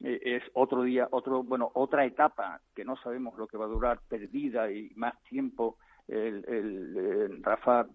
eh, 0.00 0.20
es 0.24 0.42
otro 0.54 0.82
día, 0.82 1.06
otro, 1.10 1.42
bueno, 1.44 1.70
otra 1.74 2.04
etapa 2.04 2.60
que 2.74 2.84
no 2.84 2.96
sabemos 2.96 3.36
lo 3.38 3.46
que 3.46 3.56
va 3.56 3.66
a 3.66 3.68
durar, 3.68 4.00
perdida 4.08 4.70
y 4.70 4.90
más 4.96 5.20
tiempo, 5.22 5.76
el, 6.08 6.44
el, 6.48 6.96
el 6.96 7.44
Rafa 7.44 7.86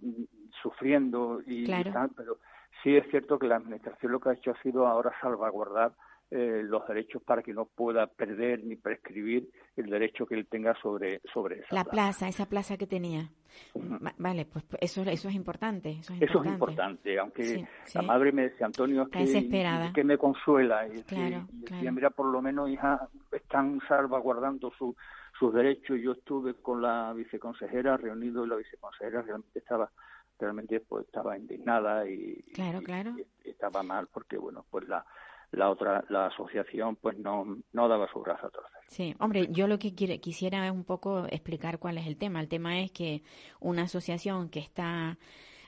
sufriendo 0.62 1.42
y, 1.46 1.66
claro. 1.66 1.90
y, 1.90 1.94
tal, 1.94 2.10
pero 2.16 2.38
sí 2.84 2.96
es 2.96 3.10
cierto 3.10 3.40
que 3.40 3.48
la 3.48 3.56
administración 3.56 4.12
lo 4.12 4.20
que 4.20 4.30
ha 4.30 4.34
hecho 4.34 4.52
ha 4.52 4.62
sido 4.62 4.88
ahora 4.88 5.12
salvaguardar 5.20 5.94
eh, 6.32 6.64
los 6.64 6.88
derechos 6.88 7.22
para 7.22 7.44
que 7.44 7.54
no 7.54 7.66
pueda 7.66 8.08
perder 8.08 8.64
ni 8.64 8.76
prescribir 8.76 9.48
el 9.76 9.86
derecho 9.86 10.26
que 10.26 10.34
él 10.34 10.48
tenga 10.48 10.74
sobre 10.82 11.22
sobre 11.32 11.60
esa 11.60 11.76
la 11.76 11.84
plaza, 11.84 11.92
plaza 11.92 12.28
esa 12.28 12.46
plaza 12.48 12.78
que 12.78 12.88
tenía 12.88 13.30
uh 13.76 13.80
-huh. 13.80 14.14
vale 14.18 14.46
pues 14.46 14.66
eso 14.82 15.04
eso 15.04 15.30
es 15.30 15.36
importante 15.36 15.92
eso 15.92 16.14
es 16.14 16.22
importante, 16.22 16.26
eso 16.26 16.44
es 16.44 16.52
importante 16.52 17.20
aunque 17.20 17.44
sí, 17.44 17.66
sí. 17.86 17.98
la 18.00 18.02
madre 18.04 18.32
me 18.32 18.44
decía 18.50 18.66
Antonio 18.66 19.08
que, 19.10 19.92
que 19.94 20.04
me 20.04 20.18
consuela 20.18 20.88
y, 20.88 21.04
claro, 21.04 21.48
y 21.52 21.66
claro. 21.66 21.92
mira 21.92 22.10
por 22.10 22.26
lo 22.26 22.42
menos 22.42 22.68
hija 22.68 23.08
están 23.32 23.80
salvaguardando 23.88 24.72
su, 24.78 24.96
sus 25.38 25.54
derechos 25.54 26.00
yo 26.02 26.14
estuve 26.14 26.56
con 26.56 26.82
la 26.82 27.14
viceconsejera 27.14 27.98
reunido 27.98 28.44
y 28.44 28.50
la 28.50 28.56
viceconsejera 28.56 29.22
realmente 29.22 29.60
estaba 29.60 29.92
realmente 30.40 30.80
pues 30.80 31.06
estaba 31.06 31.38
indignada 31.38 32.10
y, 32.10 32.42
claro, 32.54 32.82
claro. 32.82 33.16
y 33.44 33.50
estaba 33.50 33.84
mal 33.84 34.08
porque 34.12 34.38
bueno 34.38 34.66
pues 34.72 34.88
la 34.88 35.06
la 35.54 35.70
otra 35.70 36.04
la 36.10 36.28
asociación 36.28 36.96
pues 36.96 37.18
no 37.18 37.58
no 37.72 37.88
daba 37.88 38.08
su 38.12 38.20
brazo 38.20 38.48
a 38.48 38.50
torcer. 38.50 38.82
Sí, 38.88 39.16
hombre, 39.20 39.48
yo 39.50 39.68
lo 39.68 39.80
que 39.80 39.96
quiere, 39.96 40.20
quisiera 40.20 40.66
es 40.66 40.72
un 40.72 40.84
poco 40.84 41.26
explicar 41.26 41.80
cuál 41.80 41.98
es 41.98 42.08
el 42.08 42.18
tema. 42.18 42.40
El 42.42 42.48
tema 42.48 42.80
es 42.80 42.92
que 42.92 43.24
una 43.60 43.84
asociación 43.84 44.50
que 44.50 44.60
está 44.60 45.18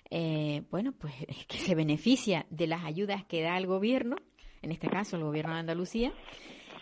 eh, 0.09 0.63
bueno, 0.69 0.91
pues 0.91 1.13
que 1.47 1.57
se 1.57 1.75
beneficia 1.75 2.45
de 2.49 2.67
las 2.67 2.83
ayudas 2.83 3.25
que 3.25 3.41
da 3.41 3.57
el 3.57 3.67
gobierno, 3.67 4.15
en 4.61 4.71
este 4.71 4.87
caso 4.87 5.17
el 5.17 5.23
gobierno 5.23 5.53
de 5.53 5.59
Andalucía, 5.59 6.13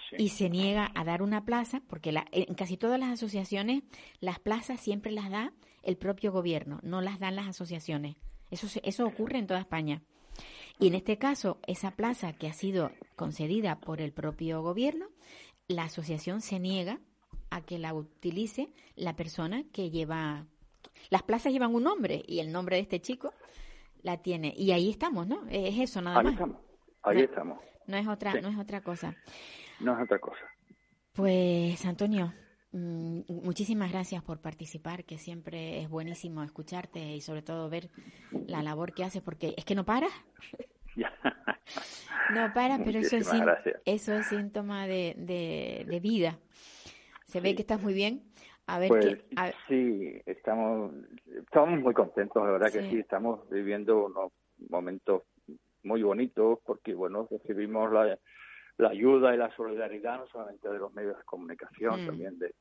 sí. 0.10 0.16
y 0.20 0.30
se 0.30 0.50
niega 0.50 0.92
a 0.96 1.04
dar 1.04 1.22
una 1.22 1.46
plaza, 1.46 1.82
porque 1.88 2.12
la, 2.12 2.26
en 2.32 2.54
casi 2.56 2.78
todas 2.78 3.00
las 3.00 3.12
asociaciones 3.12 3.84
las 4.20 4.40
plazas 4.40 4.80
siempre 4.80 5.12
las 5.12 5.30
da 5.30 5.54
el 5.84 5.98
propio 5.98 6.32
gobierno, 6.32 6.80
no 6.84 7.02
las 7.02 7.20
dan 7.20 7.36
las 7.36 7.48
asociaciones. 7.48 8.16
Eso, 8.52 8.68
eso 8.84 9.06
ocurre 9.06 9.40
en 9.40 9.48
toda 9.48 9.60
España. 9.60 10.04
Y 10.80 10.88
en 10.88 10.96
este 10.96 11.18
caso, 11.18 11.60
esa 11.68 11.92
plaza 11.92 12.34
que 12.34 12.48
ha 12.48 12.54
sido 12.54 12.92
concedida 13.16 13.80
por 13.80 14.02
el 14.02 14.12
propio 14.12 14.62
gobierno, 14.62 15.08
la 15.68 15.84
asociación 15.84 16.42
se 16.42 16.60
niega 16.60 17.00
a 17.50 17.62
que 17.62 17.78
la 17.78 17.94
utilice 17.94 18.74
la 18.96 19.16
persona 19.16 19.64
que 19.72 19.90
lleva... 19.92 20.46
Las 21.10 21.24
plazas 21.24 21.54
llevan 21.54 21.74
un 21.76 21.84
nombre 21.84 22.24
y 22.28 22.40
el 22.40 22.52
nombre 22.52 22.78
de 22.78 22.82
este 22.82 23.02
chico 23.02 23.34
la 24.02 24.22
tiene. 24.22 24.54
Y 24.58 24.72
ahí 24.72 24.90
estamos, 24.90 25.28
¿no? 25.28 25.46
Es 25.50 25.78
eso 25.80 26.02
nada 26.02 26.20
ahí 26.20 26.26
más. 26.26 26.34
Estamos. 26.34 26.58
Ahí 27.04 27.18
no, 27.18 27.24
estamos. 27.24 27.60
No 27.88 27.98
es 27.98 28.08
otra, 28.08 28.32
sí. 28.34 28.40
no 28.42 28.50
es 28.50 28.58
otra 28.58 28.82
cosa. 28.82 29.16
No 29.80 29.96
es 29.98 30.04
otra 30.04 30.20
cosa. 30.20 30.46
Pues, 31.14 31.86
Antonio, 31.86 32.34
muchísimas 32.74 33.92
gracias 33.92 34.24
por 34.24 34.40
participar, 34.40 35.04
que 35.06 35.18
siempre 35.18 35.80
es 35.80 35.90
buenísimo 35.90 36.44
escucharte 36.44 37.00
y 37.00 37.22
sobre 37.22 37.42
todo 37.42 37.70
ver 37.70 37.90
la 38.48 38.64
labor 38.64 38.94
que 38.94 39.04
haces, 39.04 39.22
porque 39.22 39.54
es 39.58 39.66
que 39.66 39.76
no 39.76 39.86
paras. 39.86 40.12
no 42.34 42.54
paras, 42.54 42.82
pero 42.84 43.00
eso 43.00 43.16
es, 43.18 43.30
eso 43.86 44.14
es 44.14 44.28
síntoma 44.28 44.88
de, 44.88 45.16
de, 45.18 45.86
de 45.88 46.00
vida. 46.00 46.40
Se 47.26 47.34
sí. 47.34 47.40
ve 47.40 47.56
que 47.56 47.62
estás 47.62 47.82
muy 47.82 47.94
bien. 47.94 48.24
A 48.66 48.80
ver 48.80 48.90
pues, 48.90 49.18
a... 49.36 49.52
sí, 49.68 50.22
estamos, 50.26 50.94
estamos 51.26 51.80
muy 51.80 51.94
contentos, 51.94 52.44
la 52.44 52.52
verdad 52.52 52.70
sí. 52.70 52.80
que 52.80 52.90
sí, 52.90 53.00
estamos 53.00 53.48
viviendo 53.50 54.06
unos 54.06 54.32
momentos 54.70 55.24
muy 55.84 56.02
bonitos 56.02 56.60
porque, 56.66 56.94
bueno, 56.94 57.28
recibimos 57.30 57.92
la, 57.92 58.18
la 58.78 58.90
ayuda 58.90 59.34
y 59.34 59.38
la 59.38 59.54
solidaridad 59.56 60.18
no 60.20 60.28
solamente 60.28 60.70
de 60.70 60.80
los 60.80 60.94
medios 60.94 61.18
de 61.18 61.24
comunicación, 61.24 62.04
mm. 62.04 62.06
también 62.08 62.40
de 62.40 62.56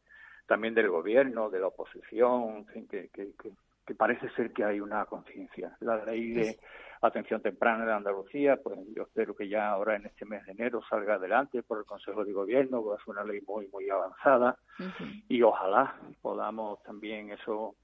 también 0.47 0.75
del 0.75 0.89
gobierno, 0.89 1.51
de 1.51 1.61
la 1.61 1.69
oposición, 1.69 2.67
que, 2.67 3.09
que, 3.09 3.09
que, 3.09 3.53
que 3.87 3.95
parece 3.95 4.29
ser 4.31 4.53
que 4.53 4.65
hay 4.65 4.81
una 4.81 5.05
conciencia. 5.07 5.77
La 5.81 6.05
ley 6.05 6.33
de 6.33 6.59
atención 7.03 7.43
temprana 7.43 7.85
de 7.85 7.93
Andalucía, 7.93 8.57
pues 8.63 8.79
yo 8.95 9.03
espero 9.03 9.35
que 9.35 9.49
ya 9.49 9.71
ahora 9.71 9.97
en 9.97 10.07
este 10.07 10.25
mes 10.25 10.45
de 10.47 10.53
enero 10.53 10.81
salga 10.89 11.15
adelante 11.15 11.63
por 11.63 11.79
el 11.79 11.85
Consejo 11.85 12.25
de 12.25 12.33
Gobierno, 12.33 12.83
pues 12.83 13.01
es 13.01 13.09
una 13.09 13.25
ley 13.25 13.41
muy, 13.47 13.67
muy 13.69 13.91
avanzada 13.91 14.57
uh 14.79 14.83
-huh. 14.83 15.25
y 15.29 15.43
ojalá 15.43 15.97
podamos 16.21 16.81
también 16.85 17.31
eso, 17.31 17.75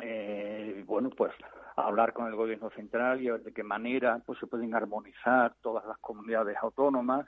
eh, 0.00 0.82
bueno, 0.86 1.10
pues 1.10 1.32
hablar 1.76 2.12
con 2.14 2.28
el 2.28 2.34
Gobierno 2.34 2.70
central 2.70 3.20
y 3.20 3.28
a 3.28 3.32
ver 3.32 3.42
de 3.42 3.52
qué 3.52 3.62
manera 3.62 4.20
pues 4.24 4.38
se 4.38 4.46
pueden 4.46 4.74
armonizar 4.74 5.54
todas 5.60 5.84
las 5.84 5.98
comunidades 5.98 6.56
autónomas 6.62 7.26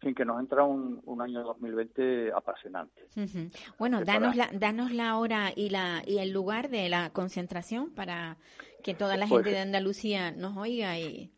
fin, 0.00 0.14
que 0.14 0.24
nos 0.24 0.38
entra 0.40 0.64
un, 0.64 1.00
un 1.04 1.20
año 1.22 1.42
2020 1.42 2.32
apasionante. 2.32 3.06
Uh 3.16 3.20
-huh. 3.20 3.74
Bueno, 3.78 4.04
danos 4.04 4.36
la, 4.36 4.50
danos 4.52 4.92
la 4.92 5.16
hora 5.18 5.52
y 5.54 5.70
la 5.70 6.02
y 6.06 6.18
el 6.18 6.30
lugar 6.32 6.68
de 6.68 6.88
la 6.88 7.10
concentración 7.10 7.90
para 7.94 8.36
que 8.82 8.94
toda 8.94 9.16
la 9.16 9.26
pues, 9.26 9.44
gente 9.44 9.56
de 9.56 9.62
Andalucía 9.62 10.30
nos 10.32 10.56
oiga 10.56 10.98
y 10.98 11.30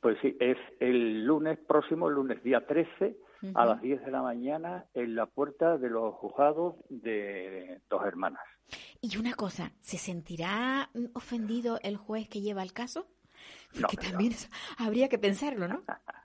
Pues 0.00 0.16
sí, 0.22 0.36
es 0.40 0.58
el 0.80 1.24
lunes 1.24 1.58
próximo, 1.66 2.08
el 2.08 2.14
lunes 2.14 2.42
día 2.42 2.66
13, 2.66 3.16
a 3.54 3.66
las 3.66 3.82
10 3.82 4.04
de 4.04 4.10
la 4.10 4.22
mañana, 4.22 4.86
en 4.94 5.14
la 5.14 5.26
puerta 5.26 5.76
de 5.76 5.90
los 5.90 6.14
juzgados 6.14 6.76
de 6.88 7.80
dos 7.90 8.02
hermanas. 8.06 8.42
Y 9.02 9.18
una 9.18 9.34
cosa, 9.34 9.72
¿se 9.80 9.98
sentirá 9.98 10.88
ofendido 11.12 11.78
el 11.82 11.96
juez 11.98 12.28
que 12.28 12.40
lleva 12.40 12.62
el 12.62 12.72
caso? 12.72 13.06
Porque 13.78 13.96
también 13.98 14.32
habría 14.78 15.08
que 15.08 15.18
pensarlo, 15.18 15.68
¿no? 15.68 15.82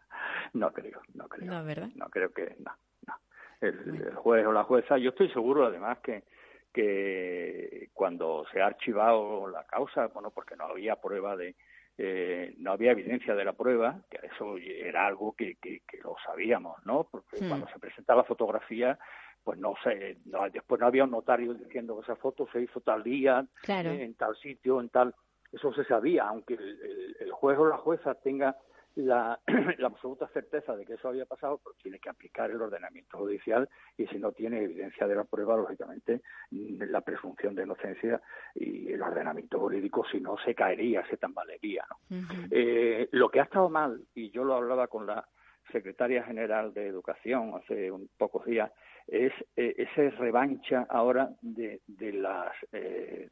No 0.54 0.72
creo, 0.72 1.02
no 1.14 1.28
creo. 1.28 1.52
No, 1.52 1.64
¿verdad? 1.64 1.90
No 1.96 2.10
creo 2.10 2.32
que, 2.34 2.56
no, 2.60 2.72
no. 3.08 3.14
El, 3.62 4.04
el 4.08 4.16
juez 4.16 4.46
o 4.46 4.52
la 4.52 4.64
jueza, 4.64 4.98
yo 4.98 5.10
estoy 5.10 5.30
seguro 5.30 5.66
además 5.66 6.00
que 6.00 6.24
que 6.72 7.90
cuando 7.94 8.46
se 8.52 8.62
ha 8.62 8.68
archivado 8.68 9.48
la 9.48 9.64
causa, 9.66 10.08
bueno, 10.08 10.30
porque 10.32 10.56
no 10.56 10.66
había 10.66 10.96
prueba 10.98 11.36
de, 11.36 11.56
eh, 11.98 12.54
no 12.60 12.72
había 12.72 12.92
evidencia 12.92 13.34
de 13.36 13.44
la 13.44 13.54
prueba, 13.54 14.02
que 14.10 14.20
eso 14.28 14.56
era 14.58 15.08
algo 15.08 15.34
que, 15.36 15.56
que, 15.56 15.82
que 15.88 15.98
lo 15.98 16.16
sabíamos, 16.26 16.78
¿no? 16.86 17.08
Porque 17.10 17.40
Hmm. 17.42 17.48
cuando 17.50 17.68
se 17.70 17.80
presenta 17.80 18.16
la 18.16 18.24
fotografía, 18.24 19.00
pues 19.44 19.58
no 19.58 19.74
sé, 19.84 20.18
no, 20.26 20.48
después 20.50 20.80
no 20.80 20.88
había 20.88 21.06
un 21.06 21.12
notario 21.12 21.54
diciendo 21.56 21.96
que 21.98 22.04
esa 22.04 22.16
foto 22.16 22.48
se 22.52 22.62
hizo 22.62 22.82
tal 22.82 23.04
día, 23.04 23.46
Claro. 23.64 23.90
eh, 23.90 24.04
en 24.04 24.14
tal 24.14 24.36
sitio, 24.38 24.80
en 24.80 24.90
tal, 24.90 25.16
eso 25.52 25.74
se 25.74 25.84
sabía, 25.86 26.26
aunque 26.28 26.54
el, 26.54 26.62
el- 26.82 27.18
el 27.22 27.32
juez 27.32 27.58
o 27.58 27.66
la 27.68 27.78
jueza 27.78 28.14
tenga 28.16 28.56
la, 28.96 29.40
la 29.78 29.88
absoluta 29.88 30.28
certeza 30.30 30.76
de 30.76 30.86
que 30.86 30.94
eso 30.94 31.10
había 31.10 31.26
pasado, 31.26 31.60
pues 31.64 31.78
tiene 31.78 32.00
que 32.00 32.10
aplicar 32.10 32.50
el 32.52 32.62
ordenamiento 32.62 33.18
judicial 33.18 33.70
y 33.98 34.08
si 34.08 34.18
no 34.18 34.32
tiene 34.32 34.64
evidencia 34.64 35.08
de 35.08 35.16
la 35.16 35.24
prueba, 35.24 35.58
lógicamente, 35.58 36.22
mm, 36.52 36.84
la 36.90 37.02
presunción 37.02 37.56
de 37.56 37.64
inocencia 37.64 38.22
y 38.56 38.92
el 38.92 39.02
ordenamiento 39.02 39.60
jurídico, 39.60 40.06
si 40.12 40.20
no, 40.20 40.38
se 40.44 40.56
caería, 40.56 41.06
se 41.08 41.18
tambalearía. 41.18 41.86
¿no? 42.10 42.18
Eh, 42.52 43.10
lo 43.12 43.30
que 43.30 43.40
ha 43.40 43.44
estado 43.44 43.70
mal, 43.70 44.02
y 44.16 44.32
yo 44.32 44.44
lo 44.44 44.56
hablaba 44.56 44.88
con 44.88 45.06
la 45.06 45.28
secretaria 45.72 46.24
general 46.24 46.74
de 46.74 46.88
Educación 46.88 47.54
hace 47.56 47.92
un 47.92 48.10
pocos 48.18 48.46
días, 48.46 48.72
es 49.12 49.34
eh, 49.56 49.74
esa 49.78 50.16
revancha 50.18 50.86
ahora 50.90 51.30
de, 51.42 51.82
de 51.88 52.14
las 52.14 52.54
eh, 52.72 53.30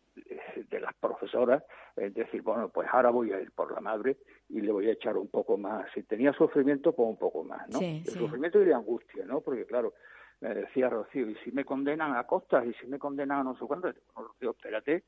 de 0.70 0.80
las 0.80 0.94
profesoras, 0.96 1.64
es 1.96 2.14
decir, 2.14 2.42
bueno, 2.42 2.70
pues 2.70 2.88
ahora 2.92 3.10
voy 3.10 3.32
a 3.32 3.40
ir 3.40 3.52
por 3.52 3.72
la 3.72 3.80
madre 3.80 4.18
y 4.50 4.62
le 4.62 4.72
voy 4.72 4.90
a 4.90 4.94
echar 4.94 5.18
un 5.18 5.28
poco 5.28 5.58
más. 5.58 5.90
Si 5.94 6.04
tenía 6.04 6.34
sufrimiento, 6.34 6.94
pues 6.94 7.08
un 7.08 7.18
poco 7.18 7.44
más, 7.44 7.70
¿no? 7.70 7.80
Sí, 7.80 8.04
el 8.06 8.12
sí. 8.12 8.18
sufrimiento 8.20 8.62
y 8.62 8.66
de 8.66 8.74
angustia, 8.74 9.26
¿no? 9.26 9.42
Porque 9.42 9.66
claro, 9.66 9.94
me 10.42 10.54
decía 10.54 10.90
Rocío, 10.90 11.30
y 11.30 11.36
si 11.44 11.52
me 11.52 11.64
condenan 11.64 12.16
a 12.16 12.24
costas, 12.26 12.66
y 12.66 12.74
si 12.74 12.88
me 12.88 12.98
condenan 12.98 13.40
a 13.40 13.44
no 13.44 13.58
sé 13.58 13.66
cuánto, 13.66 13.94
bueno, 14.16 14.30
Rocío, 14.30 14.52
espérate, 14.52 15.04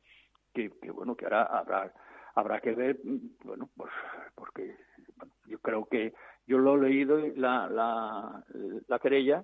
que, 0.53 0.69
que 0.81 0.91
bueno, 0.91 1.15
que 1.15 1.25
ahora 1.25 1.43
habrá 1.43 1.93
habrá 2.35 2.61
que 2.61 2.73
ver, 2.73 2.99
bueno, 3.43 3.69
pues 3.75 3.91
porque 4.35 4.75
bueno, 5.17 5.33
yo 5.47 5.59
creo 5.59 5.85
que 5.85 6.13
yo 6.45 6.59
lo 6.59 6.75
he 6.75 6.89
leído 6.89 7.17
la, 7.35 7.67
la, 7.67 8.43
la 8.87 8.99
querella 8.99 9.43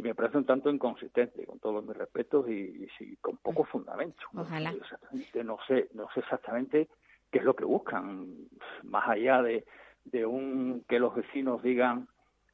y 0.00 0.02
me 0.02 0.14
parece 0.14 0.38
un 0.38 0.46
tanto 0.46 0.70
inconsistente, 0.70 1.44
con 1.44 1.58
todos 1.58 1.84
mis 1.84 1.94
respetos 1.94 2.48
y, 2.48 2.86
y 3.00 3.16
con 3.16 3.36
poco 3.36 3.64
fundamento. 3.64 4.22
Ojalá. 4.34 4.72
No 5.44 5.58
sé, 5.68 5.88
no 5.92 6.08
sé 6.14 6.20
exactamente 6.20 6.88
qué 7.30 7.38
es 7.40 7.44
lo 7.44 7.54
que 7.54 7.66
buscan, 7.66 8.34
más 8.84 9.06
allá 9.10 9.42
de, 9.42 9.66
de 10.04 10.24
un 10.24 10.84
que 10.88 10.98
los 10.98 11.14
vecinos 11.14 11.62
digan 11.62 12.08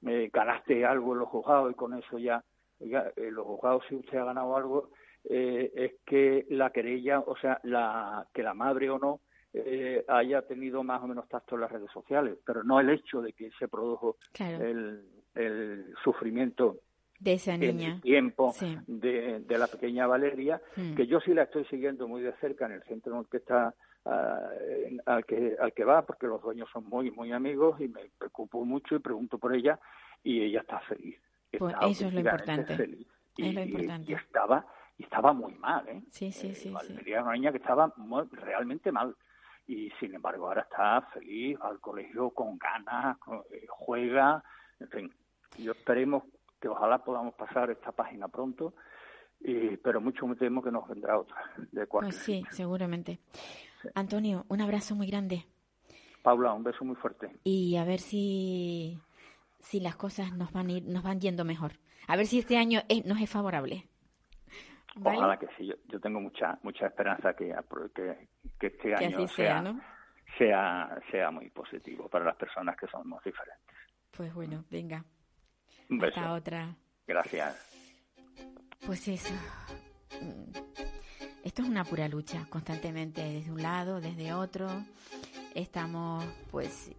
eh, 0.05 0.28
ganaste 0.32 0.84
algo 0.84 1.12
en 1.12 1.20
los 1.20 1.28
juzgados 1.28 1.70
y 1.70 1.74
con 1.74 1.94
eso 1.94 2.18
ya, 2.18 2.42
en 2.80 3.34
los 3.34 3.47
juzgados 3.47 3.84
si 3.88 3.94
usted 3.94 4.18
ha 4.18 4.24
ganado 4.24 4.57
algo 4.57 4.90
eh, 5.22 5.70
es 5.76 5.92
que 6.05 6.47
la 6.51 6.70
querella, 6.70 7.20
o 7.20 7.36
sea, 7.36 7.61
la 7.62 8.26
que 8.34 8.42
la 8.42 8.55
madre 8.55 8.90
o 8.90 8.99
no 8.99 9.20
eh, 9.53 10.05
haya 10.09 10.42
tenido 10.42 10.82
más 10.82 11.01
o 11.01 11.07
menos 11.07 11.28
tacto 11.28 11.55
en 11.55 11.61
las 11.61 11.70
redes 11.70 11.92
sociales, 11.92 12.38
pero 12.44 12.64
no 12.64 12.80
el 12.80 12.90
hecho 12.90 13.22
de 13.22 13.32
que 13.34 13.51
se 13.57 13.68
produjo 13.68 14.16
Claro. 14.32 14.64
el, 14.64 15.05
el 15.36 15.94
sufrimiento 16.03 16.80
De 17.19 17.33
esa 17.35 17.55
en 17.55 17.61
niña. 17.61 17.95
el 17.95 18.01
tiempo 18.03 18.53
Sí. 18.53 18.77
de, 18.87 19.41
de 19.41 19.59
la 19.59 19.67
pequeña 19.67 20.07
Valeria, 20.07 20.61
Mm. 20.77 20.95
que 20.95 21.07
yo 21.07 21.21
sí 21.21 21.33
la 21.35 21.45
estoy 21.45 21.64
siguiendo 21.67 22.07
muy 22.09 22.23
de 22.23 22.33
cerca 22.35 22.67
en 22.67 22.73
el 22.73 22.83
centro 22.85 23.14
en 23.14 23.21
el 23.21 23.27
que 23.29 23.39
está 23.39 23.75
en- 24.87 25.03
al 25.07 25.25
que 25.25 25.57
al 25.59 25.73
que 25.73 25.85
va 25.85 26.03
porque 26.03 26.27
los 26.27 26.41
dueños 26.43 26.69
son 26.73 26.85
muy 26.89 27.11
muy 27.11 27.33
amigos 27.33 27.81
y 27.81 27.89
me 27.89 28.03
preocupo 28.19 28.64
mucho 28.64 28.95
y 28.95 28.99
pregunto 29.01 29.39
por 29.39 29.55
ella 29.55 29.79
y 30.23 30.43
ella 30.43 30.61
está 30.61 30.79
feliz 30.81 31.19
Pues 31.59 31.73
Está 31.75 31.87
eso 31.87 32.07
es 32.07 32.12
lo 32.14 32.21
importante. 32.21 32.77
feliz. 32.77 33.07
Es 33.39 33.47
Y- 33.47 33.53
lo 33.53 33.61
y- 33.61 33.64
importante. 33.64 34.12
y 34.12 34.14
estaba 34.14 34.67
y 34.99 35.03
estaba 35.05 35.33
muy 35.33 35.55
mal 35.57 35.89
¿eh? 35.89 36.03
Sí, 36.11 36.31
sí, 36.33 36.49
Eh, 36.49 36.55
sí, 36.55 36.69
sí. 36.69 36.71
Valeria 36.71 37.14
era 37.17 37.23
una 37.25 37.33
niña 37.33 37.51
que 37.53 37.59
estaba 37.59 37.93
muy- 37.97 38.27
realmente 38.31 38.93
mal 38.93 39.14
y 39.67 39.91
sin 39.99 40.14
embargo 40.14 40.47
ahora 40.47 40.62
está 40.62 41.03
feliz 41.12 41.59
va 41.61 41.69
al 41.71 41.81
colegio 41.81 42.31
con 42.31 42.57
ganas 42.59 43.17
eh, 43.51 43.67
juega 43.69 44.43
en 44.79 44.89
fin 44.89 45.12
yo 45.59 45.73
esperemos 45.73 46.23
que 46.61 46.69
ojalá 46.69 46.99
podamos 46.99 47.35
pasar 47.35 47.71
esta 47.71 47.93
página 47.93 48.29
pronto 48.29 48.75
y, 49.41 49.77
pero 49.79 50.01
mucho 50.01 50.27
me 50.27 50.37
temo 50.37 50.63
que 50.63 50.71
nos 50.71 50.89
vendrá 50.89 51.19
otra 51.19 51.37
de 51.73 51.87
cualquier 51.87 52.15
Pues 52.15 52.25
sí, 52.25 52.37
sitio. 52.39 52.53
seguramente. 52.57 53.19
Antonio, 53.95 54.45
un 54.49 54.61
abrazo 54.61 54.95
muy 54.95 55.07
grande 55.07 55.47
Paula 56.23 56.53
un 56.55 56.65
beso 56.65 56.85
muy 56.85 56.97
fuerte 56.97 57.31
y 57.45 57.77
a 57.77 57.85
ver 57.85 58.01
si 58.01 58.99
si 59.61 59.81
las 59.81 59.97
cosas 59.97 60.33
nos 60.33 60.53
van 60.53 60.71
ir, 60.71 60.85
nos 60.85 61.03
van 61.03 61.21
yendo 61.21 61.45
mejor. 61.45 61.73
A 62.09 62.17
ver 62.17 62.27
si 62.27 62.39
este 62.39 62.57
año 62.57 62.81
es- 62.89 63.05
nos 63.05 63.21
es 63.21 63.29
favorable. 63.31 63.87
¿Vale? 64.97 65.19
ojalá 65.19 65.39
que 65.39 65.47
sí 65.59 65.67
yo, 65.67 65.75
yo 65.89 66.01
tengo 66.01 66.21
mucha 66.21 66.59
mucha 66.63 66.87
esperanza 66.87 67.35
que 67.35 67.55
que, 67.95 68.29
que 68.59 68.67
este 68.69 68.95
Que 68.95 69.05
año 69.05 69.19
así 69.25 69.35
sea, 69.37 69.61
¿no? 69.61 69.81
sea 70.39 70.99
sea 71.11 71.31
muy 71.31 71.51
positivo 71.51 72.09
para 72.09 72.25
las 72.25 72.37
personas 72.37 72.77
que 72.77 72.87
somos 72.87 73.23
diferentes 73.23 73.77
Pues 74.17 74.33
bueno, 74.35 74.65
venga. 74.71 75.05
Un 75.89 75.99
beso 75.99 76.20
Hasta 76.20 76.32
otra. 76.32 76.76
gracias 77.07 77.57
Pues 78.84 79.07
eso. 79.09 79.34
Esto 81.43 81.62
es 81.62 81.68
una 81.68 81.84
pura 81.84 82.09
lucha, 82.09 82.45
constantemente, 82.51 83.22
desde 83.22 83.53
un 83.53 83.62
lado, 83.62 84.01
desde 84.01 84.34
otro. 84.34 84.68
Estamos, 85.55 86.24
pues, 86.51 86.91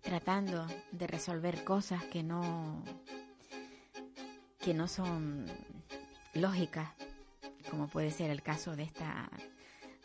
tratando 0.00 0.66
de 0.92 1.06
resolver 1.06 1.64
cosas 1.64 2.04
que 2.04 2.22
no, 2.22 2.84
que 4.60 4.72
no 4.72 4.86
son 4.86 5.46
lógicas, 6.34 6.90
como 7.70 7.88
puede 7.88 8.10
ser 8.10 8.30
el 8.30 8.42
caso 8.42 8.76
de 8.76 8.84
esta, 8.84 9.28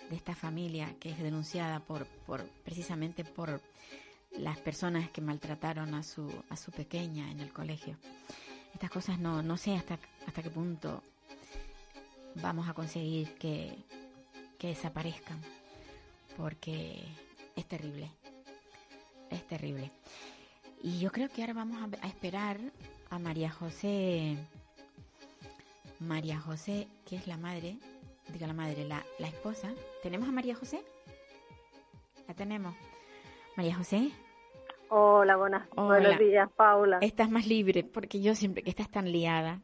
de 0.09 0.15
esta 0.15 0.33
familia 0.33 0.95
que 0.99 1.11
es 1.11 1.19
denunciada 1.19 1.81
por, 1.81 2.07
por, 2.25 2.43
precisamente 2.63 3.23
por 3.23 3.61
las 4.31 4.57
personas 4.59 5.09
que 5.09 5.21
maltrataron 5.21 5.93
a 5.93 6.03
su, 6.03 6.31
a 6.49 6.55
su 6.55 6.71
pequeña 6.71 7.31
en 7.31 7.39
el 7.39 7.51
colegio 7.51 7.97
estas 8.73 8.89
cosas 8.89 9.19
no, 9.19 9.41
no 9.43 9.57
sé 9.57 9.75
hasta, 9.75 9.99
hasta 10.25 10.43
qué 10.43 10.49
punto 10.49 11.03
vamos 12.35 12.69
a 12.69 12.73
conseguir 12.73 13.33
que, 13.35 13.75
que 14.57 14.67
desaparezcan, 14.67 15.41
porque 16.37 17.03
es 17.55 17.65
terrible, 17.65 18.11
es 19.29 19.45
terrible. 19.47 19.91
Y 20.81 20.99
yo 20.99 21.11
creo 21.11 21.27
que 21.29 21.41
ahora 21.41 21.53
vamos 21.53 21.81
a, 21.81 22.05
a 22.05 22.07
esperar 22.07 22.57
a 23.09 23.19
María 23.19 23.49
José, 23.49 24.37
María 25.99 26.39
José, 26.39 26.87
que 27.05 27.17
es 27.17 27.27
la 27.27 27.35
madre, 27.35 27.77
digo 28.31 28.47
la 28.47 28.53
madre, 28.53 28.85
la, 28.85 29.03
la 29.17 29.27
esposa. 29.27 29.73
¿Tenemos 30.01 30.29
a 30.29 30.31
María 30.31 30.55
José? 30.55 30.81
La 32.27 32.33
tenemos. 32.33 32.75
María 33.59 33.75
José, 33.75 34.11
Hola, 34.87 35.35
buenas, 35.35 35.67
Hola. 35.75 35.99
buenos 35.99 36.17
días, 36.17 36.49
Paula. 36.55 36.99
estás 37.01 37.29
más 37.29 37.45
libre, 37.45 37.83
porque 37.83 38.21
yo 38.21 38.33
siempre 38.33 38.63
que 38.63 38.69
estás 38.69 38.89
tan 38.89 39.11
liada. 39.11 39.59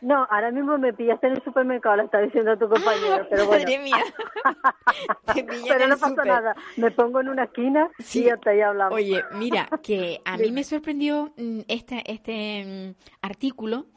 No, 0.00 0.26
ahora 0.30 0.50
mismo 0.50 0.78
me 0.78 0.94
pillaste 0.94 1.26
en 1.26 1.34
el 1.34 1.44
supermercado, 1.44 1.96
lo 1.96 2.04
está 2.04 2.20
diciendo 2.22 2.56
tu 2.56 2.66
compañero, 2.70 3.26
pero 3.28 3.44
bueno. 3.46 3.64
Madre 3.64 3.78
mía. 3.80 3.96
Te 5.34 5.44
pero 5.44 5.88
no 5.88 5.98
pasa 5.98 6.24
nada, 6.24 6.56
me 6.78 6.90
pongo 6.90 7.20
en 7.20 7.28
una 7.28 7.44
esquina 7.44 7.90
Sí. 7.98 8.20
y 8.20 8.24
ya 8.28 8.38
ya 8.56 8.68
hablamos. 8.70 8.94
Oye, 8.94 9.22
mira, 9.34 9.68
que 9.82 10.22
a 10.24 10.38
mí 10.38 10.50
me 10.50 10.64
sorprendió 10.64 11.34
mm, 11.36 11.60
este, 11.68 12.10
este 12.10 12.94
mm, 12.96 13.04
artículo 13.20 13.88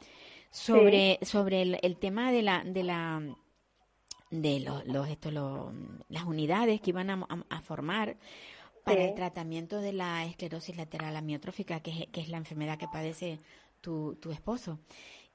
sobre, 0.50 1.18
sobre 1.22 1.62
el, 1.62 1.78
el 1.80 1.96
tema 1.96 2.30
de 2.32 2.42
la, 2.42 2.62
de 2.66 2.82
la 2.82 3.22
de 4.30 4.60
los, 4.60 4.86
los, 4.86 5.08
esto, 5.08 5.30
los- 5.30 5.72
las 6.10 6.24
unidades 6.24 6.82
que 6.82 6.90
iban 6.90 7.08
a, 7.08 7.14
a- 7.14 7.56
a 7.56 7.60
formar 7.62 8.16
para 8.84 9.02
el 9.04 9.14
tratamiento 9.14 9.80
de 9.80 9.92
la 9.92 10.24
esclerosis 10.24 10.76
lateral 10.76 11.16
amiotrófica, 11.16 11.80
que 11.80 11.90
es, 11.90 12.06
que 12.08 12.20
es 12.20 12.28
la 12.28 12.36
enfermedad 12.38 12.78
que 12.78 12.88
padece 12.88 13.38
tu, 13.80 14.14
tu 14.16 14.30
esposo. 14.32 14.78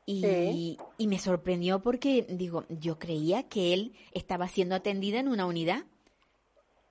Y, 0.05 0.21
Sí. 0.21 0.77
y 0.97 1.07
me 1.07 1.19
sorprendió 1.19 1.81
porque, 1.81 2.25
digo, 2.29 2.63
yo 2.69 2.97
creía 2.97 3.43
que 3.49 3.73
él 3.73 3.93
estaba 4.13 4.47
siendo 4.47 4.75
atendida 4.75 5.19
en 5.19 5.27
una 5.27 5.45
unidad. 5.45 5.83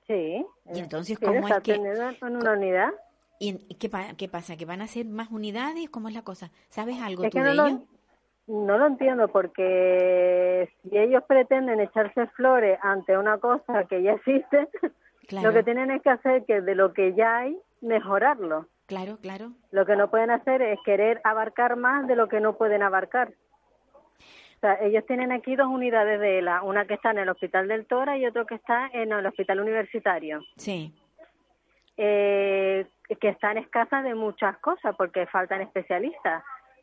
Sí. 0.07 0.45
Y 0.75 0.79
entonces, 0.79 1.19
¿cómo 1.19 1.49
es 1.49 1.59
que- 1.63 1.75
en 1.75 2.37
una 2.37 2.53
unidad? 2.53 2.91
¿Y 3.39 3.55
qué, 3.77 3.91
qué 4.17 4.29
pasa? 4.29 4.57
¿Que 4.57 4.65
van 4.65 4.81
a 4.81 4.87
ser 4.87 5.07
más 5.07 5.31
unidades? 5.31 5.91
¿Cómo 5.91 6.09
es 6.09 6.15
la 6.15 6.23
cosa? 6.23 6.51
¿Sabes 6.69 7.01
algo 7.03 7.25
Es 7.25 7.31
tú 7.31 7.39
que 7.39 7.45
de 7.45 7.55
no 7.55 7.67
ello? 7.67 7.81
lo, 8.47 8.65
no 8.67 8.79
lo 8.79 8.87
entiendo 8.87 9.29
porque 9.29 10.71
si 10.83 10.97
ellos 10.97 11.23
pretenden 11.27 11.81
echarse 11.81 12.27
flores 12.29 12.79
ante 12.83 13.17
una 13.19 13.39
cosa 13.39 13.85
que 13.89 14.03
ya 14.03 14.13
existe, 14.13 14.69
Claro. 15.27 15.49
lo 15.49 15.55
que 15.55 15.63
tienen 15.63 15.91
es 15.91 16.03
que 16.03 16.11
hacer 16.11 16.45
que 16.45 16.61
de 16.61 16.75
lo 16.75 16.93
que 16.93 17.15
ya 17.15 17.39
hay 17.39 17.59
mejorarlo. 17.81 18.67
Claro, 18.87 19.19
claro. 19.21 19.53
Lo 19.73 19.85
que 19.85 19.97
no 19.97 20.11
pueden 20.11 20.31
hacer 20.31 20.63
es 20.63 20.79
querer 20.85 21.21
abarcar 21.25 21.77
más 21.77 22.07
de 22.07 22.15
lo 22.15 22.29
que 22.29 22.41
no 22.41 22.57
pueden 22.57 22.83
abarcar. 22.83 23.33
O 24.57 24.59
sea, 24.61 24.75
ellos 24.81 25.05
tienen 25.07 25.33
aquí 25.33 25.55
dos 25.57 25.67
unidades 25.67 26.19
de 26.21 26.39
ELA, 26.39 26.63
una 26.63 26.87
que 26.87 26.95
está 26.95 27.11
en 27.11 27.19
el 27.19 27.29
Hospital 27.29 27.69
del 27.69 27.87
Tora 27.87 28.17
y 28.17 28.25
otro 28.27 28.47
que 28.47 28.55
está 28.55 28.89
en 28.93 29.13
el 29.13 29.27
Hospital 29.27 29.61
Universitario. 29.61 30.41
Sí. 30.57 30.95
eh, 31.99 32.87
que 33.21 33.29
están 33.29 33.59
escasas 33.59 34.05
de 34.05 34.15
muchas 34.15 34.57
cosas 34.59 34.95
porque 34.97 35.27
faltan 35.27 35.61
especialistas, 35.63 36.43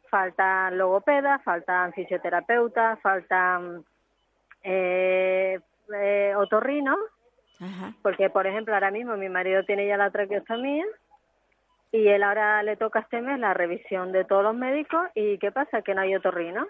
faltan 0.09 0.77
logopedas, 0.77 1.43
faltan 1.43 1.93
fisioterapeutas, 1.93 2.99
faltan 3.01 3.83
eh, 4.63 5.59
eh, 5.93 6.33
otorrinos, 6.37 6.97
Ajá. 7.63 7.93
porque 8.01 8.29
por 8.29 8.45
ejemplo 8.47 8.73
ahora 8.73 8.91
mismo 8.91 9.15
mi 9.17 9.29
marido 9.29 9.63
tiene 9.65 9.87
ya 9.87 9.97
la 9.97 10.11
traqueostomía 10.11 10.85
y 11.91 12.07
él 12.07 12.23
ahora 12.23 12.61
le 12.63 12.75
toca 12.75 12.99
este 12.99 13.21
mes 13.21 13.39
la 13.39 13.53
revisión 13.53 14.11
de 14.11 14.25
todos 14.25 14.43
los 14.43 14.55
médicos 14.55 15.01
y 15.15 15.37
¿qué 15.37 15.51
pasa? 15.51 15.81
Que 15.81 15.93
no 15.95 16.01
hay 16.01 16.15
otorrino. 16.15 16.67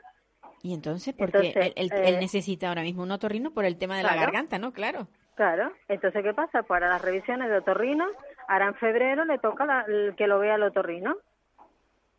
Y 0.62 0.74
entonces, 0.74 1.14
porque 1.18 1.38
Entonces, 1.48 1.74
él, 1.76 1.90
él- 1.92 1.92
él 2.06 2.16
eh, 2.16 2.20
necesita 2.20 2.70
ahora 2.70 2.84
mismo 2.84 3.04
un 3.04 3.12
otorrino 3.12 3.52
por 3.52 3.66
el 3.66 3.78
tema 3.78 3.98
de 3.98 4.04
la 4.04 4.16
garganta, 4.16 4.58
¿no? 4.60 4.72
Claro. 4.72 5.08
Claro, 5.36 5.72
entonces 5.88 6.22
¿qué 6.24 6.34
pasa? 6.34 6.60
Pues 6.64 6.68
Para 6.68 6.88
las 6.90 7.02
revisiones 7.02 7.50
de 7.50 7.58
otorrino, 7.58 8.06
ahora 8.48 8.68
en 8.68 8.76
febrero 8.76 9.26
le 9.26 9.40
toca 9.40 9.66
la- 9.66 9.86
el 9.88 10.14
que 10.16 10.28
lo 10.28 10.40
vea 10.40 10.56
el 10.56 10.64
otorrino. 10.64 11.16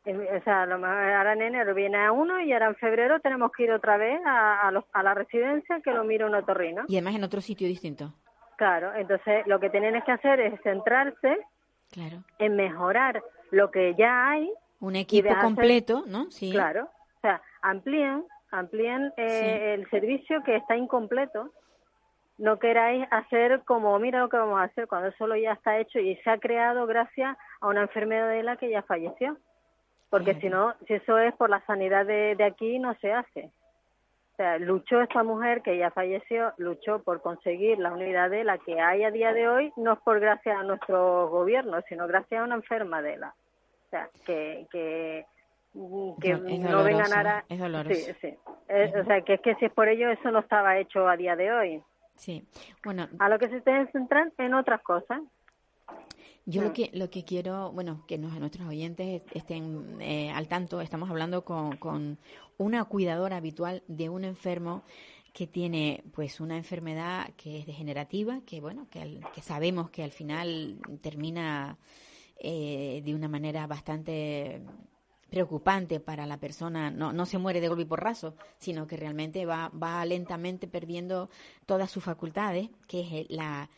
O 0.07 0.45
sea, 0.45 0.62
a 0.62 0.66
lo 0.66 0.79
mejor 0.79 0.97
ahora 0.99 1.33
en 1.33 1.41
enero 1.43 1.75
viene 1.75 1.97
a 2.05 2.12
uno 2.12 2.39
y 2.41 2.53
ahora 2.53 2.66
en 2.66 2.75
febrero 2.77 3.20
tenemos 3.20 3.51
que 3.53 3.62
ir 3.64 3.72
otra 3.72 3.97
vez 3.97 4.20
a, 4.27 4.68
a, 4.68 4.70
los- 4.70 4.85
a 4.93 5.03
la 5.03 5.14
residencia 5.14 5.81
que 5.81 5.93
lo 5.93 6.05
mire 6.05 6.27
un 6.27 6.35
otorrino. 6.35 6.83
Y 6.89 6.97
además 6.97 7.14
en 7.14 7.25
otro 7.25 7.41
sitio 7.41 7.66
distinto. 7.68 8.12
Claro, 8.57 8.94
entonces 8.94 9.46
lo 9.46 9.59
que 9.61 9.70
tienen 9.70 9.96
es 9.96 10.05
que 10.05 10.12
hacer 10.12 10.40
es 10.40 10.61
centrarse 10.62 11.38
Claro. 11.92 12.18
en 12.38 12.57
mejorar 12.57 13.22
lo 13.50 13.70
que 13.70 13.94
ya 13.94 14.30
hay. 14.30 14.52
Un 14.80 14.96
equipo 14.96 15.30
completo, 15.40 16.05
¿no? 16.07 16.30
Sí. 16.30 16.50
Claro, 16.52 16.84
o 17.16 17.20
sea, 17.20 17.40
amplíen, 17.62 18.24
amplíen 18.50 19.12
eh, 19.16 19.74
el 19.74 19.88
servicio 19.90 20.42
que 20.44 20.57
está 20.57 20.76
incompleto. 20.76 21.50
No 22.36 22.59
queráis 22.59 23.07
hacer 23.12 23.62
como, 23.64 23.96
mira 24.00 24.18
lo 24.18 24.28
que 24.28 24.36
vamos 24.36 24.61
a 24.61 24.64
hacer, 24.64 24.88
cuando 24.88 25.09
eso 25.09 25.36
ya 25.36 25.52
está 25.52 25.78
hecho 25.78 26.00
y 26.00 26.16
se 26.16 26.30
ha 26.30 26.38
creado 26.38 26.86
gracias 26.86 27.36
a 27.61 27.66
una 27.68 27.82
enfermedad 27.82 28.28
de 28.28 28.42
la 28.42 28.57
que 28.57 28.68
ya 28.70 28.82
falleció. 28.82 29.36
Porque 30.11 30.32
Claro. 30.36 30.40
si 30.40 30.48
no, 30.48 30.74
si 30.86 30.94
eso 30.94 31.18
es 31.18 31.34
por 31.36 31.48
la 31.50 31.64
sanidad 31.66 32.07
de, 32.07 32.34
de 32.36 32.44
aquí, 32.44 32.78
no 32.78 32.94
se 32.96 33.12
hace. 33.12 33.50
O 34.35 34.37
sea, 34.37 34.59
luchó 34.59 35.01
esta 35.01 35.22
mujer 35.22 35.62
que 35.62 35.78
ya 35.78 35.93
falleció, 35.93 36.53
luchó 36.57 37.01
por 37.05 37.22
conseguir 37.22 37.78
la 37.78 37.93
unidad 37.93 38.30
de 38.30 38.43
la 38.43 38.59
que 38.59 38.80
hay 38.80 39.05
a 39.05 39.12
día 39.12 39.32
de 39.32 39.49
hoy, 39.49 39.72
no 39.76 39.93
es 39.93 40.01
por 40.01 40.18
gracias 40.18 40.59
a 40.59 40.64
nuestro 40.64 41.28
gobierno, 41.28 41.80
sino 41.89 42.09
gracias 42.09 42.41
a 42.41 42.45
una 42.45 42.57
enferma 42.57 43.01
de 43.01 43.16
la. 43.16 43.28
O 43.28 43.91
sea, 43.91 44.09
que, 44.26 44.66
que, 44.72 45.24
que 46.20 46.30
Es 46.32 46.41
no 46.41 46.68
doloroso, 46.68 46.85
vengan 46.85 47.12
ahora. 47.16 47.45
es 47.49 47.59
doloroso. 47.61 47.95
Sí, 47.95 48.12
sí. 48.20 48.37
O 49.01 49.05
sea, 49.05 49.20
que 49.20 49.35
es 49.35 49.41
que 49.41 49.55
si 49.55 49.66
es 49.66 49.72
por 49.72 49.87
ello, 49.87 50.11
eso 50.11 50.28
no 50.32 50.41
estaba 50.41 50.78
hecho 50.78 51.07
a 51.07 51.16
día 51.16 51.37
de 51.37 51.53
hoy. 51.53 51.82
Sí. 52.16 52.45
Bueno, 52.85 53.07
A 53.20 53.28
lo 53.28 53.39
que 53.39 53.49
se 53.49 53.61
deben 53.61 53.87
centrar 53.93 54.32
en 54.39 54.55
otras 54.55 54.82
cosas. 54.82 55.20
Yo 56.47 56.62
lo 56.62 56.72
que 56.74 56.90
lo 56.92 57.09
que 57.11 57.24
quiero, 57.24 57.72
bueno, 57.72 58.05
que 58.07 58.18
nos, 58.18 58.38
nuestros 58.38 58.68
oyentes 58.68 59.22
estén 59.32 59.99
eh, 60.01 60.30
al 60.30 60.47
tanto, 60.47 60.80
estamos 60.82 61.09
hablando 61.09 61.45
con, 61.45 61.76
con 61.78 62.18
una 62.59 62.84
cuidadora 62.84 63.36
habitual 63.38 63.82
de 63.88 64.11
un 64.11 64.24
enfermo 64.24 64.82
que 65.32 65.47
tiene 65.47 66.05
pues 66.12 66.40
una 66.40 66.57
enfermedad 66.57 67.30
que 67.36 67.59
es 67.59 67.66
degenerativa, 67.66 68.40
que 68.47 68.61
bueno, 68.61 68.86
que, 68.90 69.01
al- 69.01 69.20
que 69.34 69.40
sabemos 69.40 69.90
que 69.90 70.05
al 70.05 70.12
final 70.12 70.78
termina 71.01 71.78
eh, 72.38 73.01
de 73.05 73.14
una 73.14 73.26
manera 73.28 73.66
bastante 73.66 74.61
preocupante 75.30 75.99
para 75.99 76.26
la 76.26 76.36
persona, 76.38 76.90
no, 76.90 77.12
no 77.12 77.26
se 77.26 77.38
muere 77.38 77.61
de 77.61 77.68
golpe 77.68 77.82
y 77.82 77.86
porrazo, 77.86 78.36
sino 78.59 78.86
que 78.86 78.97
realmente 78.97 79.47
va, 79.47 79.70
va 79.70 80.05
lentamente 80.05 80.68
perdiendo 80.68 81.28
todas 81.66 81.90
sus 81.90 82.05
facultades, 82.05 82.68
que 82.86 83.01
es 83.22 83.26
la, 83.30 83.68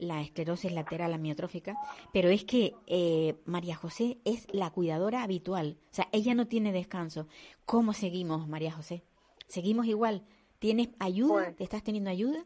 la 0.00 0.20
esclerosis 0.20 0.72
lateral 0.72 1.12
amiotrófica, 1.14 1.76
pero 2.12 2.28
es 2.28 2.44
que 2.44 2.74
eh, 2.86 3.36
María 3.44 3.76
José 3.76 4.18
es 4.24 4.46
la 4.52 4.70
cuidadora 4.70 5.22
habitual, 5.22 5.76
o 5.90 5.94
sea, 5.94 6.08
ella 6.12 6.34
no 6.34 6.46
tiene 6.48 6.72
descanso. 6.72 7.28
¿Cómo 7.66 7.92
seguimos, 7.92 8.48
María 8.48 8.72
José? 8.72 9.02
¿Seguimos 9.46 9.86
igual? 9.86 10.22
¿Tienes 10.58 10.88
ayuda? 10.98 11.44
Pues- 11.44 11.60
¿Estás 11.60 11.82
teniendo 11.84 12.10
ayuda? 12.10 12.44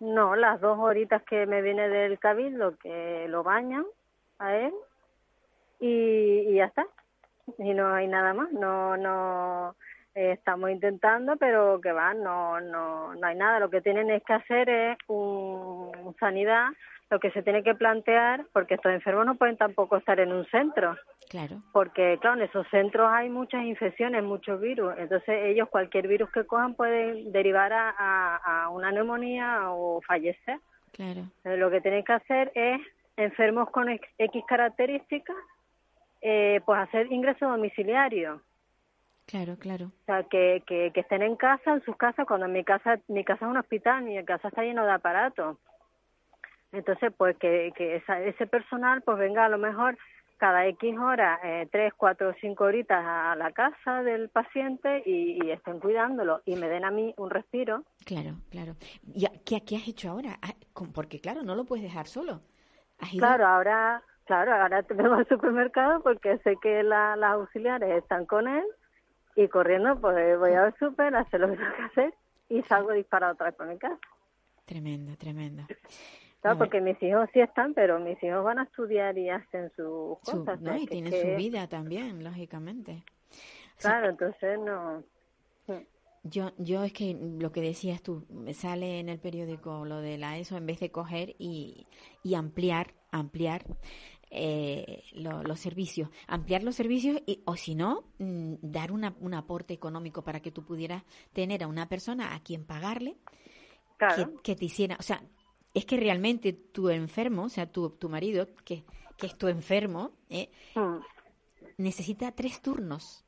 No, 0.00 0.34
las 0.34 0.60
dos 0.60 0.78
horitas 0.78 1.22
que 1.22 1.46
me 1.46 1.62
viene 1.62 1.88
del 1.88 2.18
cabildo, 2.18 2.76
que 2.78 3.26
lo 3.28 3.42
bañan 3.42 3.84
a 4.38 4.56
él 4.56 4.72
y, 5.80 6.50
y 6.50 6.54
ya 6.56 6.64
está. 6.66 6.86
Y 7.58 7.72
no 7.74 7.94
hay 7.94 8.08
nada 8.08 8.34
más. 8.34 8.50
No, 8.52 8.96
no 8.96 9.76
eh, 10.14 10.32
estamos 10.32 10.70
intentando, 10.70 11.36
pero 11.36 11.80
que 11.80 11.92
va, 11.92 12.14
no, 12.14 12.60
no, 12.60 13.14
no 13.14 13.26
hay 13.26 13.36
nada. 13.36 13.58
Lo 13.60 13.70
que 13.70 13.80
tienen 13.80 14.10
es 14.10 14.22
que 14.24 14.32
hacer 14.32 14.68
es 14.68 14.98
un 15.08 16.14
sanidad. 16.20 16.68
Lo 17.10 17.20
que 17.20 17.30
se 17.32 17.42
tiene 17.42 17.62
que 17.62 17.74
plantear, 17.74 18.46
porque 18.52 18.74
estos 18.74 18.90
enfermos 18.92 19.26
no 19.26 19.34
pueden 19.36 19.56
tampoco 19.56 19.98
estar 19.98 20.18
en 20.20 20.32
un 20.32 20.46
centro 20.46 20.96
Claro, 21.28 21.56
porque 21.72 22.18
claro, 22.20 22.36
en 22.40 22.48
esos 22.48 22.66
centros 22.68 23.08
hay 23.12 23.28
muchas 23.28 23.62
infecciones, 23.64 24.22
muchos 24.24 24.60
virus, 24.60 24.94
entonces 24.98 25.38
ellos 25.44 25.68
cualquier 25.68 26.08
virus 26.08 26.30
que 26.30 26.44
cojan 26.44 26.74
pueden 26.74 27.30
derivar 27.32 27.72
a, 27.72 27.90
a- 27.90 28.64
a 28.64 28.68
una 28.70 28.90
neumonía 28.90 29.70
o 29.70 30.00
fallecer. 30.02 30.58
claro, 30.92 31.20
Entonces, 31.36 31.58
lo 31.58 31.70
que 31.70 31.80
tienen 31.82 32.04
que 32.04 32.12
hacer 32.14 32.50
es, 32.54 32.80
enfermos 33.16 33.70
con 33.70 33.88
X 33.88 34.44
características, 34.48 35.36
eh, 36.22 36.60
pues 36.64 36.80
hacer 36.80 37.12
ingreso 37.12 37.48
domiciliario. 37.48 38.40
Claro, 39.26 39.56
claro. 39.58 39.86
O 39.86 40.04
sea, 40.06 40.22
que, 40.24 40.62
que, 40.66 40.90
que 40.92 41.00
estén 41.00 41.22
en 41.22 41.36
casa, 41.36 41.72
en 41.74 41.82
sus 41.84 41.96
casas, 41.96 42.26
cuando 42.26 42.46
en 42.46 42.52
mi 42.52 42.64
casa, 42.64 42.98
mi 43.08 43.24
casa 43.24 43.44
es 43.46 43.50
un 43.50 43.56
hospital, 43.56 44.04
mi 44.04 44.22
casa 44.24 44.48
está 44.48 44.62
lleno 44.62 44.84
de 44.84 44.92
aparatos. 44.92 45.58
Entonces, 46.72 47.12
pues 47.16 47.36
que, 47.38 47.72
que 47.76 47.96
esa- 47.96 48.20
ese 48.20 48.46
personal 48.46 49.02
pues 49.02 49.16
venga 49.18 49.44
a 49.44 49.48
lo 49.48 49.58
mejor 49.58 49.96
cada 50.38 50.66
X 50.66 50.98
horas, 50.98 51.38
eh, 51.44 51.68
tres, 51.70 51.92
cuatro, 51.96 52.34
cinco 52.40 52.64
horitas 52.64 53.02
a 53.04 53.36
la 53.36 53.52
casa 53.52 54.02
del 54.02 54.28
paciente 54.28 55.02
y, 55.06 55.38
y 55.44 55.50
estén 55.52 55.78
cuidándolo 55.78 56.42
y 56.44 56.56
me 56.56 56.68
den 56.68 56.84
a 56.84 56.90
mí 56.90 57.14
un 57.16 57.30
respiro. 57.30 57.84
Claro, 58.04 58.34
claro. 58.50 58.74
¿Y 59.06 59.26
qué, 59.46 59.64
qué 59.64 59.76
has 59.76 59.86
hecho 59.88 60.10
ahora? 60.10 60.36
Ah, 60.42 60.52
Porque 60.92 61.20
claro, 61.20 61.42
no 61.44 61.54
lo 61.54 61.64
puedes 61.64 61.84
dejar 61.84 62.06
solo. 62.08 62.40
Claro, 63.18 63.46
ahora, 63.46 64.02
claro, 64.26 64.52
ahora 64.54 64.82
te 64.82 64.94
vengo 64.94 65.14
al 65.14 65.28
supermercado 65.28 66.02
porque 66.02 66.38
sé 66.38 66.56
que 66.60 66.82
la- 66.82 67.14
las 67.16 67.32
auxiliares 67.34 68.02
están 68.02 68.26
con 68.26 68.48
él 68.48 68.64
y 69.36 69.48
corriendo 69.48 69.98
pues 70.00 70.38
voy 70.38 70.52
al 70.52 70.74
super, 70.78 71.14
a 71.14 71.20
hacer 71.20 71.40
lo 71.40 71.50
que 71.50 71.56
tengo 71.56 71.74
que 71.76 71.82
hacer 71.82 72.14
y 72.48 72.62
salgo 72.64 72.92
disparado 72.92 73.34
otra 73.34 73.46
vez 73.46 73.54
por 73.56 73.66
mi 73.66 73.78
casa. 73.78 73.98
Tremendo, 74.64 75.16
tremendo. 75.16 75.66
Claro, 76.40 76.58
porque 76.58 76.80
mis 76.80 77.02
hijos 77.02 77.28
sí 77.32 77.40
están, 77.40 77.72
pero 77.74 77.98
mis 77.98 78.22
hijos 78.22 78.44
van 78.44 78.58
a 78.58 78.64
estudiar 78.64 79.16
y 79.16 79.30
hacen 79.30 79.70
sus 79.76 80.18
su- 80.24 80.38
cosas. 80.44 80.60
no, 80.60 80.76
y 80.76 80.86
tienen 80.86 81.10
que- 81.12 81.20
su 81.22 81.36
vida 81.36 81.66
también, 81.68 82.22
lógicamente. 82.22 83.02
O 83.78 83.80
sea, 83.80 83.90
Claro, 83.92 84.08
entonces 84.10 84.58
no. 84.60 85.02
Yo, 86.26 86.52
yo 86.56 86.82
es 86.84 86.92
que 86.94 87.14
lo 87.38 87.52
que 87.52 87.60
decías 87.60 88.02
tú, 88.02 88.26
sale 88.54 88.98
en 88.98 89.10
el 89.10 89.18
periódico 89.18 89.84
lo 89.84 90.00
de 90.00 90.16
la 90.16 90.38
ESO, 90.38 90.56
en 90.56 90.64
vez 90.64 90.80
de 90.80 90.90
coger 90.90 91.34
y, 91.38 91.86
y 92.22 92.34
ampliar, 92.34 92.94
ampliar 93.10 93.62
eh, 94.34 95.04
lo- 95.14 95.42
los 95.44 95.60
servicios, 95.60 96.08
ampliar 96.26 96.62
los 96.62 96.74
servicios 96.76 97.22
y, 97.26 97.42
o 97.46 97.56
si 97.56 97.74
no, 97.74 98.04
mm, 98.18 98.54
dar 98.62 98.92
una, 98.92 99.14
un 99.20 99.34
aporte 99.34 99.74
económico 99.74 100.22
para 100.24 100.40
que 100.40 100.50
tú 100.52 100.64
pudieras 100.64 101.04
tener 101.32 101.62
a 101.62 101.68
una 101.68 101.88
persona 101.88 102.34
a 102.34 102.40
quien 102.40 102.64
pagarle 102.64 103.16
Claro, 103.96 104.26
que, 104.26 104.34
que 104.42 104.56
te 104.56 104.66
hiciera, 104.66 104.96
o 105.00 105.02
sea, 105.02 105.22
es 105.74 105.86
que 105.86 105.96
realmente 105.96 106.52
tu 106.52 106.88
enfermo, 106.90 107.44
o 107.44 107.48
sea, 107.48 107.70
tu, 107.70 107.90
tu 107.90 108.08
marido, 108.08 108.48
que, 108.64 108.84
que 109.16 109.26
es 109.26 109.36
tu 109.38 109.48
enfermo, 109.48 110.12
eh, 110.30 110.50
mm, 110.76 111.04
necesita 111.78 112.32
tres 112.32 112.60
turnos. 112.60 113.24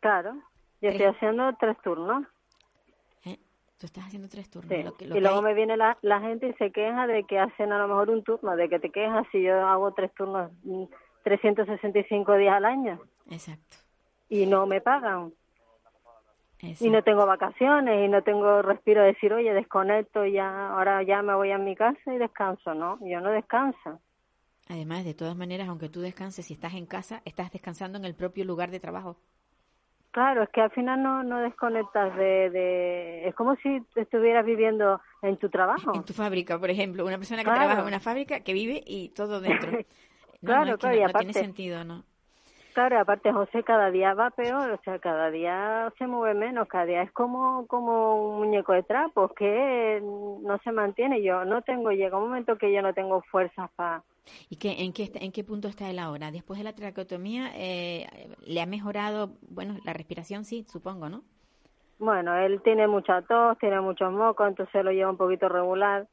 claro. 0.00 0.34
Yo 0.80 0.88
Tres. 0.88 0.98
estoy 0.98 1.06
haciendo 1.06 1.52
tres 1.58 1.76
turnos. 1.82 2.26
Tú 3.78 3.86
estás 3.86 4.04
haciendo 4.06 4.28
tres 4.28 4.48
turnos. 4.50 4.70
Sí. 4.76 4.82
Lo 4.82 4.96
que- 4.96 5.06
lo 5.06 5.16
y 5.16 5.20
luego 5.20 5.38
hay- 5.38 5.42
me 5.44 5.54
viene 5.54 5.76
la, 5.76 5.98
la 6.02 6.20
gente 6.20 6.48
y 6.48 6.52
se 6.54 6.70
queja 6.70 7.06
de 7.06 7.24
que 7.24 7.38
hacen 7.38 7.72
a 7.72 7.78
lo 7.78 7.88
mejor 7.88 8.10
un 8.10 8.22
turno, 8.22 8.56
de 8.56 8.68
que 8.68 8.78
te 8.78 8.90
quejas 8.90 9.26
si 9.32 9.42
yo 9.42 9.66
hago 9.66 9.92
tres 9.92 10.12
turnos 10.14 10.50
mm, 10.62 10.84
365 11.24 12.34
días 12.36 12.54
al 12.54 12.64
año 12.64 13.00
Exacto. 13.30 13.78
y 14.28 14.46
no 14.46 14.66
me 14.66 14.80
pagan. 14.80 15.32
Y 16.80 16.88
no 16.88 17.02
tengo 17.02 17.26
vacaciones 17.26 18.06
y 18.06 18.08
no 18.08 18.22
tengo 18.22 18.62
respiro 18.62 19.02
de 19.02 19.08
decir, 19.08 19.34
oye, 19.34 19.52
desconecto 19.52 20.24
ya, 20.24 20.68
ahora 20.70 21.02
ya 21.02 21.20
me 21.20 21.34
voy 21.34 21.50
a 21.50 21.58
mi 21.58 21.76
casa 21.76 22.14
y 22.14 22.16
descanso. 22.16 22.72
No, 22.74 22.98
yo 23.06 23.20
no 23.20 23.30
descanso. 23.30 24.00
Además, 24.68 25.04
de 25.04 25.12
todas 25.12 25.36
maneras, 25.36 25.68
aunque 25.68 25.90
tú 25.90 26.00
descanses, 26.00 26.46
si 26.46 26.54
estás 26.54 26.72
en 26.72 26.86
casa, 26.86 27.20
estás 27.26 27.50
descansando 27.52 27.98
en 27.98 28.06
el 28.06 28.14
propio 28.14 28.46
lugar 28.46 28.70
de 28.70 28.80
trabajo. 28.80 29.18
Claro, 30.14 30.44
es 30.44 30.48
que 30.50 30.60
al 30.60 30.70
final 30.70 31.02
no, 31.02 31.24
no 31.24 31.40
desconectas 31.40 32.16
de, 32.16 32.48
de... 32.50 33.26
Es 33.28 33.34
como 33.34 33.56
si 33.56 33.82
estuvieras 33.96 34.46
viviendo 34.46 35.00
en 35.22 35.36
tu 35.38 35.50
trabajo. 35.50 35.92
En 35.92 36.04
tu 36.04 36.12
fábrica, 36.12 36.56
por 36.56 36.70
ejemplo, 36.70 37.04
una 37.04 37.18
persona 37.18 37.40
que 37.40 37.46
Claro. 37.46 37.58
trabaja 37.58 37.80
en 37.80 37.86
una 37.88 37.98
fábrica 37.98 38.38
que 38.38 38.52
vive 38.52 38.80
y 38.86 39.08
todo 39.08 39.40
dentro. 39.40 39.70
No, 40.40 40.48
Claro, 40.50 40.64
no, 40.66 40.70
es 40.72 40.74
que 40.76 40.80
claro, 40.80 40.96
y 40.96 41.00
no, 41.00 41.06
no 41.06 41.12
tiene 41.14 41.32
sentido, 41.32 41.84
¿no? 41.84 42.04
Claro, 42.74 42.98
aparte 42.98 43.32
José 43.32 43.62
cada 43.62 43.92
día 43.92 44.14
va 44.14 44.30
peor, 44.30 44.72
o 44.72 44.80
sea, 44.82 44.98
cada 44.98 45.30
día 45.30 45.92
se 45.96 46.08
mueve 46.08 46.34
menos, 46.34 46.66
cada 46.66 46.84
día 46.86 47.02
es 47.02 47.12
como 47.12 47.68
como 47.68 48.30
un 48.30 48.38
muñeco 48.38 48.72
de 48.72 48.82
trapos 48.82 49.32
que 49.34 50.00
no 50.02 50.58
se 50.64 50.72
mantiene. 50.72 51.22
Yo 51.22 51.44
no 51.44 51.62
tengo, 51.62 51.92
llega 51.92 52.18
un 52.18 52.24
momento 52.24 52.58
que 52.58 52.72
yo 52.72 52.82
no 52.82 52.92
tengo 52.92 53.22
fuerzas 53.30 53.70
para... 53.76 54.02
¿Y 54.50 54.56
qué, 54.56 54.82
en, 54.82 54.92
qué, 54.92 55.08
en 55.14 55.30
qué 55.30 55.44
punto 55.44 55.68
está 55.68 55.88
él 55.88 56.00
ahora? 56.00 56.32
Después 56.32 56.58
de 56.58 56.64
la 56.64 56.74
traqueotomía, 56.74 57.52
eh, 57.54 58.06
¿le 58.44 58.60
ha 58.60 58.66
mejorado, 58.66 59.30
bueno, 59.48 59.76
la 59.84 59.92
respiración 59.92 60.44
sí, 60.44 60.64
supongo, 60.66 61.08
¿no? 61.08 61.22
Bueno, 62.00 62.36
él 62.36 62.60
tiene 62.62 62.88
mucha 62.88 63.22
tos, 63.22 63.56
tiene 63.58 63.80
muchos 63.80 64.12
mocos, 64.12 64.48
entonces 64.48 64.84
lo 64.84 64.90
lleva 64.90 65.10
un 65.10 65.16
poquito 65.16 65.48
regular. 65.48 66.08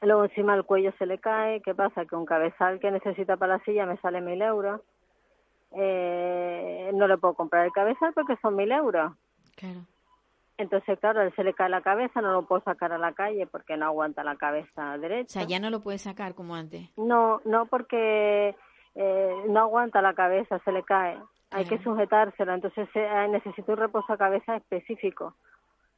Luego 0.00 0.24
encima 0.24 0.56
el 0.56 0.64
cuello 0.64 0.92
se 0.98 1.06
le 1.06 1.18
cae. 1.18 1.60
¿Qué 1.60 1.72
pasa? 1.72 2.04
Que 2.04 2.16
un 2.16 2.26
cabezal 2.26 2.80
que 2.80 2.90
necesita 2.90 3.36
para 3.36 3.58
la 3.58 3.64
silla 3.64 3.86
me 3.86 3.96
sale 3.98 4.20
mil 4.20 4.42
euros. 4.42 4.80
Eh, 5.76 6.90
no 6.94 7.06
le 7.06 7.18
puedo 7.18 7.34
comprar 7.34 7.64
el 7.66 7.72
cabezal 7.72 8.12
porque 8.14 8.36
son 8.42 8.56
mil 8.56 8.70
euros. 8.72 9.12
Claro. 9.56 9.80
Entonces, 10.58 10.98
claro, 11.00 11.20
a 11.20 11.24
él 11.24 11.32
se 11.34 11.44
le 11.44 11.54
cae 11.54 11.68
la 11.70 11.80
cabeza, 11.80 12.20
no 12.20 12.32
lo 12.32 12.42
puedo 12.46 12.62
sacar 12.62 12.92
a 12.92 12.98
la 12.98 13.12
calle 13.12 13.46
porque 13.46 13.76
no 13.76 13.86
aguanta 13.86 14.22
la 14.22 14.36
cabeza 14.36 14.94
O 14.94 14.98
derecha. 14.98 15.40
sea, 15.40 15.44
ya 15.44 15.58
no 15.58 15.70
lo 15.70 15.80
puede 15.80 15.98
sacar 15.98 16.34
como 16.34 16.54
antes. 16.54 16.88
No, 16.96 17.40
no 17.44 17.66
porque 17.66 18.54
eh, 18.94 19.34
no 19.48 19.60
aguanta 19.60 20.02
la 20.02 20.14
cabeza, 20.14 20.58
se 20.60 20.72
le 20.72 20.82
cae. 20.84 21.18
Hay 21.50 21.66
que 21.66 21.82
sujetárselo, 21.82 22.54
entonces 22.54 22.88
eh, 22.94 23.26
necesita 23.28 23.72
un 23.72 23.78
reposo 23.78 24.12
a 24.12 24.16
cabeza 24.18 24.56
específico. 24.56 25.34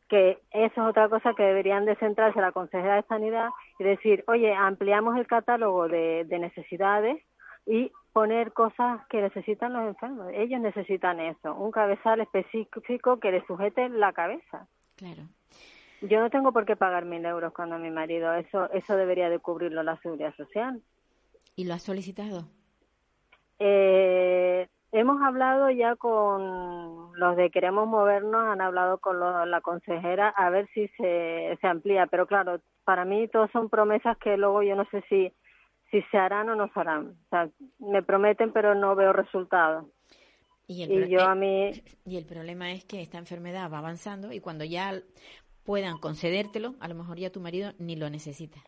Que 0.09 0.39
eso 0.51 0.81
es 0.83 0.89
otra 0.89 1.09
cosa 1.09 1.35
que 1.35 1.43
deberían 1.45 1.85
de 1.85 1.97
centrarse 1.97 2.41
la 2.41 2.53
Consejera 2.53 2.97
de 2.97 3.03
Sanidad 3.05 3.51
y 3.79 3.85
decir, 3.85 4.25
oye, 4.27 4.53
ampliamos 4.53 5.17
el 5.17 5.27
catálogo 5.27 5.89
de, 5.89 6.25
de 6.25 6.39
necesidades 6.39 7.23
y 7.67 7.91
poner 8.13 8.53
cosas 8.53 9.07
que 9.09 9.21
necesitan 9.23 9.73
los 9.73 9.85
enfermos. 9.87 10.29
Ellos 10.35 10.61
necesitan 10.61 11.19
eso, 11.21 11.55
un 11.55 11.71
cabezal 11.73 12.21
específico 12.21 13.19
que 13.19 13.33
le 13.33 13.45
sujete 13.47 13.89
la 13.89 14.13
cabeza. 14.13 14.69
Claro. 14.97 15.23
Yo 16.03 16.21
no 16.21 16.31
tengo 16.31 16.53
por 16.53 16.65
qué 16.67 16.77
pagar 16.77 17.05
mil 17.07 17.25
euros 17.25 17.53
cuando 17.55 17.79
mi 17.79 17.91
marido, 17.91 18.33
eso, 18.35 18.71
eso 18.73 18.97
debería 18.97 19.31
de 19.31 19.39
cubrirlo 19.39 19.83
la 19.83 19.97
seguridad 19.99 20.35
social. 20.37 20.83
¿Y 21.57 21.65
lo 21.67 21.75
has 21.75 21.83
solicitado? 21.83 22.45
Eh, 23.59 24.69
hemos 24.93 25.23
hablado 25.23 25.71
ya 25.71 25.97
con 25.97 27.19
los 27.19 27.37
de 27.37 27.51
Queremos 27.51 27.87
Movernos, 27.89 28.45
han 28.45 28.61
hablado 28.61 28.99
con 28.99 29.19
lo- 29.21 29.47
la 29.47 29.61
consejera 29.61 30.29
a 30.29 30.51
ver 30.51 30.69
si 30.75 30.89
se, 30.89 31.57
se 31.61 31.67
amplía, 31.67 32.07
pero 32.07 32.27
claro, 32.27 32.61
para 32.85 33.05
mí 33.05 33.29
todos 33.29 33.51
son 33.53 33.69
promesas 33.71 34.17
que 34.19 34.37
luego 34.37 34.63
yo 34.63 34.77
no 34.77 34.85
sé 34.91 35.03
si, 35.09 35.33
si 36.03 36.03
se 36.11 36.19
harán 36.19 36.49
o 36.49 36.57
no 36.57 36.69
se 36.73 36.81
harán. 36.81 37.11
O 37.11 37.29
sea, 37.31 37.49
me 37.79 38.03
prometen 38.03 38.53
pero 38.53 38.75
no 38.75 38.97
veo 38.97 39.13
resultados. 39.13 39.87
Y 40.67 40.83
el, 40.83 40.91
Y 41.05 41.09
yo 41.11 41.21
eh, 41.21 41.23
a 41.23 41.35
mí, 41.35 41.71
y 42.05 42.17
el 42.17 42.25
problema 42.27 42.73
es 42.73 42.85
que 42.85 43.01
esta 43.01 43.19
enfermedad 43.19 43.71
va 43.71 43.79
avanzando 43.79 44.33
y 44.33 44.41
cuando 44.41 44.65
ya 44.65 45.01
puedan 45.65 45.99
concedértelo, 45.99 46.75
a 46.81 46.89
lo 46.89 46.95
mejor 46.95 47.19
ya 47.19 47.31
tu 47.31 47.41
marido 47.41 47.73
ni 47.79 47.97
lo 47.97 48.11
necesita. 48.11 48.59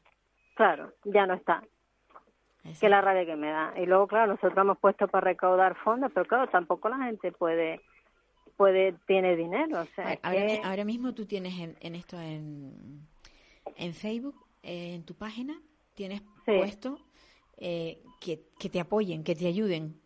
claro, 0.54 0.92
ya 1.04 1.26
no 1.26 1.34
está. 1.34 1.62
Que 2.80 2.88
la 2.88 3.00
rabia 3.00 3.24
que 3.24 3.36
me 3.36 3.48
da. 3.50 3.74
Y 3.76 3.86
luego, 3.86 4.08
claro, 4.08 4.32
nosotros 4.32 4.56
hemos 4.58 4.78
puesto 4.78 5.06
para 5.08 5.24
recaudar 5.26 5.76
fondos, 5.84 6.10
pero 6.12 6.26
claro, 6.26 6.48
tampoco 6.50 6.88
la 6.88 6.96
gente 6.98 7.30
puede, 7.30 7.80
puede, 8.56 8.94
tiene 9.06 9.36
dinero. 9.36 9.82
O 9.82 9.84
sea, 9.94 10.18
ahora, 10.22 10.46
que- 10.46 10.60
ahora 10.64 10.84
mismo 10.84 11.14
tú 11.14 11.26
tienes 11.26 11.56
en, 11.60 11.76
en 11.80 11.94
esto 11.94 12.18
en, 12.20 13.06
en 13.76 13.94
Facebook, 13.94 14.34
eh, 14.64 14.94
en 14.94 15.04
tu 15.04 15.14
página, 15.14 15.54
tienes 15.94 16.22
Sí. 16.44 16.56
puesto 16.58 16.98
eh, 17.58 17.98
que, 18.20 18.40
que 18.58 18.68
te 18.68 18.80
apoyen, 18.80 19.24
que 19.24 19.34
te 19.34 19.46
ayuden. 19.46 20.00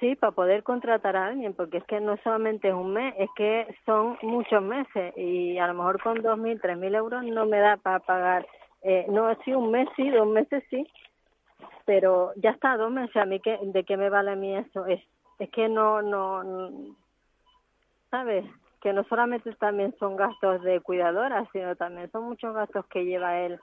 Sí, 0.00 0.16
para 0.16 0.32
poder 0.32 0.62
contratar 0.64 1.16
a 1.16 1.28
alguien, 1.28 1.54
porque 1.54 1.78
es 1.78 1.84
que 1.84 2.00
no 2.00 2.16
solamente 2.24 2.68
es 2.68 2.74
un 2.74 2.92
mes, 2.92 3.14
es 3.18 3.30
que 3.36 3.66
son 3.86 4.18
muchos 4.22 4.60
meses 4.62 5.14
y 5.16 5.56
a 5.58 5.66
lo 5.68 5.74
mejor 5.74 6.02
con 6.02 6.20
dos 6.20 6.36
mil, 6.36 6.60
tres 6.60 6.76
mil 6.76 6.94
euros 6.94 7.24
no 7.24 7.46
me 7.46 7.58
da 7.58 7.76
para 7.76 8.00
pagar. 8.00 8.46
Eh, 8.82 9.06
no, 9.08 9.34
sí, 9.44 9.54
un 9.54 9.70
mes 9.70 9.88
sí, 9.96 10.10
dos 10.10 10.26
meses 10.26 10.62
sí, 10.68 10.86
pero 11.86 12.32
ya 12.36 12.50
está, 12.50 12.76
dos 12.76 12.90
meses, 12.90 13.16
a 13.16 13.24
mí 13.24 13.40
que, 13.40 13.58
¿de 13.62 13.84
qué 13.84 13.96
me 13.96 14.10
vale 14.10 14.32
a 14.32 14.36
mí 14.36 14.56
eso? 14.56 14.84
Es, 14.86 15.00
es 15.38 15.50
que 15.50 15.68
no, 15.68 16.02
no, 16.02 16.42
no- 16.42 16.96
¿sabes? 18.10 18.44
Que 18.82 18.92
no 18.92 19.04
solamente 19.04 19.52
también 19.54 19.94
son 19.98 20.16
gastos 20.16 20.62
de 20.62 20.80
cuidadora, 20.80 21.48
sino 21.52 21.76
también 21.76 22.10
son 22.10 22.24
muchos 22.24 22.54
gastos 22.54 22.84
que 22.86 23.04
lleva 23.04 23.40
él 23.40 23.58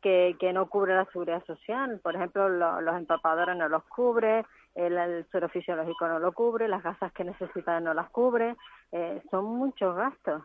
que, 0.00 0.36
que 0.38 0.52
no 0.52 0.68
cubre 0.68 0.94
la 0.94 1.04
seguridad 1.06 1.44
social. 1.44 2.00
Por 2.02 2.14
ejemplo, 2.16 2.48
lo- 2.48 2.80
los 2.80 2.96
empapadores 2.96 3.56
no 3.56 3.68
los 3.68 3.84
cubre, 3.84 4.44
el, 4.74 4.96
el 4.96 5.26
suero 5.30 5.48
fisiológico 5.48 6.06
no 6.08 6.18
lo 6.18 6.32
cubre, 6.32 6.68
las 6.68 6.82
gasas 6.82 7.12
que 7.12 7.24
necesita 7.24 7.80
no 7.80 7.94
las 7.94 8.08
cubre. 8.10 8.56
Eh, 8.92 9.22
son 9.30 9.44
muchos 9.44 9.96
gastos 9.96 10.42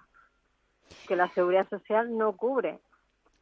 que 1.07 1.15
la 1.15 1.29
seguridad 1.29 1.67
social 1.69 2.17
no 2.17 2.35
cubre. 2.35 2.79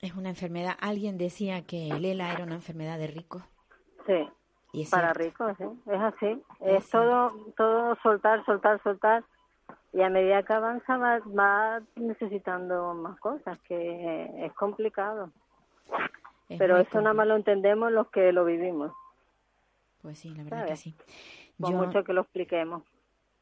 Es 0.02 0.16
una 0.16 0.30
enfermedad. 0.30 0.74
Alguien 0.82 1.18
decía 1.18 1.62
que 1.66 1.90
el 1.90 2.04
ELA 2.06 2.34
era 2.34 2.44
una 2.44 2.56
enfermedad 2.56 2.98
de 2.98 3.08
ricos. 3.08 3.44
Sí, 4.08 4.28
Y 4.74 4.86
para 4.88 5.14
ricos, 5.14 5.56
es 5.60 6.02
así. 6.02 6.42
Es 6.60 6.86
Es 6.86 6.90
todo, 6.90 7.32
todo 7.56 7.96
soltar, 8.02 8.44
soltar, 8.46 8.82
soltar. 8.84 9.24
Y 9.94 10.02
a 10.02 10.10
medida 10.10 10.42
que 10.44 10.54
avanza 10.54 10.98
va, 10.98 11.20
va 11.20 11.82
necesitando 11.96 12.94
más 12.96 13.20
cosas, 13.20 13.60
que 13.68 14.46
es 14.46 14.54
complicado. 14.54 15.30
Es 16.50 16.58
Pero 16.58 16.78
eso 16.78 17.02
nada 17.02 17.14
más 17.14 17.28
lo 17.28 17.36
entendemos 17.36 17.92
los 17.92 18.10
que 18.10 18.32
lo 18.32 18.46
vivimos, 18.46 18.94
Pues 20.02 20.20
sí, 20.20 20.34
la 20.36 20.44
verdad 20.44 20.64
que 20.64 20.76
¿sabes? 20.76 20.80
sí. 20.80 20.96
por 21.60 21.74
Yo, 21.74 21.78
mucho 21.78 22.04
que 22.04 22.14
lo 22.14 22.22
expliquemos. 22.22 22.84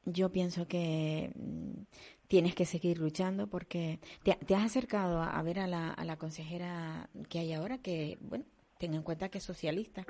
yo 0.05 0.31
pienso 0.31 0.67
que 0.67 1.31
mm, 1.35 1.83
tienes 2.27 2.55
que 2.55 2.65
seguir 2.65 2.99
luchando 2.99 3.47
porque 3.47 3.99
te, 4.23 4.35
te 4.35 4.55
has 4.55 4.65
acercado 4.65 5.21
a, 5.21 5.37
a 5.37 5.43
ver 5.43 5.59
a 5.59 5.67
la, 5.67 5.91
a 5.91 6.05
la 6.05 6.17
consejera 6.17 7.09
que 7.29 7.39
hay 7.39 7.53
ahora, 7.53 7.77
que, 7.79 8.17
bueno, 8.21 8.45
ten 8.77 8.93
en 8.93 9.03
cuenta 9.03 9.29
que 9.29 9.39
es 9.39 9.43
socialista, 9.43 10.05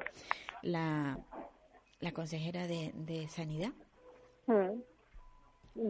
la, 0.64 1.20
la 2.00 2.12
consejera 2.14 2.68
de, 2.68 2.92
de 2.96 3.28
Sanidad. 3.30 3.74
Mm. 4.48 4.82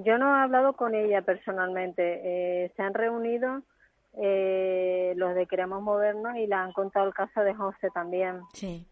Yo 0.05 0.17
no 0.17 0.35
he 0.37 0.41
hablado 0.43 0.73
con 0.73 0.93
ella 0.95 1.21
personalmente. 1.21 2.21
Eh, 2.65 2.71
se 2.75 2.81
han 2.83 2.93
reunido 2.93 3.63
eh, 4.21 5.13
los 5.15 5.33
de 5.35 5.47
Queremos 5.47 5.81
Movernos 5.81 6.35
y 6.35 6.45
le 6.47 6.55
han 6.55 6.71
contado 6.73 7.07
el 7.07 7.13
caso 7.13 7.41
de 7.41 7.53
José 7.55 7.89
también. 7.93 8.41
Sí, 8.53 8.85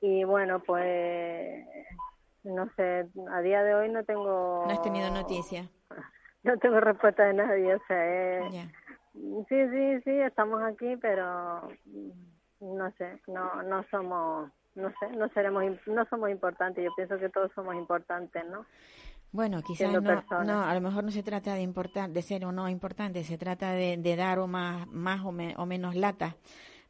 Y 0.00 0.24
bueno, 0.24 0.60
pues 0.60 1.64
no 2.44 2.68
sé, 2.76 3.06
a 3.30 3.40
día 3.40 3.62
de 3.62 3.74
hoy 3.74 3.88
no 3.90 4.04
tengo... 4.04 4.64
no 4.66 4.72
has 4.72 4.82
tenido 4.82 5.10
noticia. 5.10 5.68
No 6.42 6.56
tengo 6.58 6.78
respuesta 6.78 7.24
de 7.24 7.34
nadie, 7.34 7.74
o 7.74 7.80
sea, 7.88 8.48
Ya. 8.50 8.70
sí, 9.48 9.68
sí, 9.68 10.00
sí, 10.04 10.10
estamos 10.20 10.62
aquí, 10.62 10.96
pero 10.96 11.68
no 12.60 12.90
sé, 12.92 13.20
no, 13.26 13.64
no 13.64 13.82
somos, 13.90 14.52
no 14.76 14.90
sé, 15.00 15.08
no 15.16 15.28
seremos, 15.30 15.64
no 15.86 16.04
somos 16.04 16.30
importantes. 16.30 16.84
Yo 16.84 16.94
pienso 16.94 17.18
que 17.18 17.30
todos 17.30 17.50
somos 17.52 17.74
importantes, 17.74 18.44
¿no? 18.46 18.64
Bueno, 19.32 19.62
quizás 19.62 19.92
no, 20.02 20.22
no, 20.44 20.62
a 20.62 20.74
lo 20.74 20.80
mejor 20.80 21.04
no 21.04 21.10
se 21.10 21.22
trata 21.22 21.54
de 21.54 21.60
importar, 21.62 22.10
de 22.10 22.22
ser 22.22 22.44
o 22.46 22.52
no 22.52 22.68
importante, 22.68 23.22
se 23.24 23.36
trata 23.36 23.72
de, 23.72 23.96
de 23.98 24.16
dar 24.16 24.38
o 24.38 24.46
más, 24.46 24.86
más 24.88 25.24
o, 25.24 25.32
me- 25.32 25.54
o 25.58 25.66
menos 25.66 25.94
lata 25.94 26.36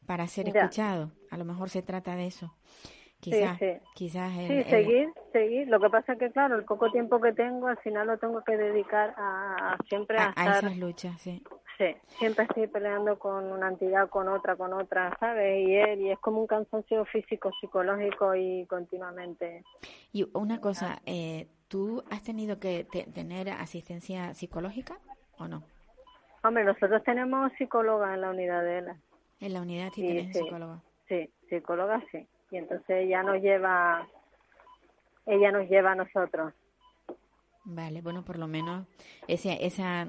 para 0.06 0.26
ser 0.28 0.52
Ya. 0.52 0.60
escuchado. 0.60 1.10
A 1.30 1.36
lo 1.38 1.44
mejor 1.44 1.70
se 1.70 1.82
trata 1.82 2.14
de 2.14 2.26
eso. 2.28 2.54
Quizás, 3.18 3.58
sí. 3.58 3.72
quizás 3.94 4.30
el- 4.38 4.46
Sí, 4.46 4.52
el- 4.54 4.64
seguir, 4.70 5.12
seguir. 5.32 5.68
Lo 5.68 5.80
que 5.80 5.90
pasa 5.90 6.12
es 6.12 6.18
que, 6.18 6.30
claro, 6.30 6.56
el 6.56 6.64
poco 6.64 6.92
tiempo 6.92 7.20
que 7.20 7.32
tengo, 7.32 7.66
al 7.66 7.78
final 7.78 8.06
lo 8.06 8.18
tengo 8.18 8.44
que 8.44 8.56
dedicar 8.56 9.14
a, 9.16 9.72
a 9.72 9.78
siempre 9.88 10.18
a, 10.18 10.32
a, 10.36 10.58
esas 10.58 10.76
luchas, 10.76 11.20
sí. 11.20 11.42
sí, 11.78 11.86
siempre 12.18 12.44
estoy 12.44 12.68
peleando 12.68 13.18
con 13.18 13.50
una 13.50 13.68
entidad, 13.68 14.08
con 14.08 14.28
otra, 14.28 14.54
con 14.54 14.72
otra, 14.74 15.16
¿sabes? 15.18 15.66
Y, 15.66 15.74
él, 15.74 16.00
y 16.02 16.10
es 16.10 16.18
como 16.20 16.40
un 16.42 16.46
cansancio 16.46 17.04
físico, 17.06 17.50
psicológico 17.60 18.34
y 18.36 18.66
continuamente. 18.66 19.64
Y 20.12 20.28
una 20.34 20.60
cosa, 20.60 21.00
eh, 21.06 21.48
¿tú 21.68 22.02
has 22.10 22.22
tenido 22.22 22.58
que 22.58 22.84
te- 22.84 23.04
tener 23.04 23.48
asistencia 23.50 24.34
psicológica 24.34 24.98
o 25.38 25.48
no? 25.48 25.62
Hombre, 26.44 26.64
nosotros 26.64 27.02
tenemos 27.04 27.52
psicóloga 27.58 28.14
en 28.14 28.20
la 28.20 28.30
unidad 28.30 28.62
de 28.62 28.78
ELA. 28.78 28.96
En 29.40 29.52
la 29.52 29.60
unidad 29.62 29.88
sí, 29.94 30.00
Sí, 30.02 30.06
tienes 30.06 30.36
sí. 30.36 30.42
psicóloga 31.48 32.02
sí. 32.10 32.26
Y 32.50 32.56
entonces 32.58 32.88
ella 32.88 33.22
nos 33.22 33.40
lleva, 33.42 34.06
ella 35.26 35.50
nos 35.52 35.68
lleva 35.68 35.92
a 35.92 35.94
nosotros. 35.96 36.52
Vale, 37.64 38.00
bueno, 38.00 38.24
por 38.24 38.38
lo 38.38 38.46
menos 38.46 38.86
ese, 39.26 39.64
esa, 39.66 40.08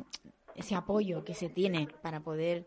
ese 0.55 0.75
apoyo 0.75 1.23
que 1.23 1.33
se 1.33 1.49
tiene 1.49 1.87
para 2.01 2.19
poder 2.19 2.65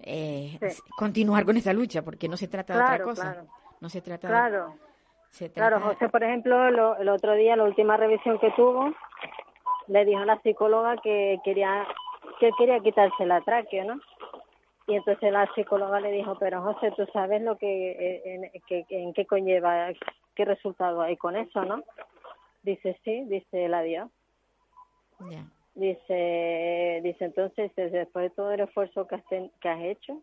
eh, 0.00 0.58
Sí. 0.70 0.82
continuar 0.96 1.46
con 1.46 1.56
esta 1.56 1.72
lucha, 1.72 2.02
porque 2.02 2.28
no 2.28 2.36
se 2.36 2.48
trata 2.48 2.74
de 2.76 2.80
otra 2.82 3.00
cosa. 3.00 3.32
claro. 3.32 3.48
No 3.80 3.88
se 3.88 4.00
trata 4.02 4.28
Claro. 4.28 4.74
Se 5.36 5.52
Claro, 5.52 5.80
José, 5.80 6.08
por 6.08 6.22
ejemplo, 6.24 6.70
lo- 6.70 6.96
el 6.96 7.08
otro 7.08 7.34
día, 7.34 7.56
la 7.56 7.64
última 7.64 7.96
revisión 7.96 8.38
que 8.38 8.50
tuvo, 8.52 8.92
le 9.88 10.04
dijo 10.04 10.20
a 10.20 10.26
la 10.26 10.40
psicóloga 10.42 10.96
que 11.02 11.38
quería 11.44 11.86
que 12.40 12.50
quería 12.58 12.80
quitarse 12.80 13.24
la 13.24 13.40
tráqueo, 13.42 13.84
¿no? 13.84 14.00
Y 14.88 14.94
entonces 14.96 15.32
la 15.32 15.48
psicóloga 15.54 16.00
le 16.00 16.10
dijo, 16.12 16.36
pero 16.38 16.60
José, 16.62 16.90
tú 16.96 17.06
sabes 17.12 17.40
lo 17.42 17.56
que, 17.56 18.20
en, 18.24 18.50
que- 18.66 18.84
en 18.90 19.12
qué 19.14 19.26
conlleva, 19.26 19.88
qué 20.34 20.44
resultado 20.44 21.00
hay 21.02 21.16
con 21.16 21.36
eso, 21.36 21.64
¿no? 21.64 21.82
Dice, 22.62 22.98
sí, 23.04 23.24
dice 23.26 23.64
el 23.66 23.74
adiós. 23.74 24.10
Ya. 25.30 25.44
Dice, 25.74 27.00
dice 27.02 27.24
entonces, 27.24 27.70
después 27.76 28.24
de 28.24 28.30
todo 28.30 28.52
el 28.52 28.60
esfuerzo 28.60 29.06
que 29.06 29.14
has, 29.16 29.24
ten- 29.26 29.50
que 29.60 29.68
has 29.68 29.82
hecho, 29.82 30.20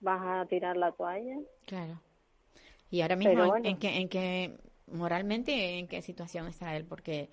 vas 0.00 0.20
a 0.22 0.46
tirar 0.46 0.76
la 0.76 0.92
toalla. 0.92 1.36
Claro. 1.66 1.94
Y 2.90 3.00
ahora 3.02 3.16
mismo, 3.16 3.42
¿en- 3.42 3.48
bueno. 3.48 3.68
¿en, 3.68 3.76
qué, 3.78 3.96
en 3.96 4.08
qué, 4.08 4.56
moralmente, 4.86 5.78
en 5.78 5.88
qué 5.88 6.02
situación 6.02 6.46
está 6.48 6.76
él? 6.76 6.84
Porque, 6.84 7.28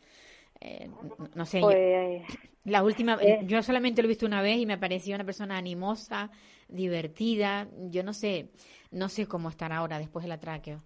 eh, 0.60 0.90
no- 1.20 1.28
no 1.34 1.46
sé, 1.46 1.60
yo- 1.62 1.68
Pues 1.68 2.24
la 2.66 2.84
última, 2.84 3.18
eh. 3.22 3.40
yo 3.44 3.62
solamente 3.64 4.02
lo 4.02 4.08
he 4.08 4.10
visto 4.10 4.26
una 4.26 4.42
vez 4.42 4.58
y 4.58 4.66
me 4.66 4.78
pareció 4.78 5.16
una 5.16 5.24
persona 5.24 5.58
animosa, 5.58 6.30
divertida. 6.68 7.68
Yo 7.90 8.04
no 8.04 8.14
sé, 8.14 8.50
no 8.92 9.08
sé 9.10 9.28
cómo 9.28 9.50
estará 9.50 9.78
ahora 9.78 10.00
después 10.00 10.24
del 10.24 10.32
atraqueo. 10.32 10.82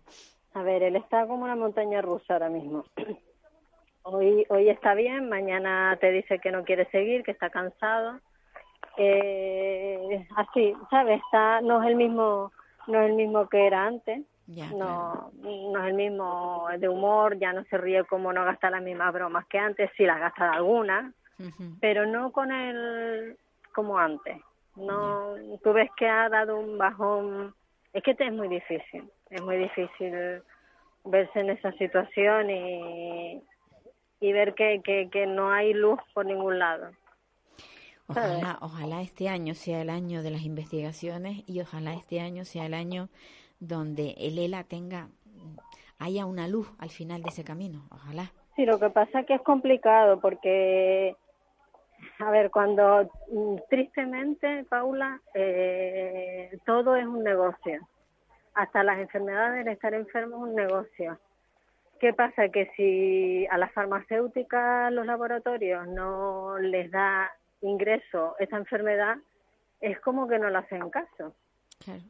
A 0.53 0.63
ver, 0.63 0.83
él 0.83 0.95
está 0.95 1.25
como 1.27 1.43
una 1.45 1.55
montaña 1.55 2.01
rusa 2.01 2.33
ahora 2.33 2.49
mismo. 2.49 2.83
Hoy, 4.03 4.45
hoy 4.49 4.69
está 4.69 4.95
bien, 4.95 5.29
mañana 5.29 5.95
te 6.01 6.09
dice 6.11 6.39
que 6.39 6.51
no 6.51 6.63
quiere 6.63 6.89
seguir, 6.89 7.21
que 7.21 7.31
está 7.31 7.49
cansado. 7.51 8.19
Eh, 8.97 10.25
así, 10.35 10.73
¿sabes? 10.89 11.21
Está, 11.25 11.61
no 11.61 11.81
es 11.83 11.89
el 11.89 11.95
mismo, 11.95 12.51
no 12.87 13.01
es 13.01 13.09
el 13.09 13.15
mismo 13.15 13.47
que 13.49 13.67
era 13.67 13.85
antes. 13.85 14.21
Ya, 14.51 14.71
no, 14.71 15.31
no 15.43 15.83
es 15.83 15.89
el 15.89 15.93
mismo 15.93 16.67
de 16.79 16.89
humor, 16.89 17.37
ya 17.37 17.53
no 17.53 17.63
se 17.65 17.77
ríe 17.77 18.03
como 18.05 18.33
no 18.33 18.43
gasta 18.45 18.71
las 18.71 18.81
mismas 18.81 19.13
bromas 19.13 19.45
que 19.45 19.59
antes, 19.59 19.91
sí 19.95 20.05
las 20.05 20.19
gasta 20.19 20.51
algunas, 20.51 21.13
pero 21.79 22.07
no 22.07 22.31
con 22.31 22.51
el 22.51 23.37
como 23.75 23.99
antes. 23.99 24.41
No, 24.75 25.35
tú 25.63 25.71
ves 25.73 25.91
que 25.95 26.07
ha 26.07 26.29
dado 26.29 26.57
un 26.57 26.79
bajón. 26.79 27.53
Es 27.93 28.01
que 28.01 28.15
te 28.15 28.25
es 28.25 28.33
muy 28.33 28.47
difícil, 28.47 29.07
es 29.29 29.41
muy 29.41 29.57
difícil 29.57 30.41
verse 31.05 31.39
en 31.41 31.51
esa 31.51 31.71
situación 31.73 32.49
y, 32.49 33.43
y 34.19 34.33
ver 34.33 34.55
que, 34.55 34.81
que, 34.83 35.09
que 35.11 35.27
no 35.27 35.51
hay 35.51 35.73
luz 35.73 35.99
por 36.15 36.25
ningún 36.25 36.57
lado. 36.57 36.89
Ojalá, 38.07 38.57
ojalá 38.61 39.03
este 39.03 39.29
año 39.29 39.53
sea 39.53 39.83
el 39.83 39.91
año 39.91 40.23
de 40.23 40.31
las 40.31 40.41
investigaciones 40.41 41.43
y 41.45 41.61
ojalá 41.61 41.93
este 41.93 42.19
año 42.19 42.45
sea 42.45 42.65
el 42.65 42.73
año 42.73 43.09
donde 43.59 44.15
el 44.17 44.37
ELA 44.37 44.63
tenga, 44.63 45.09
haya 45.99 46.25
una 46.25 46.47
luz 46.47 46.71
al 46.79 46.89
final 46.89 47.21
de 47.21 47.29
ese 47.29 47.43
camino. 47.43 47.87
Ojalá. 47.91 48.31
Sí, 48.55 48.65
lo 48.65 48.79
que 48.79 48.89
pasa 48.89 49.21
es 49.21 49.25
que 49.25 49.35
es 49.35 49.41
complicado 49.41 50.19
porque, 50.19 51.15
a 52.19 52.31
ver, 52.31 52.51
cuando 52.51 53.09
mm, 53.31 53.55
tristemente, 53.69 54.65
Paula, 54.69 55.21
eh, 55.33 56.57
todo 56.65 56.95
es 56.95 57.05
un 57.05 57.23
negocio. 57.23 57.87
Hasta 58.53 58.83
las 58.83 58.99
enfermedades, 58.99 59.65
el 59.65 59.71
estar 59.71 59.93
enfermo 59.93 60.37
es 60.37 60.51
un 60.51 60.55
negocio. 60.55 61.19
¿Qué 61.99 62.13
pasa? 62.13 62.49
Que 62.49 62.71
si 62.75 63.45
a 63.47 63.57
las 63.57 63.71
farmacéuticas, 63.73 64.91
los 64.91 65.05
laboratorios 65.05 65.87
no 65.87 66.57
les 66.57 66.89
da 66.91 67.29
ingreso 67.61 68.35
esa 68.39 68.57
enfermedad, 68.57 69.17
es 69.81 69.99
como 69.99 70.27
que 70.27 70.39
no 70.39 70.49
le 70.49 70.57
hacen 70.57 70.89
caso. 70.89 71.33
Claro. 71.83 72.01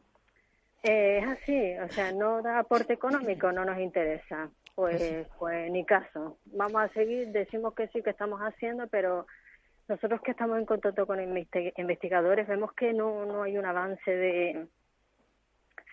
Eh, 0.82 1.18
es 1.18 1.26
así, 1.28 1.78
o 1.78 1.88
sea, 1.90 2.12
no 2.12 2.40
da 2.42 2.58
aporte 2.60 2.92
económico, 2.94 3.52
no 3.52 3.64
nos 3.64 3.78
interesa. 3.78 4.50
Pues, 4.74 5.26
pues 5.38 5.70
ni 5.70 5.84
caso. 5.84 6.38
Vamos 6.46 6.80
a 6.82 6.88
seguir, 6.94 7.28
decimos 7.32 7.74
que 7.74 7.88
sí 7.88 8.02
que 8.02 8.10
estamos 8.10 8.40
haciendo, 8.40 8.86
pero 8.88 9.26
nosotros 9.88 10.22
que 10.22 10.30
estamos 10.30 10.58
en 10.58 10.64
contacto 10.64 11.06
con 11.06 11.18
investi- 11.18 11.74
investigadores 11.76 12.48
vemos 12.48 12.72
que 12.72 12.94
no, 12.94 13.26
no 13.26 13.42
hay 13.42 13.58
un 13.58 13.66
avance 13.66 14.10
de, 14.10 14.68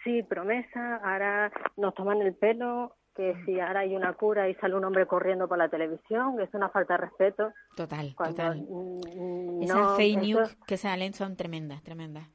sí, 0.05 0.23
promesa, 0.23 0.97
ahora 1.03 1.51
nos 1.75 1.93
toman 1.95 2.21
el 2.21 2.33
pelo, 2.33 2.95
que 3.13 3.35
si 3.45 3.59
ahora 3.59 3.81
hay 3.81 3.93
una 3.95 4.13
cura 4.13 4.47
y 4.47 4.55
sale 4.55 4.75
un 4.75 4.85
hombre 4.85 5.05
corriendo 5.07 5.49
por 5.49 5.57
la 5.57 5.67
televisión, 5.67 6.39
es 6.39 6.53
una 6.53 6.69
falta 6.69 6.93
de 6.93 6.99
respeto. 7.07 7.51
Total, 7.75 8.13
Cuando, 8.15 8.35
total. 8.37 8.65
mm, 8.69 9.63
Esas 9.63 9.75
no, 9.77 9.95
fake 9.97 10.17
eso- 10.17 10.25
news 10.39 10.57
que 10.65 10.77
salen 10.77 11.13
son 11.13 11.35
tremendas, 11.35 11.83
tremendas. 11.83 12.29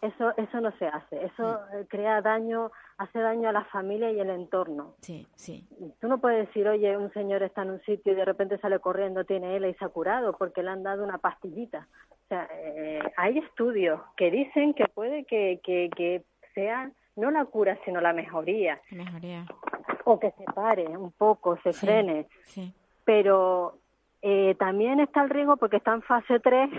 Eso, 0.00 0.32
eso 0.36 0.60
no 0.60 0.70
se 0.78 0.86
hace. 0.86 1.24
Eso 1.24 1.60
eh, 1.74 1.86
crea 1.88 2.20
daño, 2.22 2.70
hace 2.98 3.18
daño 3.20 3.48
a 3.48 3.52
la 3.52 3.64
familia 3.66 4.10
y 4.10 4.20
el 4.20 4.30
entorno. 4.30 4.94
Sí, 5.00 5.26
sí. 5.36 5.66
Tú 6.00 6.08
no 6.08 6.18
puedes 6.18 6.46
decir, 6.46 6.66
oye, 6.68 6.96
un 6.96 7.12
señor 7.12 7.42
está 7.42 7.62
en 7.62 7.70
un 7.70 7.80
sitio 7.82 8.12
y 8.12 8.16
de 8.16 8.24
repente 8.24 8.58
sale 8.58 8.78
corriendo, 8.80 9.24
tiene 9.24 9.56
él 9.56 9.66
y 9.66 9.74
se 9.74 9.84
ha 9.84 9.88
curado 9.88 10.36
porque 10.36 10.62
le 10.62 10.70
han 10.70 10.82
dado 10.82 11.04
una 11.04 11.18
pastillita. 11.18 11.86
O 12.10 12.28
sea, 12.28 12.48
eh, 12.52 13.00
hay 13.16 13.38
estudios 13.38 14.00
que 14.16 14.30
dicen 14.30 14.74
que 14.74 14.86
puede 14.86 15.24
que, 15.24 15.60
que, 15.62 15.90
que 15.96 16.22
sea 16.54 16.90
no 17.16 17.30
la 17.30 17.44
cura, 17.44 17.78
sino 17.84 18.00
la 18.00 18.12
mejoría. 18.12 18.80
Mejoría. 18.90 19.44
O 20.04 20.18
que 20.18 20.30
se 20.32 20.44
pare 20.44 20.86
un 20.96 21.12
poco, 21.12 21.58
se 21.62 21.72
Sí, 21.72 21.86
frene. 21.86 22.26
Sí. 22.44 22.72
Pero 23.04 23.78
eh, 24.22 24.54
también 24.58 25.00
está 25.00 25.22
el 25.22 25.30
riesgo, 25.30 25.56
porque 25.56 25.76
está 25.76 25.92
en 25.92 26.02
fase 26.02 26.40
3, 26.40 26.70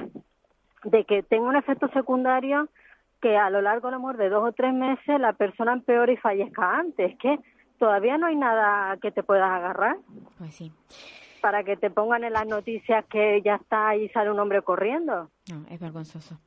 de 0.85 1.05
que 1.05 1.23
tenga 1.23 1.47
un 1.47 1.55
efecto 1.55 1.87
secundario 1.89 2.67
que 3.23 3.37
a 3.37 3.49
lo 3.49 3.61
largo 3.61 3.87
del 3.87 3.95
amor 3.95 4.17
de 4.17 4.27
dos 4.29 4.43
o 4.49 4.51
tres 4.51 4.73
meses 4.73 5.19
la 5.19 5.33
persona 5.33 5.73
empeore 5.73 6.13
y 6.13 6.17
fallezca 6.17 6.77
antes. 6.77 7.17
que 7.17 7.39
todavía 7.79 8.17
no 8.17 8.27
hay 8.27 8.35
nada 8.35 8.97
que 9.01 9.11
te 9.11 9.23
puedas 9.23 9.49
agarrar 9.49 9.97
Pues 10.37 10.53
sí. 10.55 10.71
para 11.41 11.63
que 11.63 11.75
te 11.77 11.89
pongan 11.89 12.23
en 12.23 12.33
las 12.33 12.45
noticias 12.45 13.03
que 13.09 13.41
ya 13.43 13.55
está 13.55 13.95
y 13.95 14.09
sale 14.09 14.29
un 14.31 14.39
hombre 14.39 14.61
corriendo. 14.61 15.29
No, 15.51 15.65
es 15.69 15.79
vergonzoso. 15.79 16.39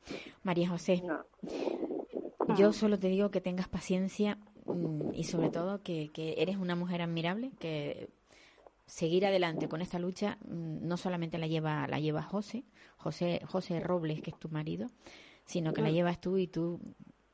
María 0.43 0.69
José, 0.69 1.01
No. 1.03 1.19
yo 2.57 2.71
solo 2.73 2.97
te 2.99 3.07
digo 3.07 3.29
que 3.31 3.41
tengas 3.41 3.67
paciencia 3.67 4.37
mm, 4.65 5.13
y 5.13 5.23
sobre 5.25 5.49
todo 5.49 5.81
que, 5.83 6.09
que 6.13 6.35
eres 6.41 6.57
una 6.57 6.75
mujer 6.75 7.01
admirable, 7.01 7.51
que 7.59 8.09
seguir 8.85 9.25
adelante 9.25 9.67
con 9.67 9.81
esta 9.81 9.99
lucha 9.99 10.37
mm, 10.47 10.87
no 10.87 10.95
solamente 10.97 11.37
la 11.37 11.47
lleva 11.47 11.87
la 11.87 11.99
lleva 11.99 12.21
José, 12.23 12.63
José 12.97 13.41
José 13.45 13.79
Robles, 13.81 14.21
que 14.21 14.31
es 14.31 14.39
tu 14.39 14.49
marido, 14.49 14.87
sino 15.47 15.73
que 15.73 15.81
la 15.81 15.89
llevas 15.89 16.21
tú 16.21 16.37
y 16.37 16.45
tú 16.47 16.79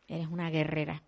eres 0.07 0.27
una 0.27 0.49
guerrera. 0.49 1.03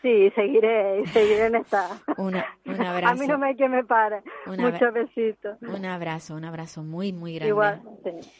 Sí, 0.00 0.30
seguiré, 0.34 1.06
seguiré 1.08 1.46
en 1.48 1.56
esta. 1.56 2.00
Una- 2.16 2.46
un 2.64 2.80
A 2.80 2.90
abrazo. 2.92 3.20
mí 3.20 3.26
no 3.26 3.36
me 3.36 3.48
hay 3.48 3.56
que 3.56 3.68
me 3.68 3.84
pare. 3.84 4.22
Muchos 4.46 4.94
besitos. 4.94 5.58
Un 5.60 5.84
abrazo, 5.84 6.34
un 6.36 6.44
abrazo 6.46 6.82
muy, 6.82 7.12
muy 7.12 7.34
grande. 7.34 7.48
Igual, 7.50 7.82
sí. 8.02 8.30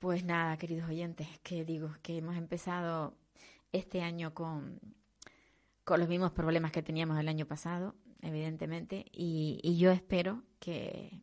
Pues 0.00 0.24
nada, 0.24 0.56
queridos 0.56 0.88
oyentes, 0.90 1.28
que 1.44 1.64
digo 1.64 1.90
que 2.02 2.18
hemos 2.18 2.36
empezado 2.36 3.14
este 3.70 4.02
año 4.02 4.34
con, 4.34 4.80
con 5.84 6.00
los 6.00 6.08
mismos 6.08 6.32
problemas 6.32 6.72
que 6.72 6.82
teníamos 6.82 7.18
el 7.20 7.28
año 7.28 7.46
pasado, 7.46 7.94
evidentemente, 8.20 9.04
y, 9.12 9.60
y 9.62 9.78
yo 9.78 9.92
espero 9.92 10.42
que, 10.58 11.22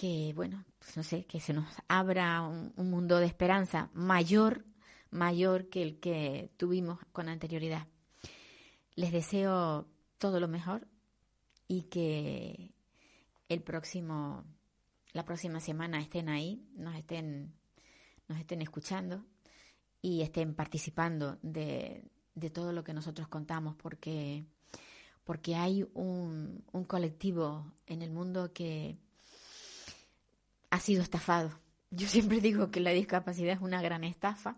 que, 0.00 0.32
bueno, 0.34 0.64
pues 0.78 0.96
no 0.96 1.02
sé, 1.02 1.26
que 1.26 1.40
se 1.40 1.52
nos 1.52 1.68
abra 1.86 2.40
un, 2.40 2.72
un 2.74 2.90
mundo 2.90 3.18
de 3.18 3.26
esperanza 3.26 3.90
mayor, 3.92 4.64
mayor 5.10 5.68
que 5.68 5.82
el 5.82 6.00
que 6.00 6.50
tuvimos 6.56 6.98
con 7.12 7.28
anterioridad. 7.28 7.86
Les 8.94 9.12
deseo 9.12 9.86
todo 10.16 10.40
lo 10.40 10.48
mejor 10.48 10.88
y 11.68 11.82
que 11.82 12.72
el 13.50 13.60
próximo 13.60 14.46
la 15.12 15.26
próxima 15.26 15.60
semana 15.60 16.00
estén 16.00 16.30
ahí, 16.30 16.66
nos 16.76 16.94
estén, 16.94 17.52
nos 18.26 18.38
estén 18.38 18.62
escuchando 18.62 19.22
y 20.00 20.22
estén 20.22 20.54
participando 20.54 21.38
de, 21.42 22.10
de 22.34 22.48
todo 22.48 22.72
lo 22.72 22.84
que 22.84 22.94
nosotros 22.94 23.28
contamos, 23.28 23.76
porque, 23.76 24.46
porque 25.24 25.56
hay 25.56 25.86
un, 25.92 26.64
un 26.72 26.84
colectivo 26.84 27.70
en 27.86 28.00
el 28.00 28.10
mundo 28.12 28.54
que 28.54 28.96
ha 30.70 30.80
sido 30.80 31.02
estafado. 31.02 31.50
Yo 31.90 32.08
siempre 32.08 32.40
digo 32.40 32.70
que 32.70 32.80
la 32.80 32.90
discapacidad 32.90 33.54
es 33.54 33.60
una 33.60 33.82
gran 33.82 34.04
estafa 34.04 34.56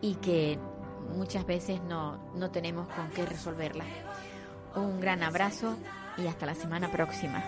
y 0.00 0.14
que 0.16 0.58
muchas 1.14 1.46
veces 1.46 1.82
no, 1.82 2.32
no 2.34 2.50
tenemos 2.50 2.88
con 2.88 3.10
qué 3.10 3.26
resolverla. 3.26 3.84
Un 4.74 5.00
gran 5.00 5.22
abrazo 5.22 5.76
y 6.16 6.26
hasta 6.26 6.46
la 6.46 6.54
semana 6.54 6.90
próxima. 6.90 7.44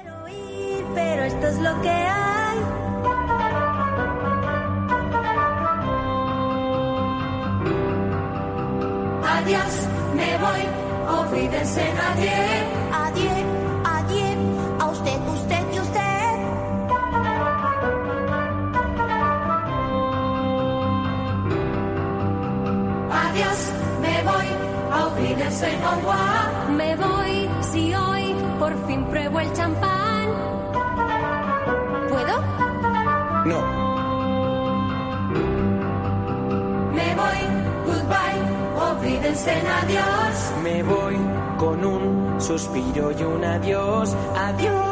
Adiós, 9.25 9.89
me 10.15 10.39
voy, 10.39 11.19
olvídense 11.19 11.95
nadie. 11.95 12.82
Me 26.77 26.97
voy 26.97 27.49
si 27.61 27.95
hoy 27.95 28.35
por 28.59 28.75
fin 28.87 29.05
pruebo 29.05 29.39
el 29.39 29.53
champán. 29.53 30.29
¿Puedo? 32.09 32.41
No. 33.47 33.61
Me 36.93 37.15
voy, 37.15 37.41
olvídense 38.91 39.53
en 39.53 39.67
adiós. 39.67 40.53
Me 40.65 40.83
voy 40.83 41.17
con 41.59 41.85
un 41.85 42.41
suspiro 42.41 43.13
y 43.13 43.23
un 43.23 43.45
adiós, 43.45 44.17
adiós. 44.37 44.92